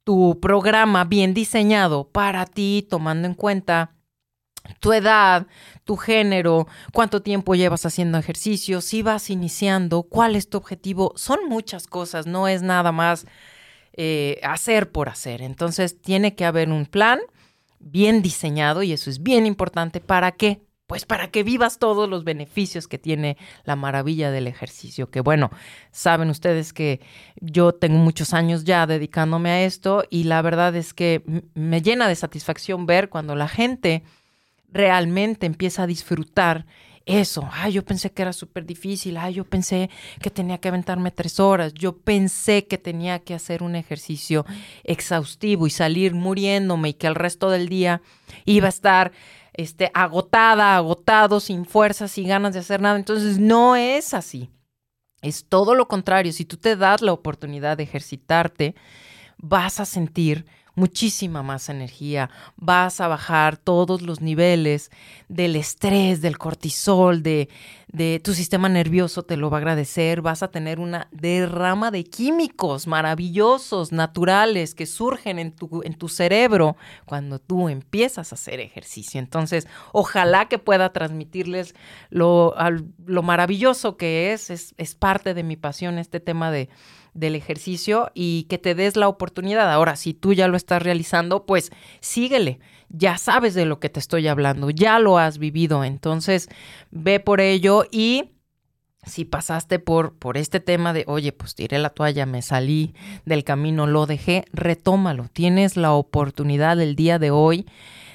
tu 0.03 0.39
programa 0.39 1.03
bien 1.03 1.33
diseñado 1.33 2.07
para 2.07 2.45
ti, 2.45 2.85
tomando 2.87 3.27
en 3.27 3.33
cuenta 3.33 3.95
tu 4.79 4.93
edad, 4.93 5.47
tu 5.83 5.97
género, 5.97 6.67
cuánto 6.93 7.23
tiempo 7.23 7.55
llevas 7.55 7.87
haciendo 7.87 8.19
ejercicio, 8.19 8.81
si 8.81 9.01
vas 9.01 9.31
iniciando, 9.31 10.03
cuál 10.03 10.35
es 10.35 10.47
tu 10.47 10.59
objetivo. 10.59 11.13
Son 11.15 11.39
muchas 11.49 11.87
cosas, 11.87 12.27
no 12.27 12.47
es 12.47 12.61
nada 12.61 12.91
más 12.91 13.25
eh, 13.93 14.39
hacer 14.43 14.91
por 14.91 15.09
hacer. 15.09 15.41
Entonces 15.41 16.01
tiene 16.01 16.35
que 16.35 16.45
haber 16.45 16.69
un 16.69 16.85
plan 16.85 17.19
bien 17.79 18.21
diseñado 18.21 18.83
y 18.83 18.93
eso 18.93 19.09
es 19.09 19.21
bien 19.21 19.45
importante. 19.45 19.99
¿Para 19.99 20.31
qué? 20.31 20.61
Pues 20.87 21.05
para 21.05 21.29
que 21.31 21.43
vivas 21.43 21.79
todos 21.79 22.09
los 22.09 22.25
beneficios 22.25 22.87
que 22.87 22.97
tiene 22.97 23.37
la 23.63 23.75
maravilla 23.75 24.29
del 24.29 24.47
ejercicio. 24.47 25.09
Que 25.09 25.21
bueno, 25.21 25.49
saben 25.91 26.29
ustedes 26.29 26.73
que 26.73 26.99
yo 27.39 27.73
tengo 27.73 27.97
muchos 27.97 28.33
años 28.33 28.65
ya 28.65 28.85
dedicándome 28.85 29.51
a 29.51 29.63
esto 29.63 30.03
y 30.09 30.25
la 30.25 30.41
verdad 30.41 30.75
es 30.75 30.93
que 30.93 31.23
me 31.53 31.81
llena 31.81 32.07
de 32.07 32.15
satisfacción 32.15 32.85
ver 32.85 33.09
cuando 33.09 33.35
la 33.35 33.47
gente 33.47 34.03
realmente 34.67 35.45
empieza 35.45 35.83
a 35.83 35.87
disfrutar 35.87 36.65
eso. 37.05 37.47
Ay, 37.51 37.73
yo 37.73 37.83
pensé 37.83 38.11
que 38.11 38.21
era 38.21 38.33
súper 38.33 38.65
difícil. 38.65 39.17
Ay, 39.17 39.35
yo 39.35 39.45
pensé 39.45 39.89
que 40.21 40.29
tenía 40.29 40.59
que 40.59 40.67
aventarme 40.67 41.11
tres 41.11 41.39
horas. 41.39 41.73
Yo 41.73 41.97
pensé 41.97 42.67
que 42.67 42.77
tenía 42.77 43.19
que 43.19 43.33
hacer 43.33 43.63
un 43.63 43.75
ejercicio 43.75 44.45
exhaustivo 44.83 45.67
y 45.67 45.69
salir 45.69 46.13
muriéndome 46.13 46.89
y 46.89 46.93
que 46.93 47.07
el 47.07 47.15
resto 47.15 47.49
del 47.49 47.69
día 47.69 48.01
iba 48.45 48.67
a 48.67 48.69
estar 48.69 49.11
este, 49.53 49.91
agotada, 49.93 50.75
agotado, 50.75 51.39
sin 51.39 51.65
fuerzas 51.65 52.17
y 52.17 52.23
ganas 52.23 52.53
de 52.53 52.59
hacer 52.59 52.81
nada. 52.81 52.97
Entonces, 52.97 53.39
no 53.39 53.75
es 53.75 54.13
así. 54.13 54.49
Es 55.21 55.45
todo 55.45 55.75
lo 55.75 55.87
contrario. 55.87 56.33
Si 56.33 56.45
tú 56.45 56.57
te 56.57 56.75
das 56.75 57.01
la 57.01 57.13
oportunidad 57.13 57.77
de 57.77 57.83
ejercitarte, 57.83 58.75
vas 59.37 59.79
a 59.79 59.85
sentir 59.85 60.45
muchísima 60.75 61.43
más 61.43 61.69
energía, 61.69 62.29
vas 62.55 63.01
a 63.01 63.07
bajar 63.07 63.57
todos 63.57 64.01
los 64.01 64.21
niveles 64.21 64.89
del 65.27 65.55
estrés, 65.55 66.21
del 66.21 66.37
cortisol, 66.37 67.23
de, 67.23 67.49
de 67.87 68.21
tu 68.23 68.33
sistema 68.33 68.69
nervioso 68.69 69.23
te 69.23 69.35
lo 69.35 69.49
va 69.49 69.57
a 69.57 69.59
agradecer, 69.59 70.21
vas 70.21 70.43
a 70.43 70.49
tener 70.49 70.79
una 70.79 71.07
derrama 71.11 71.91
de 71.91 72.05
químicos 72.05 72.87
maravillosos, 72.87 73.91
naturales, 73.91 74.73
que 74.73 74.85
surgen 74.85 75.39
en 75.39 75.51
tu, 75.51 75.81
en 75.83 75.93
tu 75.93 76.07
cerebro 76.07 76.77
cuando 77.05 77.39
tú 77.39 77.67
empiezas 77.67 78.31
a 78.31 78.35
hacer 78.35 78.59
ejercicio. 78.59 79.19
Entonces, 79.19 79.67
ojalá 79.91 80.47
que 80.47 80.57
pueda 80.57 80.93
transmitirles 80.93 81.75
lo, 82.09 82.55
lo 83.05 83.23
maravilloso 83.23 83.97
que 83.97 84.31
es, 84.31 84.49
es, 84.49 84.73
es 84.77 84.95
parte 84.95 85.33
de 85.33 85.43
mi 85.43 85.57
pasión 85.57 85.97
este 85.97 86.19
tema 86.19 86.51
de 86.51 86.69
del 87.13 87.35
ejercicio 87.35 88.11
y 88.13 88.43
que 88.43 88.57
te 88.57 88.75
des 88.75 88.95
la 88.95 89.07
oportunidad. 89.07 89.71
Ahora, 89.71 89.95
si 89.95 90.13
tú 90.13 90.33
ya 90.33 90.47
lo 90.47 90.57
estás 90.57 90.81
realizando, 90.81 91.45
pues 91.45 91.71
síguele. 91.99 92.59
Ya 92.89 93.17
sabes 93.17 93.53
de 93.53 93.65
lo 93.65 93.79
que 93.79 93.89
te 93.89 93.99
estoy 93.99 94.27
hablando, 94.27 94.69
ya 94.69 94.99
lo 94.99 95.17
has 95.17 95.37
vivido. 95.37 95.83
Entonces, 95.83 96.49
ve 96.91 97.19
por 97.19 97.39
ello 97.39 97.85
y 97.91 98.31
si 99.03 99.25
pasaste 99.25 99.79
por, 99.79 100.17
por 100.17 100.37
este 100.37 100.59
tema 100.59 100.93
de, 100.93 101.05
oye, 101.07 101.31
pues 101.31 101.55
tiré 101.55 101.79
la 101.79 101.89
toalla, 101.89 102.25
me 102.25 102.41
salí 102.41 102.93
del 103.25 103.43
camino, 103.43 103.87
lo 103.87 104.05
dejé, 104.05 104.45
retómalo. 104.53 105.27
Tienes 105.31 105.77
la 105.77 105.93
oportunidad 105.93 106.79
el 106.79 106.95
día 106.95 107.17
de 107.17 107.31
hoy 107.31 107.65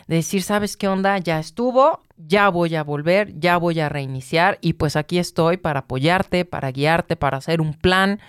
de 0.06 0.16
decir, 0.16 0.42
¿sabes 0.42 0.76
qué 0.76 0.88
onda? 0.88 1.18
Ya 1.18 1.40
estuvo, 1.40 2.04
ya 2.16 2.48
voy 2.48 2.76
a 2.76 2.84
volver, 2.84 3.38
ya 3.38 3.56
voy 3.56 3.80
a 3.80 3.88
reiniciar 3.88 4.58
y 4.60 4.74
pues 4.74 4.96
aquí 4.96 5.18
estoy 5.18 5.56
para 5.56 5.80
apoyarte, 5.80 6.44
para 6.44 6.70
guiarte, 6.70 7.16
para 7.16 7.38
hacer 7.38 7.60
un 7.60 7.74
plan 7.74 8.20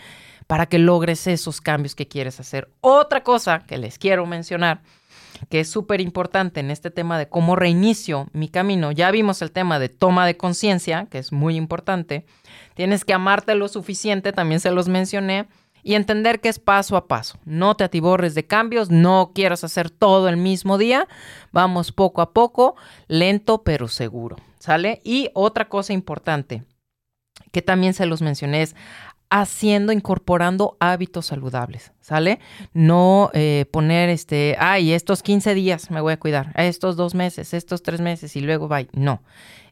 para 0.47 0.65
que 0.65 0.79
logres 0.79 1.27
esos 1.27 1.61
cambios 1.61 1.93
que 1.93 2.07
quieres 2.07 2.39
hacer. 2.39 2.69
Otra 2.81 3.23
cosa 3.23 3.59
que 3.59 3.77
les 3.77 3.99
quiero 3.99 4.25
mencionar, 4.25 4.81
que 5.49 5.59
es 5.59 5.69
súper 5.69 6.01
importante 6.01 6.61
en 6.61 6.71
este 6.71 6.89
tema 6.89 7.19
de 7.19 7.29
cómo 7.29 7.55
reinicio 7.55 8.27
mi 8.33 8.49
camino, 8.49 8.91
ya 8.91 9.11
vimos 9.11 9.41
el 9.41 9.51
tema 9.51 9.77
de 9.77 9.89
toma 9.89 10.25
de 10.25 10.37
conciencia, 10.37 11.07
que 11.11 11.19
es 11.19 11.31
muy 11.31 11.55
importante. 11.55 12.25
Tienes 12.73 13.05
que 13.05 13.13
amarte 13.13 13.53
lo 13.55 13.67
suficiente, 13.67 14.33
también 14.33 14.59
se 14.59 14.71
los 14.71 14.87
mencioné, 14.87 15.47
y 15.83 15.95
entender 15.95 16.41
que 16.41 16.49
es 16.49 16.59
paso 16.59 16.97
a 16.97 17.07
paso. 17.07 17.39
No 17.45 17.75
te 17.75 17.85
atiborres 17.85 18.35
de 18.35 18.45
cambios, 18.45 18.89
no 18.89 19.31
quieras 19.33 19.63
hacer 19.63 19.89
todo 19.89 20.27
el 20.27 20.35
mismo 20.35 20.77
día. 20.77 21.07
Vamos 21.53 21.93
poco 21.93 22.21
a 22.21 22.33
poco, 22.33 22.75
lento 23.07 23.63
pero 23.63 23.87
seguro. 23.87 24.35
¿Sale? 24.59 24.99
Y 25.05 25.29
otra 25.33 25.69
cosa 25.69 25.93
importante 25.93 26.65
que 27.51 27.61
también 27.61 27.93
se 27.93 28.05
los 28.05 28.21
mencioné 28.21 28.63
es 28.63 28.75
haciendo, 29.29 29.91
incorporando 29.91 30.77
hábitos 30.79 31.27
saludables, 31.27 31.91
¿sale? 31.99 32.39
No 32.73 33.29
eh, 33.33 33.65
poner 33.71 34.09
este, 34.09 34.55
ay, 34.59 34.93
estos 34.93 35.21
15 35.21 35.53
días 35.53 35.91
me 35.91 36.01
voy 36.01 36.13
a 36.13 36.19
cuidar, 36.19 36.53
estos 36.55 36.95
dos 36.95 37.13
meses, 37.13 37.53
estos 37.53 37.83
tres 37.83 37.99
meses 37.99 38.35
y 38.35 38.41
luego 38.41 38.67
bye. 38.67 38.87
No, 38.93 39.21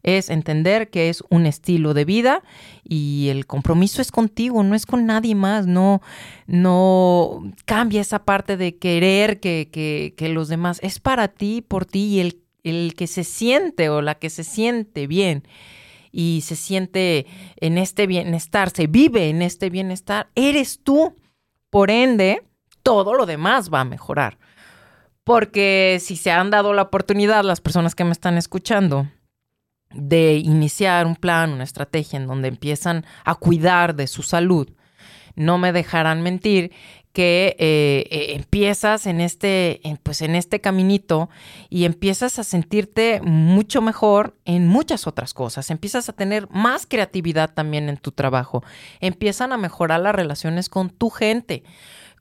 es 0.03 0.29
entender 0.29 0.89
que 0.89 1.09
es 1.09 1.23
un 1.29 1.45
estilo 1.45 1.93
de 1.93 2.05
vida 2.05 2.43
y 2.83 3.29
el 3.29 3.47
compromiso 3.47 4.01
es 4.01 4.11
contigo, 4.11 4.61
no 4.63 4.75
es 4.75 4.85
con 4.85 5.05
nadie 5.05 5.35
más, 5.35 5.67
no, 5.67 6.01
no 6.47 7.51
cambia 7.65 8.01
esa 8.01 8.25
parte 8.25 8.57
de 8.57 8.77
querer 8.77 9.39
que, 9.39 9.69
que, 9.71 10.13
que 10.17 10.29
los 10.29 10.49
demás, 10.49 10.79
es 10.83 10.99
para 10.99 11.29
ti, 11.29 11.63
por 11.65 11.85
ti 11.85 12.05
y 12.05 12.19
el, 12.19 12.41
el 12.63 12.93
que 12.95 13.07
se 13.07 13.23
siente 13.23 13.89
o 13.89 14.01
la 14.01 14.15
que 14.15 14.29
se 14.29 14.43
siente 14.43 15.07
bien 15.07 15.43
y 16.17 16.41
se 16.41 16.55
siente 16.55 17.25
en 17.57 17.77
este 17.77 18.07
bienestar, 18.07 18.69
se 18.69 18.87
vive 18.87 19.29
en 19.29 19.41
este 19.41 19.69
bienestar, 19.69 20.29
eres 20.33 20.81
tú. 20.81 21.17
Por 21.69 21.91
ende, 21.91 22.41
todo 22.83 23.15
lo 23.15 23.25
demás 23.25 23.69
va 23.69 23.81
a 23.81 23.85
mejorar. 23.85 24.37
Porque 25.25 25.97
si 25.99 26.15
se 26.15 26.31
han 26.31 26.51
dado 26.51 26.73
la 26.73 26.83
oportunidad 26.83 27.43
las 27.43 27.59
personas 27.59 27.95
que 27.95 28.05
me 28.05 28.13
están 28.13 28.37
escuchando 28.37 29.11
de 29.93 30.37
iniciar 30.37 31.05
un 31.05 31.17
plan, 31.17 31.51
una 31.51 31.65
estrategia 31.65 32.15
en 32.15 32.27
donde 32.27 32.47
empiezan 32.47 33.05
a 33.25 33.35
cuidar 33.35 33.93
de 33.93 34.07
su 34.07 34.23
salud, 34.23 34.69
no 35.35 35.57
me 35.57 35.73
dejarán 35.73 36.21
mentir 36.21 36.71
que 37.15 37.55
eh, 37.59 38.07
eh, 38.11 38.35
empiezas 38.35 39.07
en 39.07 39.21
este, 39.21 39.79
pues 40.03 40.21
en 40.21 40.35
este 40.35 40.59
caminito 40.59 41.29
y 41.69 41.85
empiezas 41.85 42.39
a 42.39 42.43
sentirte 42.43 43.21
mucho 43.21 43.81
mejor 43.81 44.35
en 44.43 44.67
muchas 44.67 45.07
otras 45.07 45.33
cosas. 45.33 45.71
Empiezas 45.71 46.09
a 46.09 46.13
tener 46.13 46.49
más 46.49 46.85
creatividad 46.85 47.53
también 47.53 47.87
en 47.87 47.95
tu 47.95 48.11
trabajo. 48.11 48.65
Empiezan 48.99 49.53
a 49.53 49.57
mejorar 49.57 50.01
las 50.01 50.13
relaciones 50.13 50.67
con 50.67 50.89
tu 50.89 51.09
gente 51.09 51.63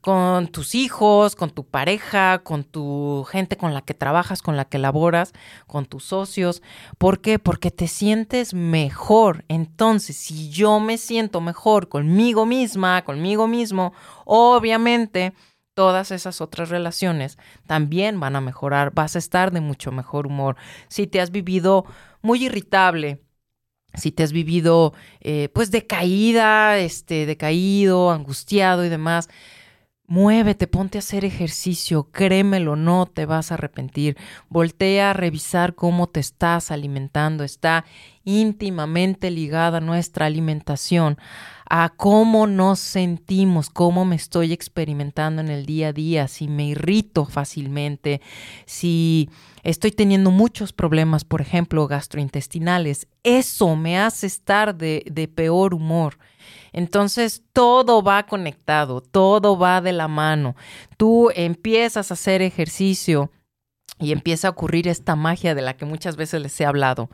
con 0.05 0.49
tus 0.49 0.75
hijos, 0.75 1.35
con 1.35 1.49
tu 1.49 1.65
pareja, 1.65 2.43
con 2.43 2.63
tu 2.63 3.25
gente 3.27 3.57
con 3.57 3.73
la 3.73 3.81
que 3.81 3.95
trabajas, 3.95 4.43
con 4.43 4.55
la 4.55 4.65
que 4.65 4.77
laboras, 4.77 5.33
con 5.65 5.87
tus 5.87 6.03
socios. 6.03 6.61
¿Por 6.99 7.21
qué? 7.21 7.39
Porque 7.39 7.71
te 7.71 7.87
sientes 7.87 8.53
mejor. 8.53 9.45
Entonces, 9.47 10.15
si 10.15 10.51
yo 10.51 10.79
me 10.79 10.99
siento 10.99 11.41
mejor 11.41 11.89
conmigo 11.89 12.45
misma, 12.45 13.03
conmigo 13.03 13.47
mismo, 13.47 13.93
obviamente 14.25 15.33
todas 15.73 16.11
esas 16.11 16.39
otras 16.39 16.69
relaciones 16.69 17.39
también 17.65 18.19
van 18.19 18.35
a 18.35 18.41
mejorar, 18.41 18.93
vas 18.93 19.15
a 19.15 19.19
estar 19.19 19.51
de 19.51 19.61
mucho 19.61 19.91
mejor 19.91 20.27
humor. 20.27 20.55
Si 20.87 21.07
te 21.07 21.19
has 21.19 21.31
vivido 21.31 21.83
muy 22.21 22.45
irritable, 22.45 23.23
si 23.95 24.11
te 24.11 24.21
has 24.21 24.31
vivido 24.31 24.93
eh, 25.21 25.49
pues 25.51 25.71
decaída, 25.71 26.77
este, 26.77 27.25
decaído, 27.25 28.11
angustiado 28.11 28.85
y 28.85 28.89
demás, 28.89 29.29
Muévete, 30.07 30.67
ponte 30.67 30.97
a 30.97 30.99
hacer 30.99 31.25
ejercicio, 31.25 32.09
créemelo, 32.11 32.75
no 32.75 33.07
te 33.07 33.25
vas 33.25 33.49
a 33.49 33.55
arrepentir. 33.55 34.15
Voltea 34.49 35.09
a 35.09 35.13
revisar 35.13 35.73
cómo 35.73 36.05
te 36.05 36.19
estás 36.19 36.69
alimentando. 36.69 37.43
Está 37.43 37.85
íntimamente 38.23 39.31
ligada 39.31 39.81
nuestra 39.81 40.27
alimentación 40.27 41.17
a 41.67 41.89
cómo 41.89 42.45
nos 42.45 42.77
sentimos, 42.77 43.71
cómo 43.71 44.05
me 44.05 44.15
estoy 44.15 44.53
experimentando 44.53 45.41
en 45.41 45.49
el 45.49 45.65
día 45.65 45.87
a 45.87 45.93
día, 45.93 46.27
si 46.27 46.47
me 46.47 46.67
irrito 46.67 47.25
fácilmente, 47.25 48.21
si 48.67 49.31
estoy 49.63 49.89
teniendo 49.89 50.29
muchos 50.29 50.71
problemas, 50.71 51.23
por 51.23 51.41
ejemplo, 51.41 51.87
gastrointestinales. 51.87 53.07
Eso 53.23 53.75
me 53.75 53.97
hace 53.97 54.27
estar 54.27 54.75
de, 54.75 55.03
de 55.09 55.27
peor 55.27 55.73
humor. 55.73 56.19
Entonces 56.75 57.41
todo 57.53 58.03
va 58.03 58.25
conectado, 58.25 58.99
todo 58.99 59.57
va 59.57 59.79
de 59.79 59.93
la 59.93 60.09
mano. 60.09 60.57
Tú 60.97 61.31
empiezas 61.33 62.11
a 62.11 62.15
hacer 62.15 62.41
ejercicio 62.41 63.31
y 63.97 64.11
empieza 64.11 64.49
a 64.49 64.51
ocurrir 64.51 64.89
esta 64.89 65.15
magia 65.15 65.55
de 65.55 65.61
la 65.61 65.77
que 65.77 65.85
muchas 65.85 66.17
veces 66.17 66.41
les 66.41 66.59
he 66.59 66.65
hablado 66.65 67.09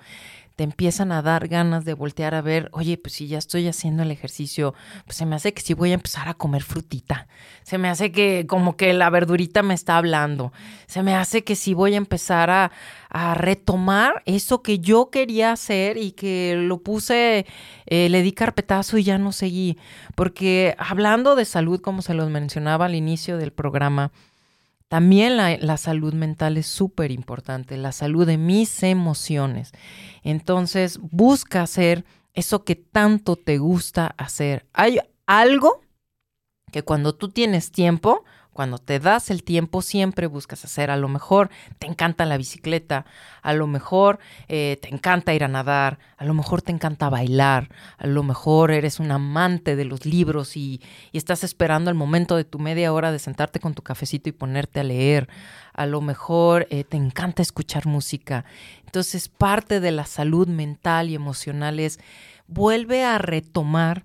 te 0.56 0.64
empiezan 0.64 1.12
a 1.12 1.22
dar 1.22 1.48
ganas 1.48 1.86
de 1.86 1.94
voltear 1.94 2.36
a 2.36 2.42
ver, 2.42 2.70
oye, 2.74 2.98
pues 2.98 3.14
si 3.14 3.28
ya 3.28 3.38
estoy 3.38 3.68
haciendo 3.68 4.04
el 4.04 4.12
ejercicio, 4.12 4.74
pues 5.06 5.18
se 5.18 5.26
me 5.26 5.36
hace 5.36 5.54
que 5.54 5.62
sí 5.62 5.74
voy 5.74 5.92
a 5.92 5.96
empezar 5.96 6.28
a 6.28 6.34
comer 6.34 6.64
frutita, 6.64 7.28
se 7.64 7.78
me 7.78 7.90
hace 7.90 8.12
que 8.12 8.46
como 8.48 8.78
que 8.78 8.94
la 8.94 9.10
verdurita 9.10 9.64
me 9.64 9.74
está 9.74 9.98
hablando, 9.98 10.52
se 10.88 11.04
me 11.04 11.16
hace 11.16 11.44
que 11.44 11.56
sí 11.56 11.74
voy 11.74 11.94
a 11.94 11.98
empezar 11.98 12.50
a, 12.50 12.72
a 13.10 13.34
retomar 13.36 14.24
eso 14.26 14.62
que 14.62 14.80
yo 14.80 15.10
quería 15.10 15.52
hacer 15.52 15.98
y 15.98 16.12
que 16.12 16.56
lo 16.58 16.80
puse, 16.80 17.46
eh, 17.86 18.10
le 18.10 18.22
di 18.22 18.32
carpetazo 18.32 18.98
y 18.98 19.04
ya 19.04 19.18
no 19.18 19.32
seguí, 19.32 19.78
porque 20.16 20.76
hablando 20.78 21.36
de 21.36 21.46
salud, 21.46 21.82
como 21.82 22.02
se 22.02 22.14
los 22.14 22.30
mencionaba 22.30 22.86
al 22.86 22.96
inicio 22.96 23.38
del 23.38 23.52
programa, 23.52 24.12
también 24.92 25.38
la, 25.38 25.78
salud 25.78 26.14
mental 26.14 26.58
es 26.58 26.68
súper 26.68 27.12
importante, 27.12 27.78
la 27.78 27.94
salud 27.94 28.28
de 28.28 28.38
mis 28.38 28.84
emociones. 28.84 29.72
Entonces, 30.22 31.00
busca 31.02 31.62
hacer 31.62 32.04
eso 32.34 32.66
que 32.66 32.76
tanto 32.76 33.38
te 33.38 33.58
gusta 33.58 34.08
hacer. 34.18 34.68
Hay 34.74 35.00
algo 35.26 35.80
que 36.74 36.84
cuando 36.84 37.16
tú 37.16 37.30
tienes 37.30 37.72
tiempo, 37.72 38.26
cuando 38.54 38.80
te 38.80 39.00
das 39.00 39.30
el 39.30 39.44
tiempo, 39.44 39.82
siempre 39.82 40.28
buscas 40.28 40.66
hacer. 40.66 40.92
A 40.92 40.98
lo 40.98 41.08
mejor 41.08 41.50
te 41.80 41.88
encanta 41.88 42.26
la 42.26 42.38
bicicleta, 42.38 43.06
a 43.42 43.54
lo 43.54 43.66
mejor 43.66 44.20
eh, 44.50 44.78
te 44.82 44.90
encanta 44.90 45.34
ir 45.34 45.44
a 45.44 45.48
nadar, 45.48 46.00
a 46.18 46.26
lo 46.26 46.34
mejor 46.34 46.62
te 46.62 46.72
encanta 46.72 47.10
bailar, 47.10 47.70
a 47.98 48.08
lo 48.08 48.24
mejor 48.24 48.72
eres 48.72 49.00
un 49.00 49.12
amante 49.12 49.76
de 49.76 49.86
los 49.86 50.06
libros 50.06 50.58
y, 50.58 50.82
estás 51.14 51.44
esperando 51.44 51.90
el 51.90 51.96
momento 51.96 52.36
de 52.36 52.44
tu 52.44 52.58
media 52.58 52.92
hora 52.92 53.12
de 53.12 53.20
sentarte 53.20 53.60
con 53.60 53.74
tu 53.74 53.84
cafecito 53.84 54.28
y 54.28 54.34
ponerte 54.34 54.80
a 54.80 54.84
leer. 54.84 55.30
A 55.74 55.86
lo 55.86 56.02
mejor 56.02 56.68
eh, 56.70 56.84
te 56.84 56.98
encanta 56.98 57.42
escuchar 57.42 57.86
música. 57.86 58.44
Entonces, 58.86 59.30
parte 59.30 59.80
de 59.80 59.92
la 59.92 60.06
salud 60.06 60.48
mental 60.48 61.10
y 61.10 61.16
emocional 61.16 61.80
es 61.80 62.00
vuelve 62.48 63.06
a 63.06 63.18
retomar 63.18 64.04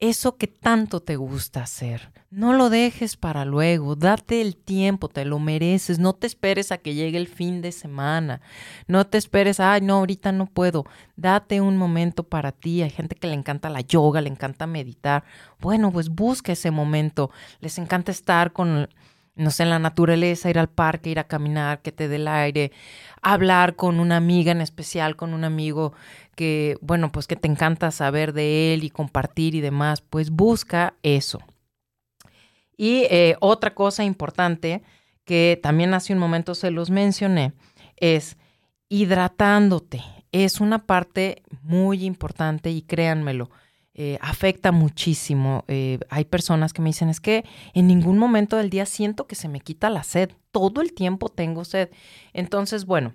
eso 0.00 0.36
que 0.36 0.46
tanto 0.46 1.00
te 1.00 1.16
gusta 1.16 1.62
hacer. 1.62 2.10
No 2.30 2.54
lo 2.54 2.70
dejes 2.70 3.16
para 3.16 3.44
luego, 3.44 3.96
date 3.96 4.40
el 4.40 4.56
tiempo, 4.56 5.08
te 5.08 5.24
lo 5.26 5.38
mereces, 5.38 5.98
no 5.98 6.14
te 6.14 6.26
esperes 6.26 6.72
a 6.72 6.78
que 6.78 6.94
llegue 6.94 7.18
el 7.18 7.28
fin 7.28 7.60
de 7.60 7.70
semana, 7.70 8.40
no 8.86 9.06
te 9.06 9.18
esperes, 9.18 9.60
ay, 9.60 9.82
no, 9.82 9.96
ahorita 9.96 10.32
no 10.32 10.46
puedo, 10.46 10.86
date 11.16 11.60
un 11.60 11.76
momento 11.76 12.22
para 12.22 12.52
ti, 12.52 12.82
hay 12.82 12.90
gente 12.90 13.14
que 13.16 13.26
le 13.26 13.34
encanta 13.34 13.68
la 13.68 13.80
yoga, 13.82 14.20
le 14.20 14.30
encanta 14.30 14.66
meditar, 14.66 15.24
bueno, 15.60 15.92
pues 15.92 16.08
busca 16.08 16.52
ese 16.52 16.70
momento, 16.70 17.30
les 17.60 17.76
encanta 17.78 18.10
estar 18.10 18.52
con 18.52 18.88
no 19.40 19.50
sé, 19.50 19.62
en 19.64 19.70
la 19.70 19.78
naturaleza, 19.78 20.50
ir 20.50 20.58
al 20.58 20.68
parque, 20.68 21.10
ir 21.10 21.18
a 21.18 21.24
caminar, 21.24 21.80
que 21.80 21.92
te 21.92 22.08
dé 22.08 22.16
el 22.16 22.28
aire, 22.28 22.72
hablar 23.22 23.74
con 23.74 23.98
una 23.98 24.16
amiga 24.16 24.52
en 24.52 24.60
especial, 24.60 25.16
con 25.16 25.34
un 25.34 25.44
amigo 25.44 25.92
que, 26.36 26.76
bueno, 26.80 27.10
pues 27.10 27.26
que 27.26 27.36
te 27.36 27.48
encanta 27.48 27.90
saber 27.90 28.32
de 28.32 28.74
él 28.74 28.84
y 28.84 28.90
compartir 28.90 29.54
y 29.54 29.60
demás, 29.60 30.02
pues 30.02 30.30
busca 30.30 30.94
eso. 31.02 31.40
Y 32.76 33.06
eh, 33.10 33.36
otra 33.40 33.74
cosa 33.74 34.04
importante 34.04 34.82
que 35.24 35.58
también 35.62 35.94
hace 35.94 36.12
un 36.12 36.18
momento 36.18 36.54
se 36.54 36.70
los 36.70 36.90
mencioné 36.90 37.52
es 37.96 38.36
hidratándote. 38.88 40.02
Es 40.32 40.60
una 40.60 40.86
parte 40.86 41.42
muy 41.62 42.04
importante 42.04 42.70
y 42.70 42.82
créanmelo, 42.82 43.50
eh, 43.94 44.18
afecta 44.20 44.72
muchísimo. 44.72 45.64
Eh, 45.68 45.98
hay 46.08 46.24
personas 46.24 46.72
que 46.72 46.82
me 46.82 46.90
dicen, 46.90 47.08
es 47.08 47.20
que 47.20 47.44
en 47.74 47.86
ningún 47.86 48.18
momento 48.18 48.56
del 48.56 48.70
día 48.70 48.86
siento 48.86 49.26
que 49.26 49.34
se 49.34 49.48
me 49.48 49.60
quita 49.60 49.90
la 49.90 50.02
sed. 50.02 50.30
Todo 50.52 50.80
el 50.80 50.92
tiempo 50.92 51.28
tengo 51.28 51.64
sed. 51.64 51.90
Entonces, 52.32 52.86
bueno, 52.86 53.14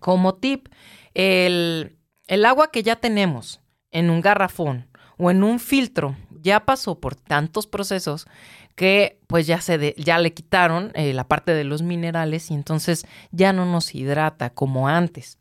como 0.00 0.34
tip, 0.34 0.68
el, 1.14 1.96
el 2.26 2.44
agua 2.44 2.70
que 2.70 2.82
ya 2.82 2.96
tenemos 2.96 3.60
en 3.90 4.10
un 4.10 4.20
garrafón 4.20 4.88
o 5.16 5.30
en 5.30 5.42
un 5.42 5.58
filtro 5.58 6.16
ya 6.40 6.64
pasó 6.64 7.00
por 7.00 7.14
tantos 7.14 7.66
procesos 7.66 8.26
que 8.74 9.18
pues 9.26 9.46
ya 9.46 9.60
se 9.60 9.94
ya 9.98 10.18
le 10.18 10.32
quitaron 10.32 10.92
eh, 10.94 11.12
la 11.12 11.26
parte 11.26 11.52
de 11.52 11.64
los 11.64 11.82
minerales 11.82 12.50
y 12.50 12.54
entonces 12.54 13.06
ya 13.32 13.52
no 13.52 13.66
nos 13.66 13.94
hidrata 13.94 14.50
como 14.50 14.88
antes. 14.88 15.38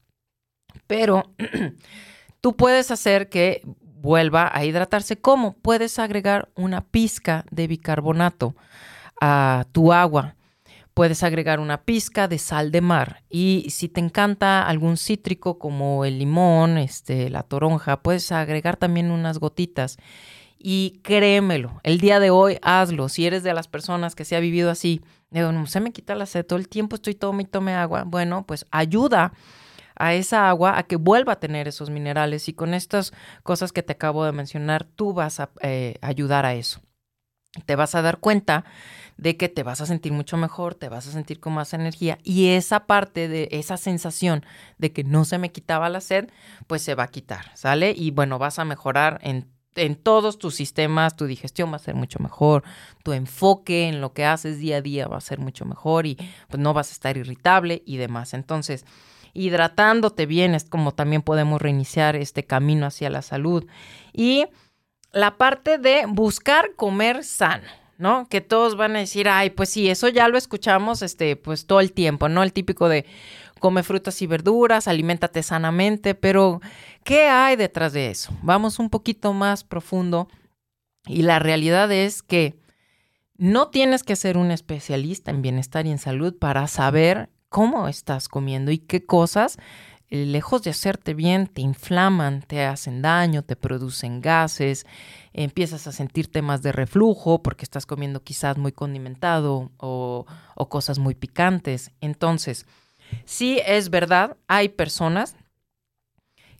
Pero 0.87 1.31
tú 2.41 2.55
puedes 2.55 2.89
hacer 2.89 3.29
que 3.29 3.61
vuelva 4.01 4.49
a 4.53 4.65
hidratarse. 4.65 5.17
¿Cómo? 5.17 5.53
Puedes 5.53 5.99
agregar 5.99 6.49
una 6.55 6.81
pizca 6.81 7.45
de 7.51 7.67
bicarbonato 7.67 8.55
a 9.19 9.65
tu 9.71 9.93
agua. 9.93 10.35
Puedes 10.93 11.21
agregar 11.21 11.59
una 11.59 11.83
pizca 11.83 12.27
de 12.27 12.39
sal 12.39 12.71
de 12.71 12.81
mar 12.81 13.23
y 13.29 13.67
si 13.69 13.87
te 13.87 13.99
encanta 13.99 14.67
algún 14.67 14.97
cítrico 14.97 15.59
como 15.59 16.05
el 16.05 16.17
limón, 16.17 16.79
este, 16.79 17.29
la 17.29 17.43
toronja, 17.43 18.01
puedes 18.01 18.31
agregar 18.31 18.77
también 18.77 19.11
unas 19.11 19.37
gotitas. 19.37 19.97
Y 20.57 20.99
créemelo, 21.03 21.79
el 21.83 21.99
día 21.99 22.19
de 22.19 22.31
hoy 22.31 22.57
hazlo. 22.63 23.09
Si 23.09 23.27
eres 23.27 23.43
de 23.43 23.53
las 23.53 23.67
personas 23.67 24.15
que 24.15 24.25
se 24.25 24.35
ha 24.35 24.39
vivido 24.39 24.71
así, 24.71 25.01
no 25.29 25.67
se 25.67 25.79
me 25.81 25.91
quita 25.91 26.15
la 26.15 26.25
sed, 26.25 26.45
todo 26.45 26.57
el 26.57 26.67
tiempo 26.67 26.95
estoy 26.95 27.13
tome 27.13 27.43
y 27.43 27.45
tome 27.45 27.75
agua. 27.75 28.03
Bueno, 28.03 28.45
pues 28.47 28.65
ayuda 28.71 29.33
a 29.99 30.13
esa 30.13 30.49
agua 30.49 30.77
a 30.77 30.83
que 30.83 30.95
vuelva 30.95 31.33
a 31.33 31.39
tener 31.39 31.67
esos 31.67 31.89
minerales 31.89 32.47
y 32.49 32.53
con 32.53 32.73
estas 32.73 33.13
cosas 33.43 33.71
que 33.71 33.83
te 33.83 33.93
acabo 33.93 34.25
de 34.25 34.31
mencionar, 34.31 34.83
tú 34.83 35.13
vas 35.13 35.39
a 35.39 35.49
eh, 35.61 35.95
ayudar 36.01 36.45
a 36.45 36.53
eso. 36.53 36.81
Te 37.65 37.75
vas 37.75 37.95
a 37.95 38.01
dar 38.01 38.19
cuenta 38.19 38.65
de 39.17 39.35
que 39.35 39.49
te 39.49 39.63
vas 39.63 39.81
a 39.81 39.87
sentir 39.87 40.13
mucho 40.13 40.37
mejor, 40.37 40.75
te 40.75 40.89
vas 40.89 41.07
a 41.07 41.11
sentir 41.11 41.39
con 41.39 41.53
más 41.53 41.73
energía 41.73 42.19
y 42.23 42.49
esa 42.49 42.85
parte 42.85 43.27
de 43.27 43.49
esa 43.51 43.77
sensación 43.77 44.45
de 44.77 44.93
que 44.93 45.03
no 45.03 45.25
se 45.25 45.39
me 45.39 45.51
quitaba 45.51 45.89
la 45.89 46.01
sed, 46.01 46.29
pues 46.67 46.83
se 46.83 46.93
va 46.93 47.03
a 47.03 47.07
quitar, 47.07 47.51
¿sale? 47.55 47.93
Y 47.97 48.11
bueno, 48.11 48.37
vas 48.37 48.59
a 48.59 48.65
mejorar 48.65 49.19
en 49.23 49.57
en 49.77 49.95
todos 49.95 50.37
tus 50.37 50.55
sistemas, 50.55 51.15
tu 51.15 51.25
digestión 51.25 51.71
va 51.71 51.77
a 51.77 51.79
ser 51.79 51.95
mucho 51.95 52.19
mejor, 52.19 52.63
tu 53.03 53.13
enfoque 53.13 53.87
en 53.87 54.01
lo 54.01 54.13
que 54.13 54.25
haces 54.25 54.59
día 54.59 54.77
a 54.77 54.81
día 54.81 55.07
va 55.07 55.17
a 55.17 55.21
ser 55.21 55.39
mucho 55.39 55.65
mejor 55.65 56.05
y 56.05 56.17
pues 56.49 56.59
no 56.59 56.73
vas 56.73 56.89
a 56.89 56.93
estar 56.93 57.15
irritable 57.17 57.83
y 57.85 57.97
demás. 57.97 58.33
Entonces, 58.33 58.85
hidratándote 59.37 60.25
bien 60.25 60.55
es 60.55 60.65
como 60.65 60.93
también 60.93 61.21
podemos 61.21 61.61
reiniciar 61.61 62.15
este 62.15 62.43
camino 62.43 62.87
hacia 62.87 63.09
la 63.09 63.21
salud. 63.21 63.65
Y 64.11 64.45
la 65.11 65.37
parte 65.37 65.77
de 65.77 66.05
buscar 66.07 66.75
comer 66.75 67.23
sano. 67.23 67.67
¿no? 67.97 68.27
Que 68.29 68.41
todos 68.41 68.77
van 68.77 68.95
a 68.95 68.99
decir, 68.99 69.27
ay, 69.27 69.49
pues 69.49 69.69
sí, 69.69 69.89
eso 69.89 70.07
ya 70.07 70.27
lo 70.27 70.37
escuchamos, 70.37 71.01
este, 71.01 71.35
pues 71.35 71.65
todo 71.65 71.79
el 71.79 71.93
tiempo, 71.93 72.29
¿no? 72.29 72.43
El 72.43 72.53
típico 72.53 72.89
de 72.89 73.07
come 73.59 73.81
frutas 73.81 74.21
y 74.21 74.27
verduras, 74.27 74.87
aliméntate 74.87 75.41
sanamente, 75.41 76.13
pero 76.13 76.61
¿qué 77.03 77.27
hay 77.27 77.55
detrás 77.55 77.93
de 77.93 78.11
eso? 78.11 78.31
Vamos 78.43 78.77
un 78.77 78.91
poquito 78.91 79.33
más 79.33 79.63
profundo 79.63 80.27
y 81.07 81.23
la 81.23 81.39
realidad 81.39 81.91
es 81.91 82.21
que 82.21 82.59
no 83.35 83.69
tienes 83.69 84.03
que 84.03 84.15
ser 84.15 84.37
un 84.37 84.51
especialista 84.51 85.31
en 85.31 85.41
bienestar 85.41 85.87
y 85.87 85.91
en 85.91 85.97
salud 85.97 86.37
para 86.37 86.67
saber 86.67 87.29
cómo 87.49 87.87
estás 87.87 88.27
comiendo 88.27 88.71
y 88.71 88.77
qué 88.77 89.05
cosas, 89.05 89.57
eh, 90.09 90.25
lejos 90.25 90.63
de 90.63 90.69
hacerte 90.69 91.13
bien, 91.13 91.47
te 91.47 91.61
inflaman, 91.61 92.41
te 92.41 92.63
hacen 92.63 93.01
daño, 93.01 93.43
te 93.43 93.57
producen 93.57 94.21
gases, 94.21 94.85
empiezas 95.33 95.85
a 95.85 95.91
sentirte 95.91 96.41
más 96.41 96.61
de 96.61 96.71
reflujo 96.71 97.43
porque 97.43 97.65
estás 97.65 97.85
comiendo 97.85 98.23
quizás 98.23 98.57
muy 98.57 98.71
condimentado 98.71 99.71
o, 99.77 100.25
o 100.55 100.69
cosas 100.69 100.97
muy 100.97 101.13
picantes. 101.13 101.91
Entonces, 101.99 102.65
sí 103.25 103.59
es 103.65 103.89
verdad, 103.89 104.37
hay 104.47 104.69
personas 104.69 105.35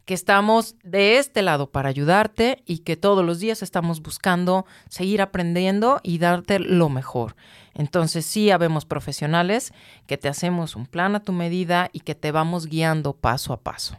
que 0.08 0.14
estamos 0.14 0.76
de 0.84 1.18
este 1.18 1.42
lado 1.42 1.70
para 1.70 1.90
ayudarte 1.90 2.64
y 2.66 2.80
que 2.80 2.96
todos 2.96 3.26
los 3.26 3.40
días 3.40 3.62
estamos 3.62 4.02
buscando 4.02 4.66
seguir 4.90 5.22
aprendiendo 5.22 6.00
y 6.02 6.18
darte 6.18 6.60
lo 6.60 6.88
mejor. 6.88 7.36
Entonces 7.78 8.26
sí 8.26 8.52
habemos 8.52 8.86
profesionales 8.86 9.72
que 10.08 10.18
te 10.18 10.28
hacemos 10.28 10.76
un 10.76 10.88
plan 10.88 11.16
a 11.16 11.22
tu 11.22 11.32
medida 11.32 11.90
y 11.94 12.02
que 12.02 12.16
te 12.16 12.32
vamos 12.32 12.66
guiando 12.66 13.14
paso 13.14 13.54
a 13.54 13.62
paso. 13.62 13.98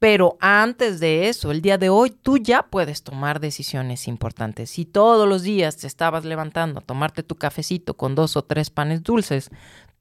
Pero 0.00 0.36
antes 0.40 1.00
de 1.00 1.28
eso, 1.28 1.50
el 1.50 1.62
día 1.62 1.78
de 1.78 1.88
hoy, 1.88 2.10
tú 2.10 2.36
ya 2.36 2.64
puedes 2.64 3.04
tomar 3.04 3.40
decisiones 3.40 4.08
importantes. 4.08 4.68
Si 4.68 4.84
todos 4.84 5.26
los 5.26 5.42
días 5.44 5.76
te 5.78 5.86
estabas 5.86 6.24
levantando 6.24 6.80
a 6.80 6.82
tomarte 6.82 7.22
tu 7.22 7.36
cafecito 7.36 7.94
con 7.94 8.14
dos 8.14 8.36
o 8.36 8.42
tres 8.42 8.68
panes 8.68 9.02
dulces, 9.02 9.50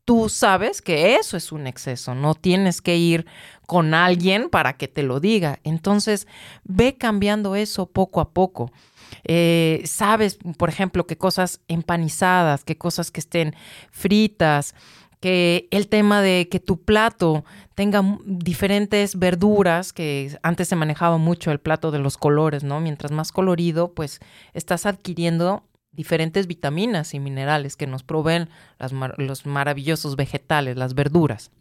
tú 0.03 0.27
sabes 0.27 0.81
que 0.81 1.15
eso 1.15 1.37
es 1.37 1.51
un 1.51 1.67
exceso, 1.67 2.15
no 2.15 2.35
tienes 2.35 2.81
que 2.81 2.97
ir 2.97 3.25
con 3.65 3.93
alguien 3.93 4.49
para 4.49 4.73
que 4.73 4.87
te 4.87 5.03
lo 5.03 5.19
diga. 5.19 5.59
Entonces, 5.63 6.27
ve 6.63 6.95
cambiando 6.97 7.55
eso 7.55 7.85
poco 7.85 8.19
a 8.19 8.31
poco. 8.31 8.71
Eh, 9.23 9.81
sabes, 9.85 10.37
por 10.57 10.69
ejemplo, 10.69 11.07
qué 11.07 11.17
cosas 11.17 11.61
empanizadas, 11.67 12.63
qué 12.63 12.77
cosas 12.77 13.11
que 13.11 13.19
estén 13.19 13.55
fritas, 13.91 14.75
que 15.19 15.69
el 15.71 15.87
tema 15.87 16.21
de 16.21 16.49
que 16.49 16.59
tu 16.59 16.83
plato 16.83 17.45
tenga 17.75 18.03
diferentes 18.25 19.17
verduras, 19.17 19.93
que 19.93 20.37
antes 20.43 20.67
se 20.67 20.75
manejaba 20.75 21.17
mucho 21.17 21.51
el 21.51 21.59
plato 21.59 21.91
de 21.91 21.99
los 21.99 22.17
colores, 22.17 22.65
¿no? 22.65 22.81
Mientras 22.81 23.11
más 23.11 23.31
colorido, 23.31 23.93
pues 23.93 24.19
estás 24.53 24.85
adquiriendo 24.85 25.63
diferentes 25.93 26.45
vitaminas 26.47 27.13
y 27.13 27.19
minerales 27.21 27.77
que 27.77 27.87
nos 27.87 28.03
proveen 28.03 28.49
los 29.17 29.45
maravillosos 29.45 30.17
vegetales, 30.17 30.75
las 30.75 30.93
verduras. 30.93 31.51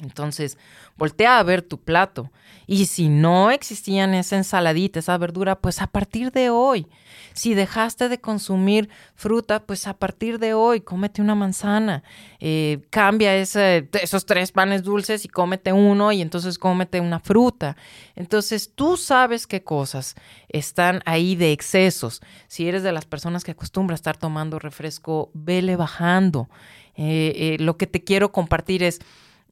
Entonces, 0.00 0.56
voltea 0.96 1.40
a 1.40 1.42
ver 1.42 1.62
tu 1.62 1.80
plato. 1.80 2.30
Y 2.68 2.86
si 2.86 3.08
no 3.08 3.50
existían 3.50 4.14
esa 4.14 4.36
ensaladita, 4.36 5.00
esa 5.00 5.18
verdura, 5.18 5.58
pues 5.58 5.82
a 5.82 5.88
partir 5.88 6.30
de 6.30 6.50
hoy. 6.50 6.86
Si 7.32 7.54
dejaste 7.54 8.08
de 8.08 8.20
consumir 8.20 8.88
fruta, 9.16 9.64
pues 9.64 9.88
a 9.88 9.94
partir 9.94 10.38
de 10.38 10.54
hoy, 10.54 10.82
cómete 10.82 11.20
una 11.20 11.34
manzana. 11.34 12.04
Eh, 12.38 12.80
cambia 12.90 13.34
esos 13.34 14.26
tres 14.26 14.52
panes 14.52 14.84
dulces 14.84 15.24
y 15.24 15.28
cómete 15.28 15.72
uno 15.72 16.12
y 16.12 16.22
entonces 16.22 16.58
cómete 16.58 17.00
una 17.00 17.18
fruta. 17.18 17.76
Entonces, 18.14 18.70
tú 18.72 18.96
sabes 18.96 19.48
qué 19.48 19.64
cosas 19.64 20.14
están 20.48 21.02
ahí 21.06 21.34
de 21.34 21.50
excesos. 21.50 22.20
Si 22.46 22.68
eres 22.68 22.84
de 22.84 22.92
las 22.92 23.04
personas 23.04 23.42
que 23.42 23.50
acostumbra 23.50 23.96
estar 23.96 24.16
tomando 24.16 24.60
refresco, 24.60 25.30
vele 25.34 25.74
bajando. 25.74 26.48
Eh, 26.94 27.32
eh, 27.36 27.56
lo 27.60 27.76
que 27.76 27.86
te 27.86 28.04
quiero 28.04 28.30
compartir 28.30 28.82
es 28.82 29.00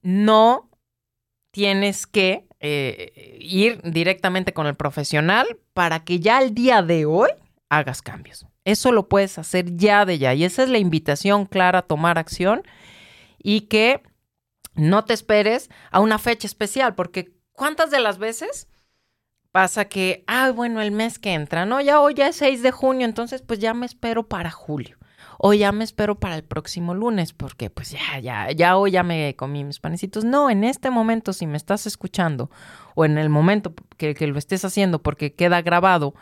no 0.07 0.71
tienes 1.51 2.07
que 2.07 2.47
eh, 2.61 3.39
ir 3.41 3.81
directamente 3.83 4.53
con 4.53 4.69
el 4.69 4.77
profesional 4.77 5.59
para 5.75 6.05
que 6.05 6.21
ya 6.21 6.41
el 6.41 6.55
día 6.55 6.81
de 6.83 7.07
hoy 7.07 7.31
hagas 7.71 8.03
cambios. 8.03 8.47
Eso 8.65 8.93
lo 8.93 9.09
puedes 9.09 9.37
hacer 9.37 9.75
ya 9.77 10.05
de 10.05 10.19
ya. 10.19 10.33
Y 10.33 10.45
esa 10.45 10.63
es 10.63 10.69
la 10.69 10.79
invitación 10.79 11.45
clara 11.45 11.81
a 11.81 11.83
tomar 11.83 12.19
acción 12.19 12.63
y 13.43 13.63
que 13.63 14.01
no 14.75 15.05
te 15.05 15.13
esperes 15.13 15.71
a 15.91 15.99
una 15.99 16.19
fecha 16.19 16.47
especial, 16.47 16.95
porque 16.95 17.33
¿cuántas 17.51 17.91
de 17.91 17.99
las 17.99 18.19
veces 18.19 18.69
pasa 19.51 19.87
que, 19.87 20.23
ah, 20.29 20.53
bueno, 20.53 20.81
el 20.81 20.93
mes 20.93 21.19
que 21.19 21.33
entra, 21.33 21.67
no, 21.67 21.81
ya 21.81 22.01
hoy 22.01 22.15
ya 22.15 22.29
es 22.29 22.37
6 22.37 22.63
de 22.63 22.71
junio, 22.71 23.07
entonces 23.07 23.43
pues 23.43 23.59
ya 23.59 23.75
me 23.75 23.87
espero 23.87 24.29
para 24.29 24.53
julio 24.53 24.99
o 25.39 25.53
ya 25.55 25.73
me 25.73 25.85
espero 25.85 26.15
para 26.15 26.37
el 26.37 26.45
próximo 26.45 26.95
lunes 26.95 27.33
porque 27.33 27.71
pues 27.71 27.91
ya, 27.91 28.19
ya, 28.21 28.51
ya 28.53 28.77
hoy 28.77 28.93
ya 28.93 29.03
me 29.03 29.35
comí 29.37 29.65
mis 29.65 29.81
panecitos. 29.81 30.25
No, 30.25 30.51
en 30.51 30.65
este 30.65 30.91
momento 30.91 31.33
si 31.33 31.47
me 31.47 31.57
estás 31.57 31.87
escuchando 31.87 32.51
o 32.95 33.05
en 33.05 33.19
el 33.19 33.29
momento 33.29 33.75
que, 33.97 34.15
lo 34.27 34.39
estés 34.39 34.65
haciendo 34.65 35.03
porque 35.03 35.35
queda 35.35 35.63
grabado, 35.63 36.15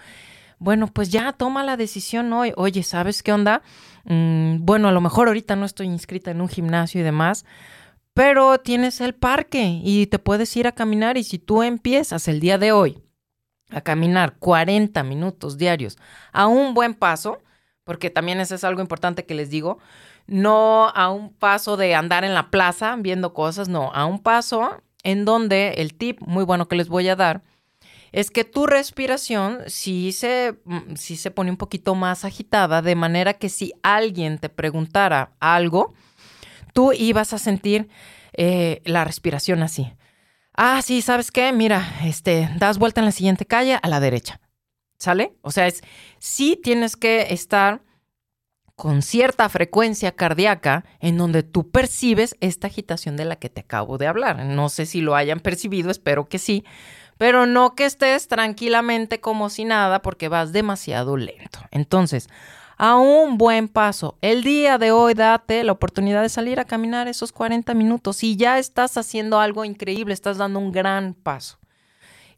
bueno, 0.58 0.86
pues 0.88 1.10
ya 1.10 1.32
toma 1.32 1.64
la 1.64 1.76
decisión 1.76 2.32
hoy. 2.32 2.52
Oye, 2.56 2.82
¿sabes 2.82 3.22
qué 3.22 3.32
onda? 3.32 3.62
Mm, 4.04 4.64
bueno, 4.64 4.88
a 4.88 4.92
lo 4.92 5.00
mejor 5.00 5.28
ahorita 5.28 5.56
no 5.56 5.66
estoy 5.66 5.86
inscrita 5.86 6.30
en 6.30 6.40
un 6.40 6.48
gimnasio 6.48 7.00
y 7.00 7.04
demás, 7.04 7.44
pero 8.12 8.58
tienes 8.58 9.00
el 9.00 9.14
parque 9.14 9.80
y 9.82 10.06
te 10.06 10.18
puedes 10.18 10.56
ir 10.56 10.66
a 10.66 10.72
caminar 10.72 11.16
y 11.16 11.24
si 11.24 11.38
tú 11.38 11.62
empiezas 11.62 12.28
el 12.28 12.40
día 12.40 12.58
de 12.58 12.72
hoy 12.72 13.02
a 13.70 13.80
caminar 13.80 14.36
40 14.38 15.02
minutos 15.02 15.58
diarios 15.58 15.98
a 16.32 16.46
un 16.46 16.74
buen 16.74 16.94
paso, 16.94 17.38
porque 17.84 18.10
también 18.10 18.40
eso 18.40 18.54
es 18.54 18.64
algo 18.64 18.80
importante 18.80 19.24
que 19.24 19.34
les 19.34 19.50
digo, 19.50 19.78
no 20.26 20.88
a 20.88 21.10
un 21.10 21.32
paso 21.32 21.76
de 21.76 21.94
andar 21.94 22.24
en 22.24 22.34
la 22.34 22.50
plaza 22.50 22.96
viendo 22.98 23.34
cosas, 23.34 23.68
no, 23.68 23.92
a 23.92 24.06
un 24.06 24.18
paso 24.18 24.82
en 25.02 25.24
donde 25.24 25.74
el 25.78 25.94
tip 25.94 26.20
muy 26.22 26.44
bueno 26.44 26.66
que 26.66 26.76
les 26.76 26.88
voy 26.88 27.08
a 27.08 27.16
dar 27.16 27.42
es 28.14 28.30
que 28.30 28.44
tu 28.44 28.66
respiración 28.66 29.58
sí 29.66 30.12
se, 30.12 30.54
mm, 30.64 30.94
sí 30.94 31.16
se 31.16 31.32
pone 31.32 31.50
un 31.50 31.56
poquito 31.56 31.96
más 31.96 32.24
agitada, 32.24 32.80
de 32.80 32.94
manera 32.94 33.34
que 33.34 33.48
si 33.48 33.72
alguien 33.82 34.38
te 34.38 34.48
preguntara 34.48 35.32
algo, 35.40 35.92
tú 36.72 36.92
ibas 36.92 37.32
a 37.32 37.38
sentir 37.38 37.88
eh, 38.34 38.82
la 38.84 39.04
respiración 39.04 39.64
así. 39.64 39.92
Ah, 40.56 40.80
sí, 40.82 41.02
¿sabes 41.02 41.32
qué? 41.32 41.52
Mira, 41.52 41.84
este, 42.04 42.48
das 42.56 42.78
vuelta 42.78 43.00
en 43.00 43.06
la 43.06 43.12
siguiente 43.12 43.46
calle 43.46 43.80
a 43.82 43.88
la 43.88 43.98
derecha. 43.98 44.40
¿Sale? 44.98 45.34
O 45.42 45.50
sea, 45.50 45.66
es 45.66 45.82
sí 46.18 46.58
tienes 46.62 46.96
que 46.96 47.26
estar 47.30 47.82
con 48.76 49.02
cierta 49.02 49.48
frecuencia 49.48 50.12
cardíaca 50.12 50.84
en 51.00 51.16
donde 51.16 51.42
tú 51.42 51.70
percibes 51.70 52.36
esta 52.40 52.66
agitación 52.66 53.16
de 53.16 53.24
la 53.24 53.36
que 53.36 53.48
te 53.48 53.60
acabo 53.60 53.98
de 53.98 54.06
hablar. 54.06 54.44
No 54.44 54.68
sé 54.68 54.86
si 54.86 55.00
lo 55.00 55.14
hayan 55.14 55.40
percibido, 55.40 55.90
espero 55.90 56.28
que 56.28 56.38
sí, 56.38 56.64
pero 57.18 57.46
no 57.46 57.74
que 57.74 57.84
estés 57.84 58.26
tranquilamente 58.26 59.20
como 59.20 59.48
si 59.48 59.64
nada 59.64 60.02
porque 60.02 60.28
vas 60.28 60.52
demasiado 60.52 61.16
lento. 61.16 61.60
Entonces, 61.70 62.28
a 62.76 62.96
un 62.96 63.38
buen 63.38 63.68
paso. 63.68 64.18
El 64.20 64.42
día 64.42 64.78
de 64.78 64.90
hoy 64.90 65.14
date 65.14 65.62
la 65.62 65.72
oportunidad 65.72 66.22
de 66.22 66.28
salir 66.28 66.58
a 66.58 66.64
caminar 66.64 67.06
esos 67.06 67.30
40 67.30 67.72
minutos 67.74 68.24
y 68.24 68.36
ya 68.36 68.58
estás 68.58 68.96
haciendo 68.96 69.38
algo 69.38 69.64
increíble, 69.64 70.14
estás 70.14 70.38
dando 70.38 70.58
un 70.58 70.72
gran 70.72 71.14
paso. 71.14 71.58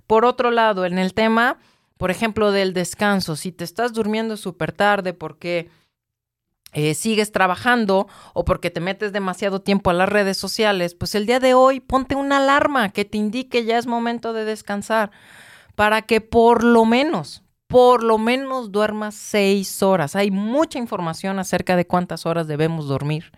Por 0.07 0.24
otro 0.24 0.50
lado, 0.50 0.84
en 0.84 0.98
el 0.98 1.14
tema, 1.14 1.59
por 1.97 2.11
ejemplo, 2.11 2.53
del 2.53 2.72
descanso, 2.72 3.36
si 3.36 3.53
te 3.53 3.64
estás 3.64 3.92
durmiendo 3.92 4.36
súper 4.36 4.72
tarde 4.72 5.14
porque 5.14 5.70
eh, 6.72 6.94
sigues 6.94 7.32
trabajando 7.32 8.07
o 8.34 8.44
porque 8.44 8.70
te 8.70 8.80
metes 8.80 9.12
demasiado 9.12 9.61
tiempo 9.61 9.88
a 9.88 9.94
las 9.94 10.09
redes 10.09 10.36
sociales, 10.36 10.94
pues 10.94 11.14
el 11.14 11.24
día 11.24 11.40
de 11.40 11.55
hoy 11.55 11.80
ponte 11.80 12.14
una 12.16 12.36
alarma 12.36 12.90
que 12.90 13.07
te 13.07 13.16
indique 13.16 13.64
ya 13.64 13.78
es 13.78 13.86
momento 13.86 14.34
de 14.34 14.44
descansar 14.44 15.11
para 15.74 16.03
que 16.03 16.20
por 16.20 16.64
lo 16.64 16.84
menos, 16.84 17.42
por 17.66 18.03
lo 18.03 18.18
menos 18.18 18.72
duermas 18.72 19.14
seis 19.14 19.82
horas. 19.82 20.16
Hay 20.16 20.30
mucha 20.30 20.78
información 20.78 21.38
acerca 21.38 21.76
de 21.76 21.86
cuántas 21.86 22.26
horas 22.26 22.47
debemos 22.47 22.88
dormir. 22.88 23.32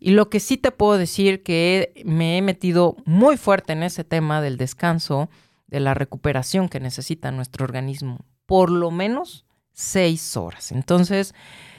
Y 0.00 0.10
lo 0.10 0.28
que 0.28 0.40
sí 0.40 0.56
te 0.56 0.70
puedo 0.70 0.98
decir 0.98 1.42
que 1.42 2.02
me 2.04 2.38
he 2.38 2.42
metido 2.42 2.96
muy 3.04 3.36
fuerte 3.36 3.72
en 3.72 3.82
ese 3.82 4.04
tema 4.04 4.40
del 4.40 4.56
descanso, 4.56 5.28
de 5.74 5.80
la 5.80 5.92
recuperación 5.92 6.68
que 6.68 6.78
necesita 6.78 7.32
nuestro 7.32 7.64
organismo, 7.64 8.20
por 8.46 8.70
lo 8.70 8.92
menos 8.92 9.44
seis 9.72 10.36
horas. 10.36 10.70
Entonces, 10.70 11.34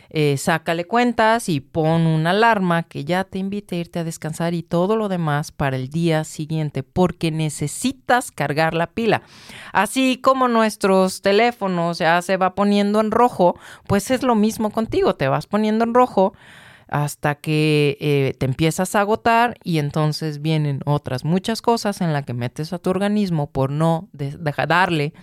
eh, 0.10 0.36
sácale 0.36 0.86
cuentas 0.86 1.48
y 1.48 1.62
pon 1.62 2.06
una 2.06 2.32
alarma 2.32 2.84
que 2.84 3.06
ya 3.06 3.24
te 3.24 3.40
invite 3.40 3.76
a 3.76 3.80
irte 3.80 4.00
a 4.00 4.04
descansar 4.04 4.54
y 4.54 4.64
todo 4.64 4.98
lo 4.98 5.08
demás 5.08 5.54
para 5.54 5.78
el 5.78 5.88
día 5.88 6.26
siguiente, 6.26 6.84
porque 6.84 7.32
necesitas 7.32 8.32
cargar 8.32 8.74
la 8.74 8.88
pila. 8.88 9.22
Así 9.72 10.20
como 10.22 10.50
nuestros 10.50 11.22
teléfonos 11.22 12.00
ya 12.00 12.22
se 12.22 12.36
va 12.36 12.54
poniendo 12.54 13.00
en 13.00 13.12
rojo, 13.12 13.58
pues 13.88 14.12
es 14.12 14.24
lo 14.24 14.36
mismo 14.36 14.72
contigo, 14.72 15.16
te 15.16 15.30
vas 15.30 15.48
poniendo 15.48 15.86
en 15.86 15.94
rojo 15.94 16.34
hasta 16.88 17.36
que 17.36 17.98
eh, 18.00 18.36
te 18.38 18.46
empiezas 18.46 18.96
a 18.96 19.02
agotar 19.02 19.58
y 19.64 19.80
entonces 19.80 20.42
vienen 20.42 20.82
otras 20.86 21.26
muchas 21.26 21.62
cosas 21.62 22.02
en 22.02 22.14
las 22.14 22.26
que 22.26 22.34
metes 22.34 22.74
a 22.74 22.80
tu 22.80 22.90
organismo 22.90 23.50
por 23.50 23.72
no 23.72 24.10
darle 24.12 25.14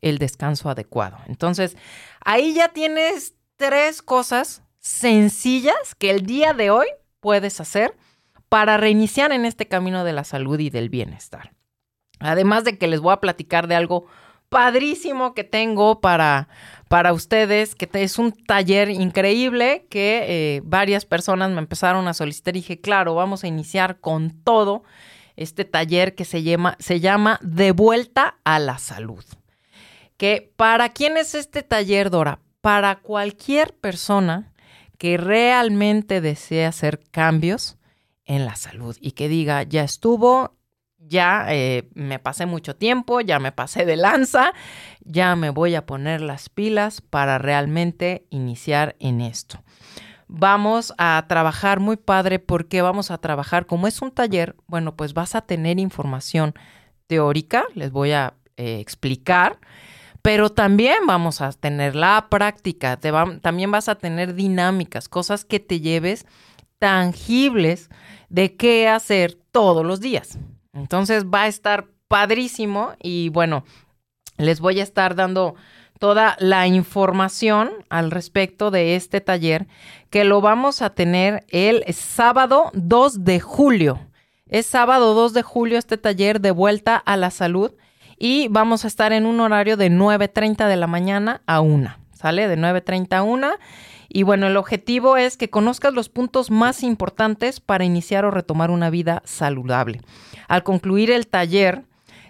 el 0.00 0.18
descanso 0.18 0.68
adecuado. 0.68 1.18
Entonces, 1.26 1.76
ahí 2.20 2.54
ya 2.54 2.68
tienes 2.68 3.34
tres 3.56 4.02
cosas 4.02 4.62
sencillas 4.80 5.94
que 5.98 6.10
el 6.10 6.26
día 6.26 6.52
de 6.52 6.70
hoy 6.70 6.86
puedes 7.20 7.60
hacer 7.60 7.96
para 8.48 8.76
reiniciar 8.76 9.32
en 9.32 9.46
este 9.46 9.66
camino 9.66 10.04
de 10.04 10.12
la 10.12 10.24
salud 10.24 10.58
y 10.60 10.70
del 10.70 10.90
bienestar. 10.90 11.54
Además 12.20 12.64
de 12.64 12.78
que 12.78 12.86
les 12.86 13.00
voy 13.00 13.12
a 13.12 13.20
platicar 13.20 13.66
de 13.66 13.76
algo 13.76 14.06
padrísimo 14.48 15.34
que 15.34 15.42
tengo 15.42 16.00
para, 16.00 16.48
para 16.88 17.12
ustedes, 17.12 17.74
que 17.74 17.88
es 17.92 18.18
un 18.18 18.32
taller 18.32 18.90
increíble 18.90 19.86
que 19.90 20.24
eh, 20.26 20.60
varias 20.64 21.04
personas 21.04 21.50
me 21.50 21.58
empezaron 21.58 22.06
a 22.08 22.14
solicitar 22.14 22.56
y 22.56 22.60
dije, 22.60 22.80
claro, 22.80 23.14
vamos 23.14 23.44
a 23.44 23.48
iniciar 23.48 24.00
con 24.00 24.30
todo 24.42 24.84
este 25.36 25.64
taller 25.64 26.14
que 26.14 26.24
se 26.24 26.42
llama, 26.42 26.76
se 26.78 27.00
llama 27.00 27.38
De 27.42 27.72
vuelta 27.72 28.36
a 28.44 28.58
la 28.58 28.78
salud. 28.78 29.24
Que 30.16 30.52
para 30.56 30.90
quién 30.90 31.16
es 31.16 31.34
este 31.34 31.62
taller, 31.62 32.10
Dora? 32.10 32.38
para 32.64 32.96
cualquier 33.00 33.74
persona 33.74 34.50
que 34.96 35.18
realmente 35.18 36.22
desee 36.22 36.64
hacer 36.64 36.98
cambios 37.10 37.76
en 38.24 38.46
la 38.46 38.56
salud 38.56 38.96
y 39.02 39.10
que 39.10 39.28
diga, 39.28 39.64
ya 39.64 39.84
estuvo, 39.84 40.53
ya 41.08 41.46
eh, 41.48 41.88
me 41.94 42.18
pasé 42.18 42.46
mucho 42.46 42.76
tiempo, 42.76 43.20
ya 43.20 43.38
me 43.38 43.52
pasé 43.52 43.84
de 43.84 43.96
lanza, 43.96 44.52
ya 45.00 45.36
me 45.36 45.50
voy 45.50 45.74
a 45.74 45.86
poner 45.86 46.20
las 46.20 46.48
pilas 46.48 47.00
para 47.00 47.38
realmente 47.38 48.26
iniciar 48.30 48.96
en 48.98 49.20
esto. 49.20 49.62
Vamos 50.26 50.94
a 50.98 51.24
trabajar 51.28 51.80
muy 51.80 51.96
padre 51.96 52.38
porque 52.38 52.82
vamos 52.82 53.10
a 53.10 53.18
trabajar, 53.18 53.66
como 53.66 53.86
es 53.86 54.02
un 54.02 54.10
taller, 54.10 54.56
bueno, 54.66 54.96
pues 54.96 55.14
vas 55.14 55.34
a 55.34 55.42
tener 55.42 55.78
información 55.78 56.54
teórica, 57.06 57.64
les 57.74 57.90
voy 57.90 58.12
a 58.12 58.34
eh, 58.56 58.80
explicar 58.80 59.58
pero 60.24 60.48
también 60.48 61.06
vamos 61.06 61.42
a 61.42 61.52
tener 61.52 61.94
la 61.94 62.28
práctica, 62.30 62.98
también 62.98 63.70
vas 63.70 63.90
a 63.90 63.96
tener 63.96 64.32
dinámicas, 64.32 65.06
cosas 65.06 65.44
que 65.44 65.60
te 65.60 65.80
lleves 65.80 66.24
tangibles 66.78 67.90
de 68.30 68.56
qué 68.56 68.88
hacer 68.88 69.34
todos 69.52 69.84
los 69.84 70.00
días. 70.00 70.38
Entonces 70.74 71.24
va 71.24 71.42
a 71.42 71.48
estar 71.48 71.86
padrísimo 72.08 72.92
y 73.00 73.28
bueno, 73.30 73.64
les 74.36 74.60
voy 74.60 74.80
a 74.80 74.82
estar 74.82 75.14
dando 75.14 75.54
toda 75.98 76.36
la 76.38 76.66
información 76.66 77.70
al 77.88 78.10
respecto 78.10 78.70
de 78.70 78.96
este 78.96 79.20
taller 79.20 79.66
que 80.10 80.24
lo 80.24 80.40
vamos 80.40 80.82
a 80.82 80.90
tener 80.90 81.44
el 81.48 81.84
sábado 81.94 82.70
2 82.74 83.24
de 83.24 83.40
julio. 83.40 84.00
Es 84.46 84.66
sábado 84.66 85.14
2 85.14 85.32
de 85.32 85.42
julio 85.42 85.78
este 85.78 85.96
taller 85.96 86.40
de 86.40 86.50
vuelta 86.50 86.96
a 86.96 87.16
la 87.16 87.30
salud 87.30 87.72
y 88.18 88.48
vamos 88.48 88.84
a 88.84 88.88
estar 88.88 89.12
en 89.12 89.26
un 89.26 89.40
horario 89.40 89.76
de 89.76 89.90
9.30 89.90 90.68
de 90.68 90.76
la 90.76 90.86
mañana 90.86 91.42
a 91.46 91.60
1, 91.60 91.96
¿sale? 92.12 92.48
De 92.48 92.56
9.30 92.56 93.16
a 93.16 93.22
1. 93.22 93.50
Y 94.14 94.22
bueno, 94.22 94.46
el 94.46 94.56
objetivo 94.56 95.16
es 95.16 95.36
que 95.36 95.50
conozcas 95.50 95.92
los 95.92 96.08
puntos 96.08 96.48
más 96.48 96.84
importantes 96.84 97.58
para 97.58 97.84
iniciar 97.84 98.24
o 98.24 98.30
retomar 98.30 98.70
una 98.70 98.88
vida 98.88 99.22
saludable. 99.24 100.02
Al 100.46 100.62
concluir 100.62 101.10
el 101.10 101.26
taller, 101.26 101.82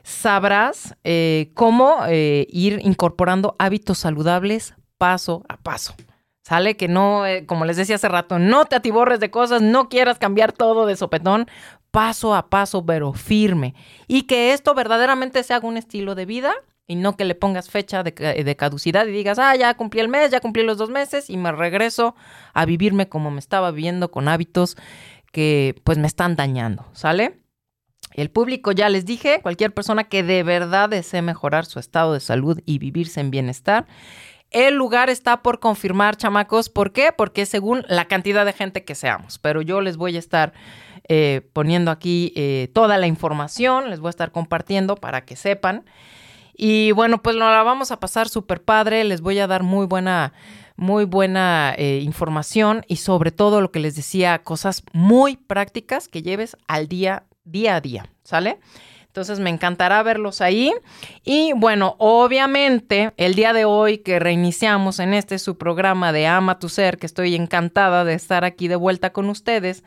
sabrás 0.03 0.97
eh, 1.05 1.51
cómo 1.53 1.99
eh, 2.09 2.47
ir 2.49 2.81
incorporando 2.83 3.55
hábitos 3.59 3.99
saludables 3.99 4.75
paso 4.97 5.45
a 5.47 5.59
paso. 5.59 5.95
¿Sale? 6.43 6.79
Que 6.79 6.89
no, 6.89 7.27
eh, 7.27 7.45
como 7.45 7.67
les 7.67 7.77
decía 7.77 7.97
hace 7.97 8.09
rato, 8.09 8.39
no 8.39 8.65
te 8.65 8.77
atiborres 8.77 9.21
de 9.21 9.31
cosas, 9.31 9.61
no 9.61 9.91
quieras 9.91 10.19
cambiar 10.19 10.53
todo 10.53 10.87
de 10.87 10.97
sopetón, 10.97 11.49
paso 11.91 12.35
a 12.35 12.49
paso, 12.49 12.87
pero 12.87 13.13
firme. 13.13 13.75
Y 14.09 14.23
que 14.23 14.55
esto 14.55 14.73
verdaderamente 14.75 15.43
se 15.43 15.53
haga 15.53 15.69
un 15.69 15.77
estilo 15.77 16.15
de 16.15 16.25
vida 16.25 16.55
y 16.87 16.97
no 16.97 17.17
que 17.17 17.25
le 17.25 17.35
pongas 17.35 17.71
fecha 17.71 18.03
de, 18.03 18.57
caducidad 18.57 19.07
y 19.07 19.13
digas, 19.13 19.39
ah, 19.39 19.57
ya 19.57 19.75
cumplí 19.75 20.01
el 20.01 20.09
mes, 20.09 20.31
ya 20.31 20.41
cumplí 20.41 20.63
los 20.63 20.79
dos 20.79 20.91
meses 20.91 21.31
y 21.31 21.37
me 21.37 21.53
regreso 21.53 22.15
a 22.53 22.65
vivirme 22.67 23.09
como 23.09 23.31
me 23.31 23.39
estaba 23.39 23.71
viviendo 23.71 24.11
con 24.11 24.29
hábitos 24.29 24.77
que 25.33 25.81
pues 25.85 25.99
me 25.99 26.07
están 26.07 26.37
dañando, 26.37 26.87
¿sale? 26.93 27.41
El 28.13 28.31
público, 28.31 28.71
ya 28.71 28.89
les 28.89 29.07
dije, 29.07 29.41
cualquier 29.43 29.75
persona 29.75 30.05
que 30.05 30.23
de 30.23 30.43
verdad 30.45 30.89
desee 30.89 31.23
mejorar 31.23 31.65
su 31.65 31.81
estado 31.81 32.13
de 32.13 32.21
salud 32.21 32.61
y 32.65 32.79
vivirse 32.79 33.21
en 33.21 33.31
bienestar, 33.31 33.87
el 34.55 34.75
lugar 34.75 35.11
está 35.11 35.43
por 35.43 35.59
confirmar, 35.59 36.17
chamacos. 36.17 36.69
¿Por 36.69 36.93
qué? 36.93 37.11
Porque 37.11 37.45
según 37.45 37.85
la 37.89 38.05
cantidad 38.05 38.47
de 38.47 38.53
gente 38.53 38.85
que 38.85 38.95
seamos. 38.95 39.41
Pero 39.41 39.63
yo 39.63 39.81
les 39.81 39.97
voy 39.97 40.15
a 40.15 40.21
estar 40.21 40.53
eh, 41.09 41.41
poniendo 41.53 41.91
aquí 41.91 42.33
eh, 42.37 42.71
toda 42.73 42.97
la 42.97 43.09
información, 43.09 43.91
les 43.91 43.99
voy 43.99 44.09
a 44.09 44.11
estar 44.11 44.31
compartiendo 44.31 44.95
para 44.95 45.25
que 45.25 45.35
sepan. 45.35 45.85
Y 46.57 46.93
bueno, 46.93 47.23
pues 47.23 47.37
nos 47.37 47.51
la 47.51 47.63
vamos 47.63 47.91
a 47.91 48.01
pasar 48.01 48.29
súper 48.29 48.63
padre, 48.63 49.05
les 49.05 49.21
voy 49.21 49.39
a 49.39 49.47
dar 49.47 49.63
muy 49.63 49.87
buena, 49.87 50.33
muy 50.77 51.05
buena 51.05 51.75
eh, 51.77 52.01
información 52.03 52.85
y 52.89 52.97
sobre 52.97 53.33
todo 53.33 53.61
lo 53.61 53.73
que 53.73 53.81
les 53.81 53.97
decía, 53.97 54.39
cosas 54.43 54.83
muy 54.93 55.37
prácticas 55.37 56.09
que 56.09 56.23
lleves 56.23 56.57
al 56.69 56.89
día, 56.89 57.25
día 57.45 57.77
a 57.77 57.81
día, 57.81 58.09
¿sale? 58.23 58.59
Entonces 59.15 59.39
me 59.39 59.51
encantará 59.51 60.03
verlos 60.03 60.41
ahí. 60.41 60.73
Y 61.23 61.53
bueno, 61.53 61.95
obviamente 61.99 63.13
el 63.17 63.37
día 63.37 63.53
de 63.53 63.65
hoy 63.65 63.99
que 63.99 64.19
reiniciamos 64.19 64.99
en 64.99 65.15
este 65.15 65.39
su 65.39 65.57
programa 65.57 66.13
de 66.13 66.27
Ama 66.27 66.59
tu 66.59 66.69
Ser, 66.69 66.99
que 66.99 67.07
estoy 67.07 67.37
encantada 67.37 68.05
de 68.05 68.15
estar 68.15 68.45
aquí 68.45 68.67
de 68.67 68.75
vuelta 68.75 69.13
con 69.13 69.31
ustedes, 69.31 69.85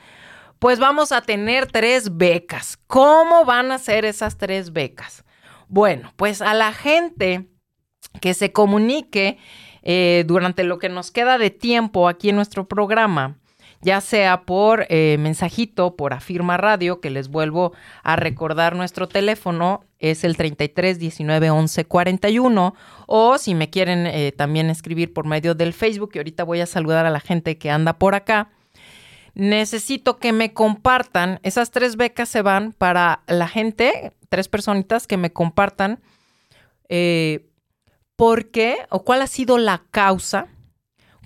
pues 0.59 0.79
vamos 0.79 1.11
a 1.11 1.21
tener 1.21 1.69
tres 1.69 2.15
becas. 2.15 2.79
¿Cómo 2.87 3.43
van 3.43 3.73
a 3.73 3.79
ser 3.79 4.05
esas 4.05 4.37
tres 4.37 4.71
becas? 4.71 5.25
Bueno, 5.67 6.13
pues 6.15 6.41
a 6.41 6.53
la 6.53 6.71
gente 6.73 7.47
que 8.21 8.33
se 8.33 8.51
comunique 8.51 9.37
eh, 9.83 10.23
durante 10.27 10.63
lo 10.63 10.79
que 10.79 10.89
nos 10.89 11.11
queda 11.11 11.37
de 11.37 11.49
tiempo 11.49 12.07
aquí 12.07 12.29
en 12.29 12.35
nuestro 12.35 12.67
programa, 12.67 13.37
ya 13.81 14.01
sea 14.01 14.41
por 14.41 14.85
eh, 14.89 15.17
mensajito, 15.19 15.95
por 15.95 16.13
Afirma 16.13 16.57
Radio, 16.57 16.99
que 16.99 17.09
les 17.09 17.29
vuelvo 17.29 17.73
a 18.03 18.15
recordar 18.15 18.75
nuestro 18.75 19.07
teléfono, 19.07 19.83
es 19.99 20.23
el 20.23 20.35
33 20.35 20.99
19 20.99 21.49
11 21.51 21.85
41, 21.85 22.75
o 23.05 23.37
si 23.37 23.55
me 23.55 23.69
quieren 23.69 24.07
eh, 24.07 24.31
también 24.35 24.69
escribir 24.69 25.13
por 25.13 25.25
medio 25.25 25.53
del 25.53 25.73
Facebook, 25.73 26.11
y 26.13 26.17
ahorita 26.17 26.43
voy 26.43 26.61
a 26.61 26.65
saludar 26.65 27.05
a 27.05 27.11
la 27.11 27.19
gente 27.19 27.57
que 27.57 27.69
anda 27.69 27.97
por 27.97 28.15
acá. 28.15 28.49
Necesito 29.35 30.17
que 30.17 30.33
me 30.33 30.53
compartan, 30.53 31.39
esas 31.43 31.69
tres 31.69 31.95
becas 31.95 32.27
se 32.29 32.41
van 32.41 32.73
para 32.73 33.21
la 33.27 33.47
gente, 33.47 34.11
tres 34.29 34.47
personitas 34.47 35.07
que 35.07 35.17
me 35.17 35.31
compartan 35.31 35.99
eh, 36.89 37.49
por 38.15 38.49
qué 38.49 38.77
o 38.89 39.03
cuál 39.03 39.21
ha 39.21 39.27
sido 39.27 39.57
la 39.57 39.83
causa 39.91 40.47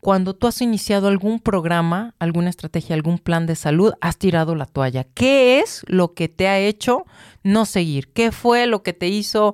cuando 0.02 0.36
tú 0.36 0.48
has 0.48 0.60
iniciado 0.62 1.08
algún 1.08 1.40
programa, 1.40 2.16
alguna 2.18 2.50
estrategia, 2.50 2.96
algún 2.96 3.20
plan 3.20 3.46
de 3.46 3.56
salud, 3.56 3.94
has 4.02 4.18
tirado 4.18 4.56
la 4.56 4.66
toalla. 4.66 5.06
¿Qué 5.14 5.60
es 5.60 5.84
lo 5.88 6.16
que 6.16 6.28
te 6.28 6.48
ha 6.48 6.58
hecho 6.58 7.06
no 7.44 7.66
seguir? 7.66 8.12
¿Qué 8.12 8.32
fue 8.32 8.66
lo 8.66 8.82
que 8.82 8.94
te 8.94 9.08
hizo 9.08 9.54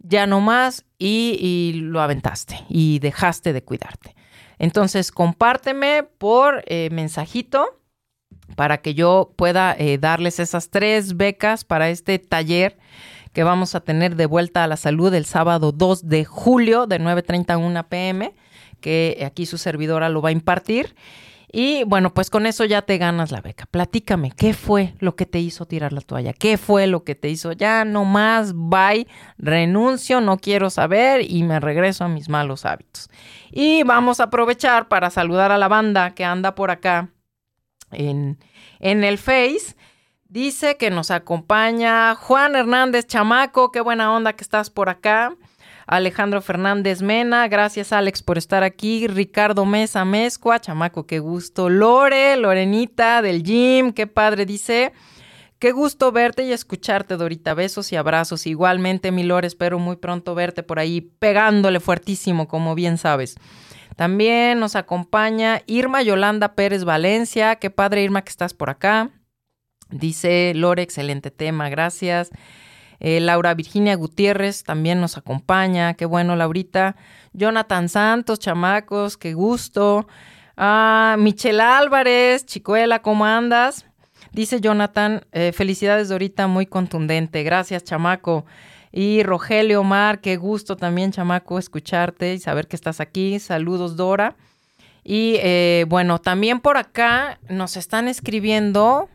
ya 0.00 0.26
no 0.26 0.40
más 0.40 0.84
y, 0.98 1.72
lo 1.84 2.00
aventaste 2.00 2.64
y 2.68 2.98
dejaste 2.98 3.52
de 3.52 3.62
cuidarte? 3.62 4.16
Entonces, 4.58 5.12
compárteme 5.12 6.02
por 6.02 6.64
eh, 6.66 6.88
mensajito 6.90 7.78
para 8.54 8.78
que 8.78 8.94
yo 8.94 9.32
pueda 9.36 9.74
eh, 9.78 9.98
darles 9.98 10.38
esas 10.38 10.70
tres 10.70 11.16
becas 11.16 11.64
para 11.64 11.90
este 11.90 12.18
taller 12.18 12.78
que 13.36 13.44
vamos 13.44 13.74
a 13.74 13.80
tener 13.80 14.16
de 14.16 14.24
vuelta 14.24 14.64
a 14.64 14.66
la 14.66 14.78
salud 14.78 15.12
el 15.12 15.26
sábado 15.26 15.70
2 15.70 16.08
de 16.08 16.24
julio 16.24 16.86
de 16.86 16.98
9.30 16.98 17.50
a 17.50 17.58
1 17.58 17.88
pm, 17.88 18.34
que 18.80 19.22
aquí 19.26 19.44
su 19.44 19.58
servidora 19.58 20.08
lo 20.08 20.22
va 20.22 20.30
a 20.30 20.32
impartir. 20.32 20.94
Y 21.52 21.84
bueno, 21.84 22.14
pues 22.14 22.30
con 22.30 22.46
eso 22.46 22.64
ya 22.64 22.80
te 22.80 22.96
ganas 22.96 23.30
la 23.32 23.42
beca. 23.42 23.66
Platícame, 23.66 24.30
¿qué 24.30 24.54
fue 24.54 24.94
lo 25.00 25.16
que 25.16 25.26
te 25.26 25.38
hizo 25.38 25.66
tirar 25.66 25.92
la 25.92 26.00
toalla? 26.00 26.32
¿Qué 26.32 26.56
fue 26.56 26.86
lo 26.86 27.04
que 27.04 27.14
te 27.14 27.28
hizo 27.28 27.52
ya 27.52 27.84
no 27.84 28.06
más, 28.06 28.52
bye, 28.54 29.06
renuncio, 29.36 30.22
no 30.22 30.38
quiero 30.38 30.70
saber 30.70 31.30
y 31.30 31.42
me 31.42 31.60
regreso 31.60 32.04
a 32.04 32.08
mis 32.08 32.30
malos 32.30 32.64
hábitos? 32.64 33.10
Y 33.50 33.82
vamos 33.82 34.18
a 34.18 34.24
aprovechar 34.24 34.88
para 34.88 35.10
saludar 35.10 35.52
a 35.52 35.58
la 35.58 35.68
banda 35.68 36.14
que 36.14 36.24
anda 36.24 36.54
por 36.54 36.70
acá 36.70 37.10
en, 37.92 38.38
en 38.80 39.04
el 39.04 39.18
Face. 39.18 39.76
Dice 40.28 40.76
que 40.76 40.90
nos 40.90 41.10
acompaña 41.10 42.14
Juan 42.14 42.56
Hernández 42.56 43.06
Chamaco, 43.06 43.70
qué 43.70 43.80
buena 43.80 44.12
onda 44.12 44.32
que 44.32 44.42
estás 44.42 44.70
por 44.70 44.88
acá. 44.88 45.36
Alejandro 45.86 46.42
Fernández 46.42 47.00
Mena, 47.00 47.46
gracias 47.46 47.92
Alex 47.92 48.22
por 48.22 48.38
estar 48.38 48.64
aquí. 48.64 49.06
Ricardo 49.06 49.64
Mesa 49.64 50.04
Mezcua, 50.04 50.60
chamaco, 50.60 51.06
qué 51.06 51.20
gusto. 51.20 51.68
Lore, 51.68 52.36
Lorenita 52.36 53.22
del 53.22 53.44
gym, 53.44 53.92
qué 53.92 54.08
padre, 54.08 54.46
dice. 54.46 54.92
Qué 55.58 55.72
gusto 55.72 56.12
verte 56.12 56.44
y 56.44 56.52
escucharte, 56.52 57.16
Dorita. 57.16 57.54
Besos 57.54 57.90
y 57.90 57.96
abrazos. 57.96 58.46
Igualmente, 58.46 59.10
mi 59.10 59.22
Lore, 59.22 59.46
espero 59.46 59.78
muy 59.78 59.96
pronto 59.96 60.34
verte 60.34 60.62
por 60.62 60.78
ahí 60.78 61.00
pegándole 61.00 61.80
fuertísimo, 61.80 62.46
como 62.46 62.74
bien 62.74 62.98
sabes. 62.98 63.36
También 63.96 64.60
nos 64.60 64.76
acompaña 64.76 65.62
Irma 65.66 66.02
Yolanda 66.02 66.54
Pérez 66.54 66.84
Valencia. 66.84 67.56
Qué 67.56 67.70
padre, 67.70 68.02
Irma, 68.04 68.22
que 68.22 68.30
estás 68.30 68.52
por 68.52 68.70
acá. 68.70 69.10
Dice 69.90 70.52
Lore, 70.54 70.82
excelente 70.82 71.30
tema, 71.30 71.68
gracias. 71.68 72.30
Eh, 73.00 73.20
Laura 73.20 73.54
Virginia 73.54 73.94
Gutiérrez 73.94 74.64
también 74.64 75.00
nos 75.00 75.16
acompaña. 75.16 75.94
Qué 75.94 76.04
bueno, 76.04 76.36
Laurita. 76.36 76.96
Jonathan 77.32 77.88
Santos, 77.88 78.38
chamacos, 78.38 79.16
qué 79.16 79.34
gusto. 79.34 80.06
Ah, 80.56 81.16
Michelle 81.18 81.60
Álvarez, 81.60 82.46
Chicuela, 82.46 83.00
¿cómo 83.00 83.24
andas? 83.24 83.86
Dice 84.32 84.60
Jonathan, 84.60 85.26
eh, 85.32 85.52
felicidades 85.54 86.08
Dorita, 86.08 86.46
muy 86.46 86.66
contundente. 86.66 87.42
Gracias, 87.42 87.84
chamaco. 87.84 88.44
Y 88.98 89.22
Rogelio 89.24 89.82
Omar, 89.82 90.22
qué 90.22 90.38
gusto 90.38 90.74
también, 90.74 91.12
chamaco, 91.12 91.58
escucharte 91.58 92.32
y 92.32 92.38
saber 92.38 92.66
que 92.66 92.76
estás 92.76 92.98
aquí. 92.98 93.38
Saludos, 93.38 93.94
Dora. 93.94 94.36
Y 95.04 95.34
eh, 95.40 95.84
bueno, 95.86 96.18
también 96.18 96.60
por 96.60 96.78
acá 96.78 97.38
nos 97.46 97.76
están 97.76 98.08
escribiendo 98.08 99.10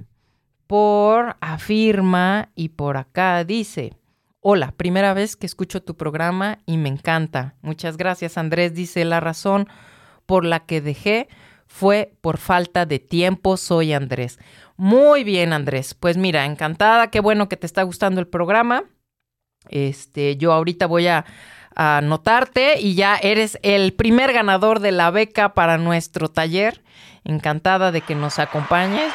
por 0.67 1.35
afirma 1.41 2.49
y 2.53 2.69
por 2.69 2.95
acá 2.95 3.43
dice, 3.43 3.95
hola, 4.39 4.71
primera 4.77 5.15
vez 5.15 5.35
que 5.35 5.47
escucho 5.47 5.81
tu 5.81 5.97
programa 5.97 6.59
y 6.67 6.77
me 6.77 6.89
encanta. 6.89 7.55
Muchas 7.63 7.97
gracias 7.97 8.37
Andrés, 8.37 8.75
dice, 8.75 9.03
la 9.03 9.19
razón 9.19 9.67
por 10.27 10.45
la 10.45 10.59
que 10.59 10.81
dejé 10.81 11.27
fue 11.65 12.13
por 12.21 12.37
falta 12.37 12.85
de 12.85 12.99
tiempo, 12.99 13.57
soy 13.57 13.93
Andrés. 13.93 14.37
Muy 14.77 15.23
bien 15.23 15.53
Andrés, 15.53 15.95
pues 15.95 16.17
mira, 16.17 16.45
encantada, 16.45 17.09
qué 17.09 17.19
bueno 17.19 17.49
que 17.49 17.57
te 17.57 17.65
está 17.65 17.81
gustando 17.81 18.21
el 18.21 18.27
programa. 18.27 18.83
Este, 19.69 20.37
yo 20.37 20.53
ahorita 20.53 20.85
voy 20.87 21.07
a 21.07 21.25
anotarte 21.75 22.79
y 22.79 22.95
ya 22.95 23.15
eres 23.15 23.57
el 23.63 23.93
primer 23.93 24.33
ganador 24.33 24.79
de 24.79 24.91
la 24.91 25.11
beca 25.11 25.53
para 25.53 25.77
nuestro 25.77 26.29
taller. 26.29 26.83
Encantada 27.23 27.91
de 27.91 28.01
que 28.01 28.15
nos 28.15 28.39
acompañes. 28.39 29.13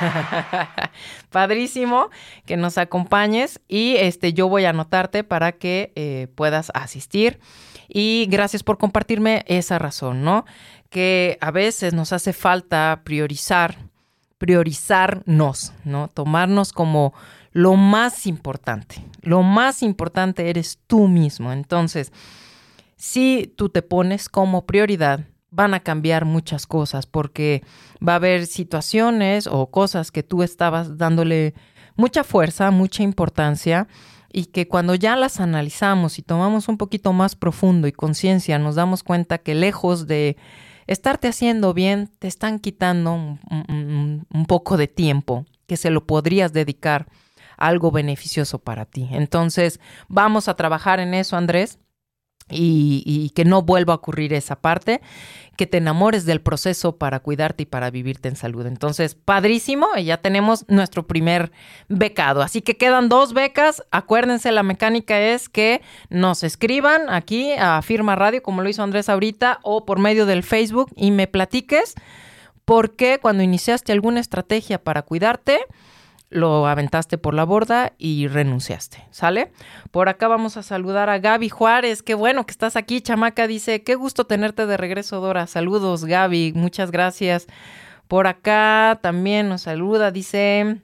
Padrísimo 1.30 2.10
que 2.46 2.56
nos 2.56 2.78
acompañes 2.78 3.60
y 3.68 3.96
este, 3.96 4.32
yo 4.32 4.48
voy 4.48 4.64
a 4.64 4.70
anotarte 4.70 5.22
para 5.22 5.52
que 5.52 5.92
eh, 5.94 6.28
puedas 6.34 6.70
asistir. 6.74 7.38
Y 7.86 8.26
gracias 8.30 8.62
por 8.62 8.78
compartirme 8.78 9.44
esa 9.46 9.78
razón, 9.78 10.24
¿no? 10.24 10.46
Que 10.88 11.38
a 11.40 11.50
veces 11.50 11.92
nos 11.92 12.12
hace 12.12 12.32
falta 12.32 13.02
priorizar, 13.04 13.76
priorizarnos, 14.38 15.72
¿no? 15.84 16.08
Tomarnos 16.08 16.72
como 16.72 17.12
lo 17.52 17.76
más 17.76 18.26
importante. 18.26 19.04
Lo 19.22 19.42
más 19.42 19.82
importante 19.82 20.48
eres 20.50 20.78
tú 20.86 21.08
mismo. 21.08 21.52
Entonces, 21.52 22.12
si 22.96 23.52
tú 23.56 23.68
te 23.68 23.82
pones 23.82 24.28
como 24.28 24.66
prioridad, 24.66 25.26
van 25.50 25.74
a 25.74 25.80
cambiar 25.80 26.24
muchas 26.24 26.66
cosas 26.66 27.06
porque 27.06 27.62
va 28.06 28.12
a 28.12 28.16
haber 28.16 28.46
situaciones 28.46 29.46
o 29.46 29.70
cosas 29.70 30.12
que 30.12 30.22
tú 30.22 30.42
estabas 30.42 30.96
dándole 30.96 31.54
mucha 31.96 32.24
fuerza, 32.24 32.70
mucha 32.70 33.02
importancia 33.02 33.88
y 34.32 34.46
que 34.46 34.68
cuando 34.68 34.94
ya 34.94 35.16
las 35.16 35.40
analizamos 35.40 36.18
y 36.18 36.22
tomamos 36.22 36.68
un 36.68 36.78
poquito 36.78 37.12
más 37.12 37.34
profundo 37.34 37.88
y 37.88 37.92
conciencia, 37.92 38.58
nos 38.58 38.76
damos 38.76 39.02
cuenta 39.02 39.38
que 39.38 39.54
lejos 39.56 40.06
de 40.06 40.36
estarte 40.86 41.28
haciendo 41.28 41.74
bien, 41.74 42.10
te 42.18 42.28
están 42.28 42.58
quitando 42.58 43.12
un, 43.12 44.26
un, 44.30 44.46
poco 44.46 44.76
de 44.76 44.88
tiempo 44.88 45.46
que 45.66 45.76
se 45.76 45.90
lo 45.90 46.06
podrías 46.06 46.52
dedicar 46.52 47.06
algo 47.60 47.92
beneficioso 47.92 48.58
para 48.58 48.84
ti. 48.84 49.08
Entonces, 49.12 49.78
vamos 50.08 50.48
a 50.48 50.54
trabajar 50.54 50.98
en 50.98 51.14
eso, 51.14 51.36
Andrés 51.36 51.78
y, 52.50 53.30
que 53.34 53.44
no 53.44 53.62
vuelva 53.62 53.94
a 53.94 53.96
ocurrir 53.96 54.32
esa 54.34 54.60
parte, 54.60 55.00
que 55.56 55.66
te 55.66 55.78
enamores 55.78 56.24
del 56.24 56.40
proceso 56.40 56.96
para 56.96 57.20
cuidarte 57.20 57.64
y 57.64 57.66
para 57.66 57.90
vivirte 57.90 58.28
en 58.28 58.36
salud. 58.36 58.66
Entonces, 58.66 59.14
padrísimo, 59.14 59.88
y 59.96 60.04
ya 60.04 60.18
tenemos 60.18 60.64
nuestro 60.68 61.06
primer 61.06 61.52
becado. 61.88 62.42
Así 62.42 62.62
que 62.62 62.76
quedan 62.76 63.08
dos 63.08 63.34
becas. 63.34 63.84
Acuérdense, 63.90 64.52
la 64.52 64.62
mecánica 64.62 65.20
es 65.20 65.48
que 65.48 65.82
nos 66.08 66.42
escriban 66.42 67.10
aquí 67.10 67.52
a 67.52 67.82
Firma 67.82 68.16
Radio, 68.16 68.42
como 68.42 68.62
lo 68.62 68.68
hizo 68.68 68.82
Andrés 68.82 69.08
ahorita, 69.08 69.60
o 69.62 69.84
por 69.84 69.98
medio 69.98 70.26
del 70.26 70.42
Facebook 70.42 70.90
y 70.96 71.10
me 71.10 71.26
platiques 71.26 71.94
por 72.64 72.94
qué 72.96 73.18
cuando 73.20 73.42
iniciaste 73.42 73.92
alguna 73.92 74.20
estrategia 74.20 74.82
para 74.82 75.02
cuidarte, 75.02 75.60
lo 76.30 76.68
aventaste 76.68 77.18
por 77.18 77.34
la 77.34 77.44
borda 77.44 77.92
y 77.98 78.28
renunciaste, 78.28 79.04
¿sale? 79.10 79.52
Por 79.90 80.08
acá 80.08 80.28
vamos 80.28 80.56
a 80.56 80.62
saludar 80.62 81.10
a 81.10 81.18
Gaby 81.18 81.48
Juárez, 81.48 82.02
qué 82.02 82.14
bueno 82.14 82.46
que 82.46 82.52
estás 82.52 82.76
aquí, 82.76 83.00
chamaca, 83.00 83.48
dice, 83.48 83.82
qué 83.82 83.96
gusto 83.96 84.24
tenerte 84.24 84.66
de 84.66 84.76
regreso, 84.76 85.20
Dora. 85.20 85.48
Saludos, 85.48 86.04
Gaby, 86.04 86.52
muchas 86.54 86.92
gracias. 86.92 87.48
Por 88.06 88.28
acá 88.28 89.00
también 89.02 89.48
nos 89.48 89.62
saluda, 89.62 90.12
dice, 90.12 90.80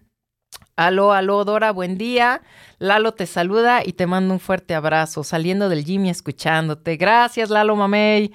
aló, 0.75 1.13
aló, 1.13 1.45
Dora, 1.45 1.71
buen 1.71 1.97
día. 1.97 2.43
Lalo 2.79 3.15
te 3.15 3.27
saluda 3.27 3.83
y 3.85 3.93
te 3.93 4.07
mando 4.07 4.35
un 4.35 4.41
fuerte 4.41 4.75
abrazo, 4.75 5.23
saliendo 5.23 5.69
del 5.69 5.85
gym 5.85 6.07
y 6.07 6.11
escuchándote. 6.11 6.97
Gracias, 6.97 7.51
Lalo 7.51 7.77
Mamey. 7.77 8.33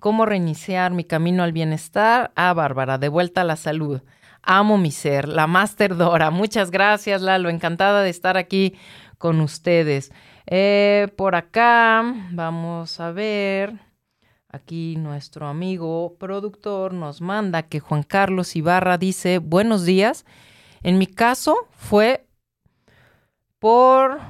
¿Cómo 0.00 0.26
reiniciar 0.26 0.92
mi 0.92 1.04
camino 1.04 1.42
al 1.42 1.52
bienestar? 1.52 2.32
Ah, 2.34 2.52
Bárbara, 2.52 2.98
de 2.98 3.08
vuelta 3.08 3.42
a 3.42 3.44
la 3.44 3.56
salud. 3.56 4.02
Amo 4.48 4.78
mi 4.78 4.92
ser, 4.92 5.28
la 5.28 5.48
Master 5.48 5.96
Dora. 5.96 6.30
Muchas 6.30 6.70
gracias, 6.70 7.20
Lalo. 7.20 7.48
Encantada 7.48 8.02
de 8.02 8.10
estar 8.10 8.36
aquí 8.36 8.74
con 9.18 9.40
ustedes. 9.40 10.12
Eh, 10.46 11.08
por 11.16 11.34
acá, 11.34 12.04
vamos 12.30 13.00
a 13.00 13.10
ver. 13.10 13.74
Aquí 14.48 14.94
nuestro 14.96 15.48
amigo 15.48 16.16
productor 16.20 16.94
nos 16.94 17.20
manda 17.20 17.64
que 17.64 17.80
Juan 17.80 18.04
Carlos 18.04 18.54
Ibarra 18.54 18.98
dice, 18.98 19.38
buenos 19.38 19.84
días. 19.84 20.24
En 20.84 20.96
mi 20.96 21.08
caso 21.08 21.56
fue 21.72 22.28
por 23.58 24.20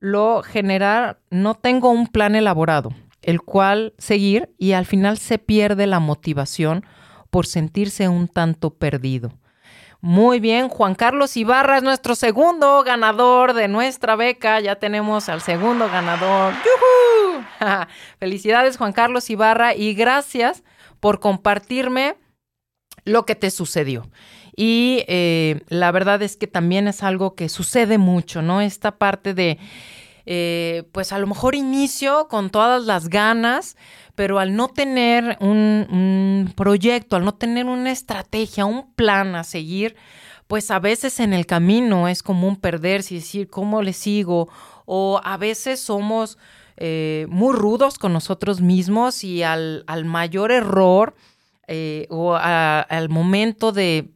lo 0.00 0.42
general, 0.42 1.18
no 1.28 1.54
tengo 1.54 1.90
un 1.90 2.06
plan 2.06 2.34
elaborado, 2.36 2.94
el 3.20 3.42
cual 3.42 3.92
seguir 3.98 4.54
y 4.56 4.72
al 4.72 4.86
final 4.86 5.18
se 5.18 5.36
pierde 5.36 5.86
la 5.86 6.00
motivación 6.00 6.86
por 7.28 7.44
sentirse 7.44 8.08
un 8.08 8.28
tanto 8.28 8.70
perdido. 8.70 9.34
Muy 10.00 10.38
bien, 10.38 10.68
Juan 10.68 10.94
Carlos 10.94 11.36
Ibarra 11.36 11.78
es 11.78 11.82
nuestro 11.82 12.14
segundo 12.14 12.84
ganador 12.84 13.52
de 13.52 13.66
nuestra 13.66 14.14
beca. 14.14 14.60
Ya 14.60 14.76
tenemos 14.76 15.28
al 15.28 15.40
segundo 15.40 15.88
ganador. 15.90 16.54
¡Yujú! 16.54 17.44
Felicidades, 18.20 18.76
Juan 18.76 18.92
Carlos 18.92 19.28
Ibarra, 19.28 19.74
y 19.74 19.94
gracias 19.94 20.62
por 21.00 21.18
compartirme 21.18 22.16
lo 23.04 23.26
que 23.26 23.34
te 23.34 23.50
sucedió. 23.50 24.08
Y 24.54 25.04
eh, 25.08 25.62
la 25.68 25.90
verdad 25.90 26.22
es 26.22 26.36
que 26.36 26.46
también 26.46 26.86
es 26.86 27.02
algo 27.02 27.34
que 27.34 27.48
sucede 27.48 27.98
mucho, 27.98 28.40
¿no? 28.40 28.60
Esta 28.60 28.98
parte 28.98 29.34
de, 29.34 29.58
eh, 30.26 30.84
pues 30.92 31.12
a 31.12 31.18
lo 31.18 31.26
mejor 31.26 31.56
inicio 31.56 32.28
con 32.28 32.50
todas 32.50 32.84
las 32.84 33.08
ganas, 33.08 33.76
pero 34.18 34.40
al 34.40 34.56
no 34.56 34.66
tener 34.66 35.36
un, 35.38 36.52
proyecto, 36.56 37.14
al 37.14 37.24
no 37.24 37.34
tener 37.34 37.66
una 37.66 37.92
estrategia, 37.92 38.64
un 38.64 38.92
plan 38.94 39.36
a 39.36 39.44
seguir, 39.44 39.94
pues 40.48 40.72
a 40.72 40.80
veces 40.80 41.20
en 41.20 41.32
el 41.32 41.46
camino 41.46 42.08
es 42.08 42.24
común 42.24 42.56
perderse 42.56 43.14
y 43.14 43.18
decir, 43.18 43.48
¿cómo 43.48 43.80
le 43.80 43.92
sigo? 43.92 44.48
O 44.86 45.20
a 45.22 45.36
veces 45.36 45.78
somos 45.78 46.36
eh, 46.78 47.28
muy 47.28 47.54
rudos 47.54 47.96
con 47.96 48.12
nosotros 48.12 48.60
mismos 48.60 49.22
y 49.22 49.44
al, 49.44 49.84
mayor 50.04 50.50
error 50.50 51.14
eh, 51.68 52.08
o 52.10 52.34
al 52.34 53.08
momento 53.10 53.70
de 53.70 54.10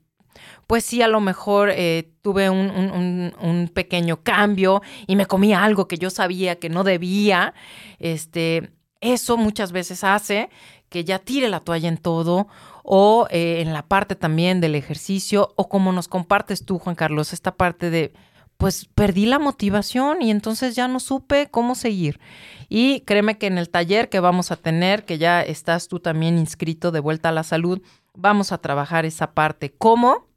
pues 0.67 0.85
sí, 0.85 1.01
a 1.03 1.07
lo 1.07 1.21
mejor 1.21 1.71
eh, 1.71 2.11
tuve 2.23 2.51
un, 2.51 2.71
un, 2.71 3.35
un, 3.41 3.69
pequeño 3.69 4.25
cambio 4.25 4.83
y 5.07 5.15
me 5.15 5.27
comí 5.27 5.53
algo 5.53 5.87
que 5.87 5.99
yo 5.99 6.11
sabía 6.11 6.59
que 6.59 6.71
no 6.71 6.83
debía, 6.83 7.55
este, 7.99 8.73
eso 9.03 9.37
muchas 9.37 9.73
veces 9.73 10.05
hace 10.05 10.49
que 10.89 11.05
ya 11.05 11.19
tire 11.19 11.51
la 11.51 11.61
toalla 11.61 11.89
en 11.89 11.99
todo 11.99 12.49
o 12.85 13.27
eh, 13.31 13.61
en 13.61 13.73
la 13.73 13.83
parte 13.83 14.15
también 14.15 14.61
del 14.61 14.75
ejercicio 14.75 15.53
o 15.57 15.69
como 15.69 15.93
nos 15.93 16.09
compartes 16.09 16.65
tú, 16.65 16.79
Juan 16.79 16.97
Carlos, 16.97 17.33
esta 17.33 17.55
parte 17.57 17.91
de, 17.91 18.13
pues 18.57 18.87
perdí 18.95 19.27
la 19.27 19.39
motivación 19.39 20.23
y 20.23 20.31
entonces 20.31 20.77
ya 20.77 20.89
no 20.89 21.01
supe 21.01 21.49
cómo 21.51 21.75
seguir. 21.75 22.21
Y 22.69 23.01
créeme 23.01 23.39
que 23.39 23.49
en 23.49 23.59
el 23.59 23.71
taller 23.71 24.09
que 24.09 24.21
vamos 24.21 24.51
a 24.51 24.57
tener, 24.57 25.05
que 25.05 25.19
ya 25.19 25.43
estás 25.43 25.89
tú 25.89 25.99
también 25.99 26.39
inscrito 26.39 26.91
de 26.93 27.01
vuelta 27.01 27.31
a 27.31 27.33
la 27.33 27.43
salud, 27.43 27.83
vamos 28.15 28.53
a 28.53 28.59
trabajar 28.59 29.05
esa 29.05 29.33
parte. 29.33 29.75
¿Cómo? 29.77 30.29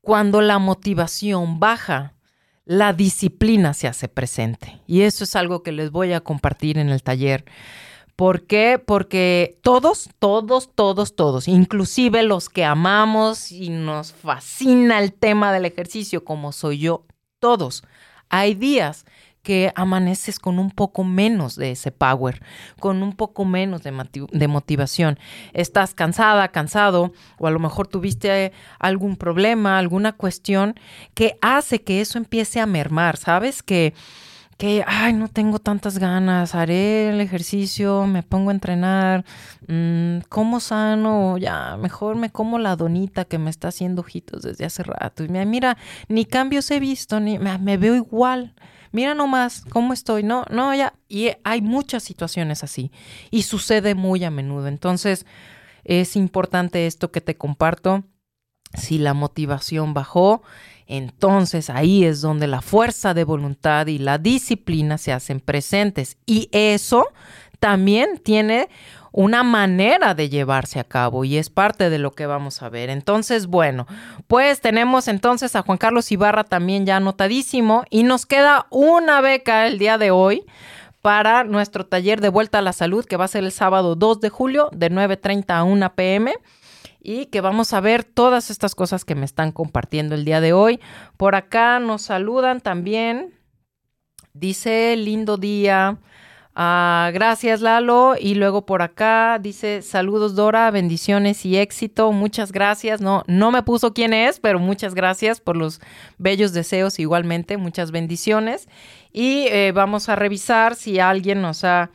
Cuando 0.00 0.40
la 0.40 0.58
motivación 0.58 1.60
baja, 1.60 2.14
la 2.64 2.92
disciplina 2.92 3.74
se 3.74 3.88
hace 3.88 4.08
presente. 4.08 4.80
Y 4.86 5.02
eso 5.02 5.24
es 5.24 5.36
algo 5.36 5.62
que 5.62 5.72
les 5.72 5.90
voy 5.90 6.12
a 6.12 6.20
compartir 6.20 6.78
en 6.78 6.88
el 6.90 7.02
taller. 7.02 7.44
¿Por 8.16 8.46
qué? 8.46 8.78
Porque 8.78 9.58
todos, 9.62 10.10
todos, 10.18 10.70
todos, 10.74 11.16
todos, 11.16 11.48
inclusive 11.48 12.22
los 12.22 12.50
que 12.50 12.64
amamos 12.64 13.50
y 13.50 13.70
nos 13.70 14.12
fascina 14.12 14.98
el 14.98 15.14
tema 15.14 15.52
del 15.52 15.64
ejercicio, 15.64 16.22
como 16.22 16.52
soy 16.52 16.80
yo, 16.80 17.06
todos, 17.38 17.82
hay 18.28 18.54
días 18.54 19.06
que 19.42 19.72
amaneces 19.74 20.38
con 20.38 20.58
un 20.58 20.70
poco 20.70 21.04
menos 21.04 21.56
de 21.56 21.72
ese 21.72 21.90
power, 21.92 22.42
con 22.78 23.02
un 23.02 23.14
poco 23.14 23.44
menos 23.44 23.82
de, 23.82 24.48
motivación. 24.48 25.18
Estás 25.52 25.94
cansada, 25.94 26.48
cansado, 26.48 27.12
o 27.38 27.46
a 27.46 27.50
lo 27.50 27.58
mejor 27.58 27.86
tuviste 27.86 28.52
algún 28.78 29.16
problema, 29.16 29.78
alguna 29.78 30.12
cuestión 30.12 30.74
que 31.14 31.38
hace 31.40 31.82
que 31.82 32.00
eso 32.00 32.18
empiece 32.18 32.60
a 32.60 32.66
mermar, 32.66 33.16
¿sabes? 33.16 33.62
Que 33.62 33.94
que, 34.60 34.84
ay, 34.86 35.14
no 35.14 35.28
tengo 35.28 35.58
tantas 35.58 35.96
ganas, 35.96 36.54
haré 36.54 37.08
el 37.08 37.22
ejercicio, 37.22 38.06
me 38.06 38.22
pongo 38.22 38.50
a 38.50 38.52
entrenar, 38.52 39.24
mmm, 39.66 40.18
como 40.28 40.60
sano, 40.60 41.38
ya, 41.38 41.78
mejor 41.78 42.16
me 42.16 42.28
como 42.28 42.58
la 42.58 42.76
donita 42.76 43.24
que 43.24 43.38
me 43.38 43.48
está 43.48 43.68
haciendo 43.68 44.02
ojitos 44.02 44.42
desde 44.42 44.66
hace 44.66 44.82
rato. 44.82 45.24
Y 45.24 45.28
mira, 45.30 45.78
ni 46.08 46.26
cambios 46.26 46.70
he 46.70 46.78
visto, 46.78 47.20
ni 47.20 47.38
me 47.38 47.78
veo 47.78 47.94
igual 47.94 48.52
mira 48.92 49.14
nomás 49.14 49.64
cómo 49.70 49.92
estoy, 49.92 50.22
no, 50.22 50.44
no, 50.50 50.74
ya. 50.74 50.94
Y 51.08 51.30
hay 51.44 51.60
muchas 51.60 52.02
situaciones 52.02 52.64
así 52.64 52.90
y 53.30 53.42
sucede 53.42 53.94
muy 53.94 54.24
a 54.24 54.30
menudo. 54.30 54.68
Entonces, 54.68 55.26
es 55.84 56.16
importante 56.16 56.86
esto 56.86 57.10
que 57.10 57.20
te 57.20 57.36
comparto. 57.36 58.04
Si 58.74 58.98
la 58.98 59.14
motivación 59.14 59.94
bajó, 59.94 60.42
entonces 60.86 61.70
ahí 61.70 62.04
es 62.04 62.20
donde 62.20 62.46
la 62.46 62.62
fuerza 62.62 63.14
de 63.14 63.24
voluntad 63.24 63.88
y 63.88 63.98
la 63.98 64.18
disciplina 64.18 64.98
se 64.98 65.12
hacen 65.12 65.40
presentes. 65.40 66.18
Y 66.26 66.48
eso 66.52 67.08
también 67.58 68.18
tiene 68.18 68.68
una 69.12 69.42
manera 69.42 70.14
de 70.14 70.28
llevarse 70.28 70.80
a 70.80 70.84
cabo 70.84 71.24
y 71.24 71.36
es 71.36 71.50
parte 71.50 71.90
de 71.90 71.98
lo 71.98 72.12
que 72.12 72.26
vamos 72.26 72.62
a 72.62 72.68
ver. 72.68 72.90
Entonces, 72.90 73.46
bueno, 73.46 73.86
pues 74.26 74.60
tenemos 74.60 75.08
entonces 75.08 75.56
a 75.56 75.62
Juan 75.62 75.78
Carlos 75.78 76.10
Ibarra 76.12 76.44
también 76.44 76.86
ya 76.86 76.96
anotadísimo 76.96 77.84
y 77.90 78.02
nos 78.02 78.26
queda 78.26 78.66
una 78.70 79.20
beca 79.20 79.66
el 79.66 79.78
día 79.78 79.98
de 79.98 80.10
hoy 80.10 80.44
para 81.00 81.44
nuestro 81.44 81.86
taller 81.86 82.20
de 82.20 82.28
vuelta 82.28 82.58
a 82.58 82.62
la 82.62 82.72
salud 82.72 83.04
que 83.04 83.16
va 83.16 83.24
a 83.24 83.28
ser 83.28 83.44
el 83.44 83.52
sábado 83.52 83.94
2 83.94 84.20
de 84.20 84.28
julio 84.28 84.68
de 84.72 84.90
9.30 84.90 85.44
a 85.48 85.64
1 85.64 85.94
pm 85.94 86.34
y 87.02 87.26
que 87.26 87.40
vamos 87.40 87.72
a 87.72 87.80
ver 87.80 88.04
todas 88.04 88.50
estas 88.50 88.74
cosas 88.74 89.04
que 89.04 89.14
me 89.14 89.24
están 89.24 89.52
compartiendo 89.52 90.14
el 90.14 90.24
día 90.24 90.40
de 90.40 90.52
hoy. 90.52 90.80
Por 91.16 91.34
acá 91.34 91.80
nos 91.80 92.02
saludan 92.02 92.60
también. 92.60 93.34
Dice 94.34 94.94
lindo 94.96 95.38
día. 95.38 95.98
Ah, 96.54 97.10
gracias, 97.14 97.60
Lalo. 97.60 98.14
Y 98.18 98.34
luego 98.34 98.66
por 98.66 98.82
acá 98.82 99.38
dice: 99.40 99.82
Saludos, 99.82 100.34
Dora, 100.34 100.70
bendiciones 100.70 101.46
y 101.46 101.56
éxito. 101.56 102.12
Muchas 102.12 102.52
gracias. 102.52 103.00
No, 103.00 103.22
no 103.26 103.50
me 103.50 103.62
puso 103.62 103.94
quién 103.94 104.12
es, 104.12 104.40
pero 104.40 104.58
muchas 104.58 104.94
gracias 104.94 105.40
por 105.40 105.56
los 105.56 105.80
bellos 106.18 106.52
deseos. 106.52 106.98
Igualmente, 106.98 107.56
muchas 107.56 107.92
bendiciones. 107.92 108.68
Y 109.12 109.46
eh, 109.48 109.72
vamos 109.72 110.08
a 110.08 110.16
revisar 110.16 110.74
si 110.74 110.98
alguien 110.98 111.40
nos 111.40 111.64
ha 111.64 111.90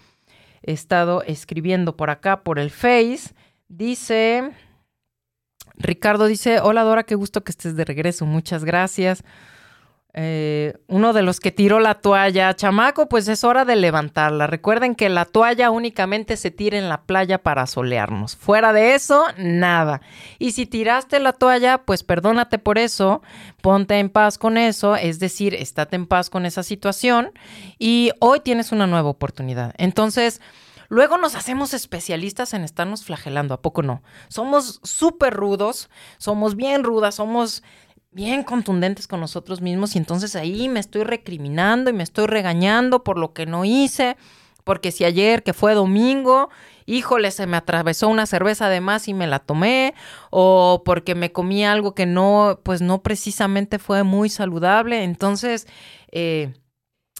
estado 0.63 1.21
escribiendo 1.23 1.95
por 1.95 2.09
acá, 2.09 2.43
por 2.43 2.57
el 2.59 2.71
Face. 2.71 3.33
Dice. 3.67 4.51
Ricardo 5.77 6.27
dice: 6.27 6.61
Hola, 6.61 6.83
Dora, 6.83 7.03
qué 7.03 7.15
gusto 7.15 7.43
que 7.43 7.51
estés 7.51 7.75
de 7.75 7.83
regreso. 7.83 8.25
Muchas 8.25 8.63
gracias. 8.63 9.23
Eh, 10.17 10.77
uno 10.87 11.11
de 11.11 11.23
los 11.23 11.41
que 11.41 11.51
tiró 11.51 11.81
la 11.81 11.95
toalla, 11.95 12.55
chamaco, 12.55 13.09
pues 13.09 13.27
es 13.27 13.43
hora 13.43 13.65
de 13.65 13.75
levantarla. 13.75 14.47
Recuerden 14.47 14.95
que 14.95 15.09
la 15.09 15.25
toalla 15.25 15.71
únicamente 15.71 16.37
se 16.37 16.51
tira 16.51 16.77
en 16.77 16.87
la 16.87 17.01
playa 17.01 17.43
para 17.43 17.67
solearnos. 17.67 18.37
Fuera 18.37 18.71
de 18.71 18.95
eso, 18.95 19.25
nada. 19.37 19.99
Y 20.39 20.51
si 20.51 20.67
tiraste 20.67 21.19
la 21.19 21.33
toalla, 21.33 21.79
pues 21.79 22.03
perdónate 22.03 22.59
por 22.59 22.77
eso, 22.77 23.23
ponte 23.59 23.99
en 23.99 24.07
paz 24.09 24.37
con 24.37 24.57
eso, 24.57 24.95
es 24.95 25.19
decir, 25.19 25.53
estate 25.53 25.97
en 25.97 26.07
paz 26.07 26.29
con 26.29 26.45
esa 26.45 26.63
situación 26.63 27.31
y 27.77 28.11
hoy 28.19 28.39
tienes 28.39 28.71
una 28.71 28.87
nueva 28.87 29.09
oportunidad. 29.09 29.73
Entonces, 29.77 30.39
Luego 30.87 31.17
nos 31.17 31.35
hacemos 31.35 31.73
especialistas 31.73 32.53
en 32.53 32.63
estarnos 32.63 33.05
flagelando, 33.05 33.53
¿a 33.55 33.61
poco 33.61 33.81
no? 33.81 34.03
Somos 34.27 34.79
súper 34.83 35.33
rudos, 35.33 35.89
somos 36.19 36.55
bien 36.55 36.83
rudas, 36.83 37.15
somos 37.15 37.63
bien 38.15 38.43
contundentes 38.43 39.07
con 39.07 39.19
nosotros 39.19 39.59
mismos 39.59 39.93
y 39.93 39.97
entonces 39.97 40.37
ahí 40.37 40.69
me 40.69 40.79
estoy 40.79 41.03
recriminando 41.03 41.89
y 41.89 41.93
me 41.93 42.03
estoy 42.03 42.27
regañando 42.27 43.03
por 43.03 43.17
lo 43.17 43.33
que 43.33 43.45
no 43.45 43.65
hice, 43.65 44.15
porque 44.63 44.93
si 44.93 45.03
ayer 45.03 45.43
que 45.43 45.51
fue 45.51 45.73
domingo, 45.73 46.49
híjole, 46.85 47.29
se 47.31 47.45
me 47.45 47.57
atravesó 47.57 48.07
una 48.07 48.25
cerveza 48.25 48.69
de 48.69 48.79
más 48.79 49.09
y 49.09 49.13
me 49.13 49.27
la 49.27 49.39
tomé, 49.39 49.93
o 50.29 50.81
porque 50.85 51.13
me 51.13 51.33
comí 51.33 51.65
algo 51.65 51.93
que 51.93 52.05
no, 52.05 52.61
pues 52.63 52.81
no 52.81 53.03
precisamente 53.03 53.79
fue 53.79 54.03
muy 54.03 54.29
saludable, 54.29 55.03
entonces... 55.03 55.67
Eh, 56.11 56.53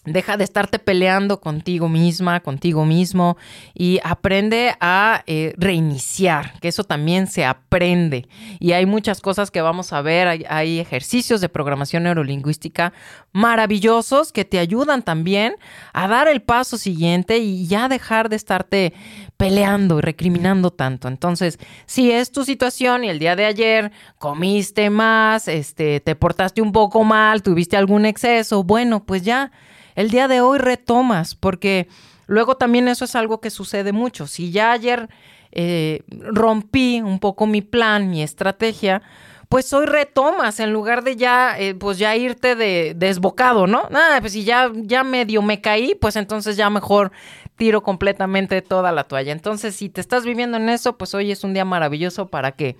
Deja 0.05 0.37
de 0.37 0.43
estarte 0.43 0.77
peleando 0.77 1.41
contigo 1.41 1.89
misma, 1.89 2.39
contigo 2.41 2.85
mismo 2.85 3.37
y 3.73 3.99
aprende 4.03 4.75
a 4.79 5.23
eh, 5.25 5.53
reiniciar, 5.57 6.59
que 6.59 6.67
eso 6.67 6.83
también 6.83 7.27
se 7.27 7.43
aprende. 7.43 8.27
Y 8.59 8.73
hay 8.73 8.85
muchas 8.85 9.19
cosas 9.19 9.49
que 9.49 9.61
vamos 9.61 9.93
a 9.93 10.01
ver, 10.01 10.27
hay, 10.27 10.45
hay, 10.47 10.79
ejercicios 10.79 11.41
de 11.41 11.49
programación 11.49 12.03
neurolingüística 12.03 12.93
maravillosos 13.31 14.31
que 14.31 14.45
te 14.45 14.59
ayudan 14.59 15.01
también 15.01 15.55
a 15.91 16.07
dar 16.07 16.27
el 16.27 16.41
paso 16.41 16.77
siguiente 16.77 17.39
y 17.39 17.65
ya 17.67 17.89
dejar 17.89 18.29
de 18.29 18.35
estarte 18.35 18.93
peleando 19.37 19.97
y 19.99 20.01
recriminando 20.01 20.71
tanto. 20.71 21.07
Entonces, 21.07 21.59
si 21.85 22.11
es 22.11 22.31
tu 22.31 22.45
situación 22.45 23.03
y 23.03 23.09
el 23.09 23.19
día 23.19 23.35
de 23.35 23.45
ayer 23.45 23.91
comiste 24.19 24.89
más, 24.89 25.47
este, 25.47 25.99
te 25.99 26.15
portaste 26.15 26.61
un 26.61 26.71
poco 26.71 27.03
mal, 27.03 27.41
tuviste 27.41 27.75
algún 27.75 28.05
exceso, 28.05 28.63
bueno, 28.63 29.03
pues 29.03 29.23
ya 29.23 29.51
el 29.95 30.11
día 30.11 30.27
de 30.27 30.41
hoy 30.41 30.59
retomas, 30.59 31.35
porque 31.35 31.87
luego 32.27 32.57
también 32.57 32.87
eso 32.87 33.05
es 33.05 33.15
algo 33.15 33.41
que 33.41 33.49
sucede 33.49 33.91
mucho. 33.91 34.27
Si 34.27 34.51
ya 34.51 34.71
ayer 34.71 35.09
eh, 35.51 36.03
rompí 36.09 37.01
un 37.01 37.19
poco 37.19 37.47
mi 37.47 37.61
plan, 37.61 38.09
mi 38.09 38.21
estrategia, 38.21 39.01
pues 39.49 39.71
hoy 39.73 39.85
retomas 39.85 40.59
en 40.59 40.73
lugar 40.73 41.03
de 41.03 41.15
ya, 41.15 41.57
eh, 41.57 41.75
pues 41.75 41.97
ya 41.97 42.15
irte 42.15 42.55
de 42.55 42.93
desbocado, 42.95 43.67
¿no? 43.67 43.87
Nada, 43.89 44.19
pues 44.19 44.33
si 44.33 44.43
ya, 44.43 44.71
ya 44.75 45.03
medio 45.03 45.41
me 45.41 45.61
caí, 45.61 45.95
pues 45.95 46.15
entonces 46.15 46.57
ya 46.57 46.69
mejor 46.69 47.11
tiro 47.55 47.83
completamente 47.83 48.61
toda 48.61 48.91
la 48.91 49.05
toalla. 49.05 49.31
Entonces, 49.31 49.75
si 49.75 49.89
te 49.89 50.01
estás 50.01 50.25
viviendo 50.25 50.57
en 50.57 50.69
eso, 50.69 50.97
pues 50.97 51.13
hoy 51.13 51.31
es 51.31 51.43
un 51.43 51.53
día 51.53 51.63
maravilloso 51.63 52.27
para 52.27 52.51
que 52.53 52.75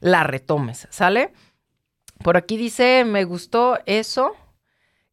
la 0.00 0.24
retomes, 0.24 0.86
¿sale? 0.90 1.32
Por 2.22 2.36
aquí 2.36 2.56
dice, 2.56 3.04
me 3.04 3.24
gustó 3.24 3.78
eso, 3.86 4.32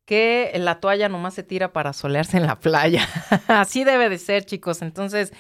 que 0.06 0.52
la 0.56 0.80
toalla 0.80 1.10
nomás 1.10 1.34
se 1.34 1.44
tira 1.44 1.74
para 1.74 1.94
solearse 1.94 2.38
en 2.38 2.46
la 2.46 2.60
playa. 2.60 3.08
Así 3.48 3.84
debe 3.84 4.10
de 4.10 4.18
ser, 4.18 4.46
chicos. 4.46 4.82
Entonces, 4.82 5.34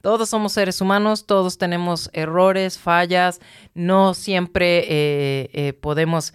todos 0.00 0.28
somos 0.28 0.52
seres 0.52 0.80
humanos, 0.80 1.26
todos 1.26 1.58
tenemos 1.58 2.10
errores, 2.12 2.78
fallas, 2.78 3.40
no 3.74 4.14
siempre 4.14 4.78
eh, 4.88 5.50
eh, 5.52 5.72
podemos 5.74 6.32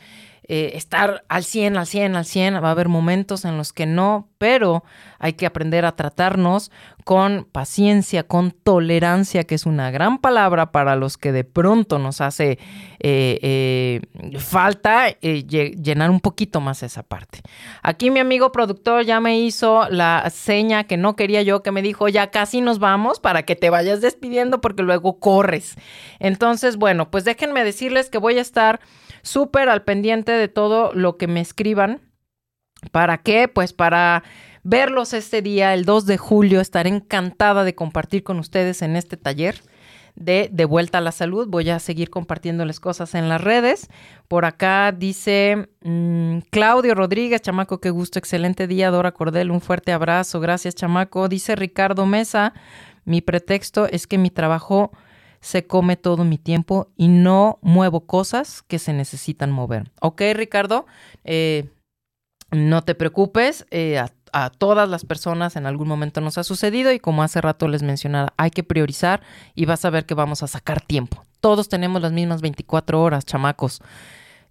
eh, 0.48 0.72
estar 0.76 1.24
al 1.30 1.44
100, 1.44 1.78
al 1.78 1.88
100, 1.88 2.16
al 2.16 2.26
100. 2.26 2.56
Va 2.56 2.70
a 2.70 2.72
haber 2.72 2.90
momentos 2.90 3.46
en 3.46 3.58
los 3.58 3.74
que 3.74 3.86
no, 3.86 4.28
pero 4.38 4.84
hay 5.20 5.34
que 5.34 5.46
aprender 5.46 5.86
a 5.86 5.96
tratarnos 5.96 6.72
con 7.04 7.48
paciencia, 7.52 8.24
con 8.24 8.52
tolerancia, 8.52 9.44
que 9.44 9.56
es 9.56 9.66
una 9.66 9.92
gran 9.92 10.18
palabra 10.18 10.72
para 10.72 10.96
los 10.96 11.18
que 11.18 11.32
de 11.32 11.44
pronto 11.44 12.00
nos 12.00 12.22
hace 12.22 12.60
eh, 13.00 13.40
eh, 13.42 14.02
falta 14.40 15.10
llenar 15.20 16.10
un 16.10 16.20
poquito 16.20 16.60
más 16.60 16.84
esa 16.84 17.04
parte. 17.04 17.42
Aquí 17.82 18.10
mi 18.12 18.20
amigo 18.20 18.52
productor 18.52 19.04
ya 19.04 19.20
me 19.20 19.40
hizo 19.40 19.88
la 19.90 20.30
seña 20.32 20.86
que 20.86 20.98
no 20.98 21.16
quería 21.16 21.44
yo, 21.44 21.64
que 21.64 21.72
me 21.72 21.82
dijo, 21.82 22.08
ya 22.08 22.32
casi 22.32 22.62
nos 22.62 22.80
vamos 22.80 23.20
para 23.20 23.44
que 23.44 23.56
te 23.56 23.70
vayas 23.70 24.02
despidiendo 24.02 24.60
porque 24.60 24.84
luego 24.84 25.20
corres. 25.20 25.76
Entonces, 26.20 26.78
bueno, 26.78 27.10
pues 27.10 27.26
déjenme 27.26 27.64
decirles 27.64 28.10
que 28.10 28.18
voy 28.18 28.38
a 28.38 28.42
estar 28.42 28.80
súper 29.22 29.70
al 29.70 29.84
pendiente 29.84 30.32
de 30.32 30.48
todo 30.48 30.94
lo 30.94 31.18
que 31.18 31.28
me 31.28 31.42
escriban. 31.42 32.02
¿Para 32.92 33.20
qué? 33.20 33.48
Pues 33.48 33.74
para 33.74 34.24
verlos 34.64 35.14
este 35.14 35.42
día, 35.42 35.74
el 35.74 35.86
2 35.86 36.06
de 36.06 36.18
julio. 36.18 36.62
Estaré 36.62 36.90
encantada 36.90 37.64
de 37.64 37.76
compartir 37.76 38.24
con 38.24 38.40
ustedes 38.40 38.82
en 38.82 38.96
este 38.96 39.18
taller 39.18 39.62
de 40.16 40.50
De 40.52 40.66
Vuelta 40.66 40.98
a 40.98 41.02
la 41.02 41.12
Salud. 41.12 41.48
Voy 41.48 41.70
a 41.70 41.80
seguir 41.80 42.10
compartiéndoles 42.10 42.80
cosas 42.80 43.16
en 43.16 43.30
las 43.30 43.42
redes. 43.42 43.90
Por 44.28 44.46
acá 44.46 44.92
dice 44.92 45.70
mm, 45.82 46.40
Claudio 46.50 46.96
Rodríguez, 46.96 47.42
chamaco, 47.42 47.80
qué 47.80 47.90
gusto, 47.90 48.20
excelente 48.20 48.68
día. 48.68 48.92
Dora 48.92 49.12
Cordel, 49.12 49.52
un 49.52 49.62
fuerte 49.62 49.92
abrazo. 49.92 50.40
Gracias, 50.40 50.76
chamaco. 50.76 51.28
Dice 51.28 51.56
Ricardo 51.56 52.06
Mesa, 52.06 52.54
mi 53.06 53.22
pretexto 53.22 53.88
es 53.88 54.08
que 54.08 54.18
mi 54.18 54.30
trabajo 54.30 54.92
se 55.42 55.66
come 55.66 55.98
todo 55.98 56.24
mi 56.24 56.38
tiempo 56.38 56.88
y 56.96 57.08
no 57.08 57.60
muevo 57.62 58.06
cosas 58.06 58.64
que 58.68 58.80
se 58.80 58.94
necesitan 58.94 59.52
mover. 59.52 59.92
Ok, 60.00 60.22
Ricardo, 60.34 60.86
eh, 61.24 61.70
no 62.52 62.84
te 62.84 62.96
preocupes, 62.96 63.66
eh, 63.72 63.98
a, 64.34 64.50
todas 64.50 64.88
las 64.88 65.04
personas 65.04 65.58
en 65.58 65.66
algún 65.66 65.88
momento 65.88 66.22
nos 66.22 66.38
ha 66.38 66.44
sucedido 66.44 66.94
y 66.94 67.00
como 67.00 67.24
hace 67.24 67.42
rato 67.42 67.68
les 67.68 67.84
mencionaba, 67.84 68.34
hay 68.38 68.52
que 68.52 68.64
priorizar 68.64 69.22
y 69.56 69.66
vas 69.66 69.84
a 69.84 69.90
ver 69.90 70.06
que 70.06 70.14
vamos 70.14 70.42
a 70.44 70.48
sacar 70.48 70.80
tiempo. 70.82 71.26
Todos 71.42 71.68
tenemos 71.68 72.02
las 72.02 72.14
mismas 72.14 72.42
24 72.42 73.02
horas, 73.02 73.26
chamacos. 73.26 73.82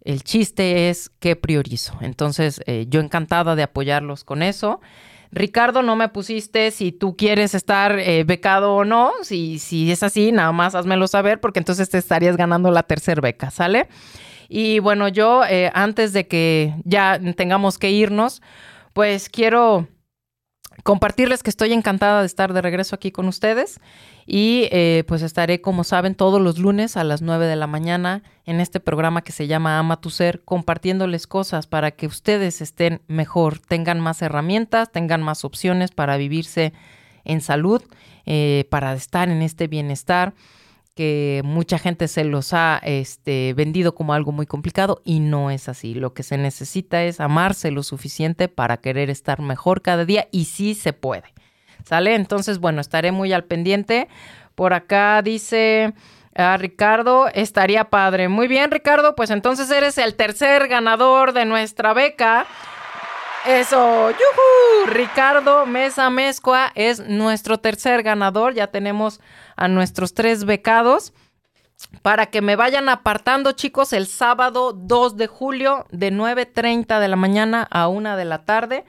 El 0.03 0.23
chiste 0.23 0.91
es 0.91 1.11
que 1.21 1.37
priorizo. 1.37 1.97
Entonces, 2.01 2.61
eh, 2.67 2.87
yo 2.89 3.01
encantada 3.01 3.55
de 3.55 3.63
apoyarlos 3.63 4.25
con 4.25 4.43
eso. 4.43 4.81
Ricardo, 5.33 5.83
no 5.83 5.95
me 5.95 6.09
pusiste 6.09 6.71
si 6.71 6.91
tú 6.91 7.17
quieres 7.17 7.55
estar 7.55 7.99
eh, 7.99 8.25
becado 8.25 8.75
o 8.75 8.85
no. 8.85 9.13
Si, 9.23 9.59
si 9.59 9.91
es 9.93 10.03
así, 10.03 10.33
nada 10.33 10.53
más 10.53 10.75
házmelo 10.75 11.07
saber 11.07 11.41
porque 11.41 11.61
entonces 11.61 11.89
te 11.89 11.99
estarías 11.99 12.37
ganando 12.37 12.71
la 12.71 12.83
tercera 12.83 13.21
beca, 13.21 13.51
¿sale? 13.51 13.89
Y 14.49 14.81
bueno, 14.81 15.07
yo 15.07 15.45
eh, 15.45 15.71
antes 15.75 16.13
de 16.13 16.27
que 16.27 16.75
ya 16.85 17.21
tengamos 17.37 17.79
que 17.79 17.91
irnos, 17.91 18.43
pues 18.93 19.29
quiero 19.29 19.87
compartirles 20.83 21.43
que 21.43 21.51
estoy 21.51 21.73
encantada 21.73 22.21
de 22.21 22.27
estar 22.27 22.53
de 22.53 22.63
regreso 22.63 22.97
aquí 22.97 23.13
con 23.13 23.29
ustedes 23.29 23.81
y 24.27 24.69
eh, 24.71 25.05
pues 25.07 25.23
estaré, 25.23 25.61
como 25.61 25.85
saben, 25.85 26.15
todos 26.15 26.41
los 26.41 26.59
lunes 26.59 26.97
a 26.97 27.05
las 27.05 27.23
9 27.23 27.47
de 27.47 27.57
la 27.57 27.67
mañana 27.67 28.23
en 28.45 28.61
este 28.61 28.81
programa 28.81 29.23
que 29.23 29.33
se 29.33 29.47
llama 29.47 29.79
Ama 29.79 30.01
tu 30.01 30.11
Ser, 30.11 30.43
compartiéndoles 30.45 31.27
cosas 31.27 31.67
para 31.67 31.91
que 31.93 32.07
ustedes 32.07 32.61
estén 32.61 33.03
mejor, 33.07 33.59
tengan 33.59 34.01
más 34.01 34.23
herramientas, 34.23 34.91
tengan 34.93 35.23
más 35.23 35.45
opciones 35.45 35.91
para 35.91 36.17
vivirse 36.17 36.73
en 37.25 37.41
salud, 37.41 37.83
eh, 38.27 38.67
para 38.71 38.95
estar 38.95 39.29
en 39.29 39.43
este 39.43 39.67
bienestar 39.67 40.35
que 40.95 41.41
mucha 41.45 41.79
gente 41.79 42.09
se 42.09 42.25
los 42.25 42.53
ha 42.53 42.79
este, 42.83 43.55
vendido 43.55 43.95
como 43.95 44.13
algo 44.13 44.33
muy 44.33 44.47
complicado 44.47 45.01
y 45.05 45.21
no 45.21 45.51
es 45.51 45.69
así. 45.69 45.95
Lo 45.95 46.13
que 46.13 46.23
se 46.23 46.37
necesita 46.37 47.05
es 47.05 47.21
amarse 47.21 47.71
lo 47.71 47.83
suficiente 47.83 48.49
para 48.49 48.79
querer 48.79 49.09
estar 49.09 49.41
mejor 49.41 49.83
cada 49.83 50.05
día 50.05 50.29
y 50.31 50.45
sí 50.45 50.75
se 50.75 50.93
puede. 50.93 51.33
¿Sale? 51.91 52.15
Entonces, 52.15 52.61
bueno, 52.61 52.81
estaré 52.81 53.11
muy 53.11 53.33
al 53.33 53.43
pendiente. 53.43 54.07
Por 54.55 54.75
acá 54.75 55.23
dice 55.23 55.93
ah, 56.37 56.57
Ricardo, 56.57 57.27
estaría 57.35 57.91
padre. 57.91 58.29
Muy 58.29 58.47
bien, 58.47 58.71
Ricardo, 58.71 59.17
pues 59.17 59.31
entonces 59.31 59.69
eres 59.73 59.99
el 59.99 60.15
tercer 60.15 60.69
ganador 60.69 61.33
de 61.33 61.47
nuestra 61.47 61.93
beca. 61.93 62.47
Eso, 63.45 64.09
¡yuhu! 64.09 64.87
Ricardo 64.87 65.67
Mesa 65.67 66.11
Mezcua 66.11 66.71
es 66.77 67.01
nuestro 67.09 67.59
tercer 67.59 68.05
ganador. 68.05 68.55
Ya 68.55 68.69
tenemos 68.69 69.21
a 69.57 69.67
nuestros 69.67 70.15
tres 70.15 70.45
becados. 70.45 71.13
Para 72.03 72.27
que 72.27 72.41
me 72.41 72.55
vayan 72.55 72.89
apartando, 72.89 73.51
chicos, 73.51 73.93
el 73.93 74.07
sábado 74.07 74.75
2 74.75 75.17
de 75.17 75.27
julio 75.27 75.87
de 75.91 76.13
9.30 76.13 77.01
de 77.01 77.09
la 77.09 77.17
mañana 77.17 77.67
a 77.69 77.89
1 77.89 78.17
de 78.17 78.25
la 78.27 78.45
tarde 78.45 78.85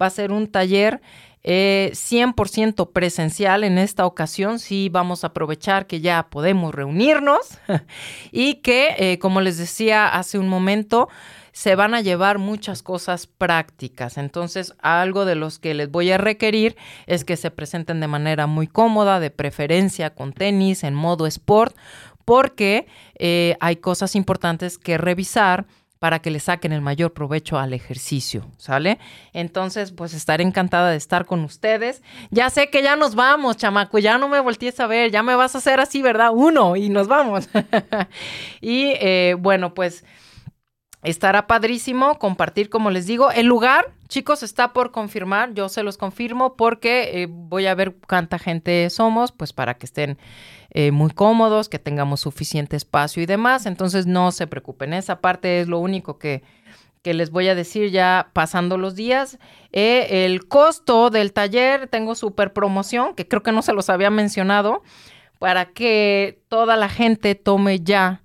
va 0.00 0.06
a 0.06 0.10
ser 0.10 0.32
un 0.32 0.50
taller 0.50 1.00
100% 1.46 2.82
eh, 2.82 2.90
presencial 2.92 3.64
en 3.64 3.78
esta 3.78 4.04
ocasión. 4.04 4.58
Sí, 4.58 4.88
vamos 4.90 5.22
a 5.22 5.28
aprovechar 5.28 5.86
que 5.86 6.00
ya 6.00 6.28
podemos 6.28 6.74
reunirnos 6.74 7.58
y 8.32 8.54
que, 8.56 8.94
eh, 8.98 9.18
como 9.18 9.40
les 9.40 9.56
decía 9.56 10.08
hace 10.08 10.38
un 10.38 10.48
momento, 10.48 11.08
se 11.52 11.74
van 11.74 11.94
a 11.94 12.02
llevar 12.02 12.38
muchas 12.38 12.82
cosas 12.82 13.26
prácticas. 13.26 14.18
Entonces, 14.18 14.74
algo 14.80 15.24
de 15.24 15.36
los 15.36 15.58
que 15.58 15.72
les 15.72 15.90
voy 15.90 16.10
a 16.10 16.18
requerir 16.18 16.76
es 17.06 17.24
que 17.24 17.36
se 17.36 17.50
presenten 17.50 18.00
de 18.00 18.08
manera 18.08 18.46
muy 18.46 18.66
cómoda, 18.66 19.20
de 19.20 19.30
preferencia 19.30 20.10
con 20.10 20.34
tenis, 20.34 20.84
en 20.84 20.94
modo 20.94 21.26
sport, 21.26 21.74
porque 22.26 22.88
eh, 23.18 23.56
hay 23.60 23.76
cosas 23.76 24.16
importantes 24.16 24.76
que 24.76 24.98
revisar 24.98 25.66
para 25.98 26.20
que 26.20 26.30
le 26.30 26.40
saquen 26.40 26.72
el 26.72 26.80
mayor 26.80 27.12
provecho 27.12 27.58
al 27.58 27.72
ejercicio, 27.72 28.46
¿sale? 28.58 28.98
Entonces, 29.32 29.92
pues 29.92 30.12
estaré 30.14 30.44
encantada 30.44 30.90
de 30.90 30.96
estar 30.96 31.24
con 31.24 31.42
ustedes. 31.44 32.02
Ya 32.30 32.50
sé 32.50 32.68
que 32.68 32.82
ya 32.82 32.96
nos 32.96 33.14
vamos, 33.14 33.56
chamaco, 33.56 33.98
ya 33.98 34.18
no 34.18 34.28
me 34.28 34.40
voltees 34.40 34.78
a 34.80 34.86
ver, 34.86 35.10
ya 35.10 35.22
me 35.22 35.34
vas 35.34 35.54
a 35.54 35.58
hacer 35.58 35.80
así, 35.80 36.02
¿verdad? 36.02 36.30
Uno 36.34 36.76
y 36.76 36.88
nos 36.88 37.08
vamos. 37.08 37.48
y 38.60 38.92
eh, 39.00 39.36
bueno, 39.38 39.74
pues 39.74 40.04
Estará 41.02 41.46
padrísimo 41.46 42.18
compartir, 42.18 42.68
como 42.68 42.90
les 42.90 43.06
digo. 43.06 43.30
El 43.30 43.46
lugar, 43.46 43.92
chicos, 44.08 44.42
está 44.42 44.72
por 44.72 44.90
confirmar. 44.90 45.54
Yo 45.54 45.68
se 45.68 45.82
los 45.82 45.98
confirmo 45.98 46.56
porque 46.56 47.22
eh, 47.22 47.28
voy 47.30 47.66
a 47.66 47.74
ver 47.74 47.94
cuánta 48.08 48.38
gente 48.38 48.88
somos, 48.90 49.30
pues 49.30 49.52
para 49.52 49.74
que 49.74 49.86
estén 49.86 50.18
eh, 50.70 50.90
muy 50.90 51.10
cómodos, 51.10 51.68
que 51.68 51.78
tengamos 51.78 52.20
suficiente 52.20 52.76
espacio 52.76 53.22
y 53.22 53.26
demás. 53.26 53.66
Entonces, 53.66 54.06
no 54.06 54.32
se 54.32 54.46
preocupen. 54.46 54.94
Esa 54.94 55.20
parte 55.20 55.60
es 55.60 55.68
lo 55.68 55.78
único 55.78 56.18
que, 56.18 56.42
que 57.02 57.14
les 57.14 57.30
voy 57.30 57.46
a 57.48 57.54
decir 57.54 57.90
ya 57.90 58.30
pasando 58.32 58.76
los 58.76 58.96
días. 58.96 59.38
Eh, 59.70 60.24
el 60.24 60.48
costo 60.48 61.10
del 61.10 61.32
taller, 61.32 61.88
tengo 61.88 62.16
super 62.16 62.52
promoción, 62.52 63.14
que 63.14 63.28
creo 63.28 63.44
que 63.44 63.52
no 63.52 63.62
se 63.62 63.74
los 63.74 63.90
había 63.90 64.10
mencionado, 64.10 64.82
para 65.38 65.66
que 65.66 66.42
toda 66.48 66.76
la 66.76 66.88
gente 66.88 67.34
tome 67.34 67.80
ya 67.80 68.24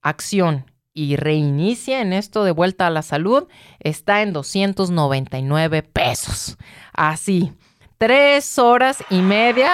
acción 0.00 0.71
y 0.94 1.16
reinicia 1.16 2.00
en 2.00 2.12
esto 2.12 2.44
de 2.44 2.52
vuelta 2.52 2.86
a 2.86 2.90
la 2.90 3.02
salud, 3.02 3.48
está 3.80 4.22
en 4.22 4.32
299 4.32 5.82
pesos. 5.82 6.58
Así, 6.92 7.52
tres 7.98 8.58
horas 8.58 9.02
y 9.10 9.22
media. 9.22 9.70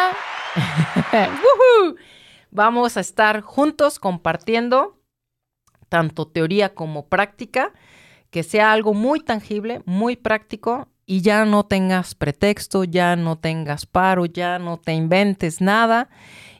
Vamos 2.50 2.96
a 2.96 3.00
estar 3.00 3.40
juntos 3.42 3.98
compartiendo 3.98 4.98
tanto 5.88 6.28
teoría 6.28 6.74
como 6.74 7.08
práctica, 7.08 7.72
que 8.30 8.42
sea 8.42 8.72
algo 8.72 8.94
muy 8.94 9.20
tangible, 9.20 9.82
muy 9.86 10.16
práctico 10.16 10.88
y 11.06 11.22
ya 11.22 11.46
no 11.46 11.64
tengas 11.64 12.14
pretexto, 12.14 12.84
ya 12.84 13.16
no 13.16 13.38
tengas 13.38 13.86
paro, 13.86 14.26
ya 14.26 14.58
no 14.58 14.76
te 14.76 14.92
inventes 14.92 15.60
nada 15.62 16.10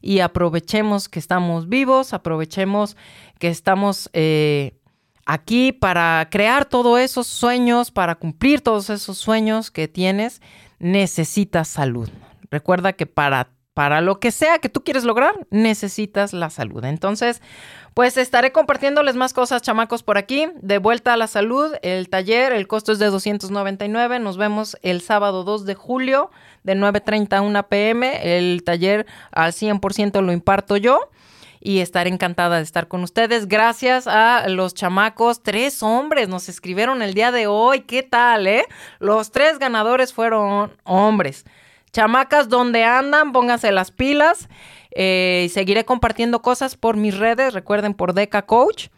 y 0.00 0.20
aprovechemos 0.20 1.08
que 1.08 1.18
estamos 1.18 1.68
vivos, 1.68 2.12
aprovechemos 2.12 2.96
que 3.38 3.48
estamos 3.48 4.10
eh, 4.12 4.78
aquí 5.26 5.72
para 5.72 6.28
crear 6.30 6.64
todos 6.64 6.98
esos 7.00 7.26
sueños, 7.26 7.90
para 7.90 8.14
cumplir 8.14 8.60
todos 8.60 8.90
esos 8.90 9.18
sueños 9.18 9.70
que 9.70 9.88
tienes, 9.88 10.40
necesitas 10.78 11.68
salud. 11.68 12.08
Recuerda 12.50 12.94
que 12.94 13.06
para 13.06 13.50
para 13.78 14.00
lo 14.00 14.18
que 14.18 14.32
sea 14.32 14.58
que 14.58 14.68
tú 14.68 14.82
quieres 14.82 15.04
lograr, 15.04 15.46
necesitas 15.50 16.32
la 16.32 16.50
salud. 16.50 16.84
Entonces, 16.84 17.40
pues 17.94 18.16
estaré 18.16 18.50
compartiéndoles 18.50 19.14
más 19.14 19.32
cosas, 19.32 19.62
chamacos, 19.62 20.02
por 20.02 20.18
aquí. 20.18 20.48
De 20.60 20.78
vuelta 20.78 21.12
a 21.12 21.16
la 21.16 21.28
salud, 21.28 21.72
el 21.82 22.08
taller, 22.08 22.52
el 22.52 22.66
costo 22.66 22.90
es 22.90 22.98
de 22.98 23.06
299. 23.06 24.18
Nos 24.18 24.36
vemos 24.36 24.76
el 24.82 25.00
sábado 25.00 25.44
2 25.44 25.64
de 25.64 25.76
julio 25.76 26.32
de 26.64 26.74
9.30 26.74 27.34
a 27.34 27.40
1 27.40 27.68
pm. 27.68 28.36
El 28.36 28.64
taller 28.64 29.06
al 29.30 29.52
100% 29.52 30.22
lo 30.22 30.32
imparto 30.32 30.76
yo 30.76 30.98
y 31.60 31.78
estaré 31.78 32.10
encantada 32.10 32.56
de 32.56 32.64
estar 32.64 32.88
con 32.88 33.04
ustedes. 33.04 33.46
Gracias 33.46 34.08
a 34.08 34.48
los 34.48 34.74
chamacos, 34.74 35.44
tres 35.44 35.84
hombres 35.84 36.28
nos 36.28 36.48
escribieron 36.48 37.00
el 37.00 37.14
día 37.14 37.30
de 37.30 37.46
hoy. 37.46 37.82
¿Qué 37.82 38.02
tal, 38.02 38.48
eh? 38.48 38.64
Los 38.98 39.30
tres 39.30 39.60
ganadores 39.60 40.12
fueron 40.12 40.72
hombres. 40.82 41.44
Chamacas, 41.92 42.48
donde 42.48 42.84
andan, 42.84 43.32
pónganse 43.32 43.72
las 43.72 43.90
pilas. 43.90 44.48
Eh, 44.90 45.48
seguiré 45.52 45.84
compartiendo 45.84 46.42
cosas 46.42 46.76
por 46.76 46.96
mis 46.96 47.16
redes, 47.18 47.54
recuerden 47.54 47.94
por 47.94 48.14
Deca 48.14 48.42
Coach, 48.42 48.88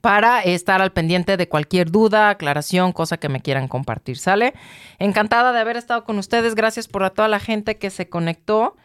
para 0.00 0.42
estar 0.42 0.82
al 0.82 0.92
pendiente 0.92 1.36
de 1.36 1.48
cualquier 1.48 1.90
duda, 1.90 2.30
aclaración, 2.30 2.92
cosa 2.92 3.16
que 3.16 3.28
me 3.28 3.40
quieran 3.40 3.68
compartir, 3.68 4.18
¿sale? 4.18 4.54
Encantada 4.98 5.52
de 5.52 5.60
haber 5.60 5.76
estado 5.76 6.04
con 6.04 6.18
ustedes, 6.18 6.54
gracias 6.54 6.88
por 6.88 7.04
a 7.04 7.10
toda 7.10 7.28
la 7.28 7.40
gente 7.40 7.78
que 7.78 7.90
se 7.90 8.08
conectó. 8.08 8.76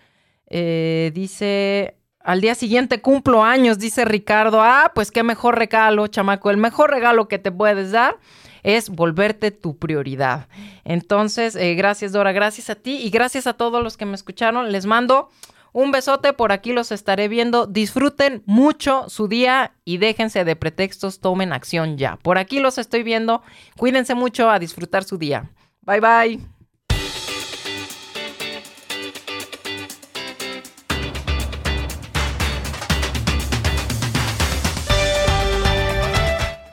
Eh, 0.48 1.12
dice, 1.14 1.98
al 2.20 2.42
día 2.42 2.56
siguiente 2.56 3.02
cumplo 3.02 3.44
años, 3.44 3.80
dice 3.80 4.06
Ricardo. 4.06 4.62
Ah, 4.62 4.92
pues 4.96 5.12
qué 5.12 5.24
mejor 5.24 5.58
regalo, 5.58 6.08
chamaco. 6.08 6.50
El 6.50 6.58
mejor 6.58 6.90
regalo 6.90 7.28
que 7.28 7.40
te 7.40 7.52
puedes 7.52 7.92
dar 7.92 8.18
es 8.64 8.90
volverte 8.90 9.52
tu 9.52 9.78
prioridad. 9.78 10.48
Entonces, 10.84 11.56
eh, 11.56 11.76
gracias 11.76 12.12
Dora, 12.12 12.32
gracias 12.32 12.70
a 12.70 12.76
ti 12.76 12.98
y 13.02 13.10
gracias 13.10 13.48
a 13.48 13.54
todos 13.54 13.84
los 13.84 13.98
que 13.98 14.06
me 14.06 14.16
escucharon. 14.16 14.72
Les 14.72 14.86
mando 14.86 15.30
un 15.74 15.92
besote, 15.92 16.34
por 16.34 16.52
aquí 16.52 16.72
los 16.72 16.92
estaré 16.92 17.28
viendo. 17.28 17.66
Disfruten 17.68 18.44
mucho 18.46 19.10
su 19.10 19.28
día 19.28 19.74
y 19.84 19.98
déjense 19.98 20.46
de 20.46 20.56
pretextos, 20.56 21.20
tomen 21.20 21.52
acción 21.52 21.98
ya. 21.98 22.18
Por 22.18 22.38
aquí 22.38 22.60
los 22.60 22.78
estoy 22.78 23.04
viendo. 23.04 23.42
Cuídense 23.78 24.16
mucho 24.16 24.50
a 24.50 24.60
disfrutar 24.60 25.04
su 25.04 25.18
día. 25.18 25.50
Bye 25.82 26.00
bye. 26.00 26.53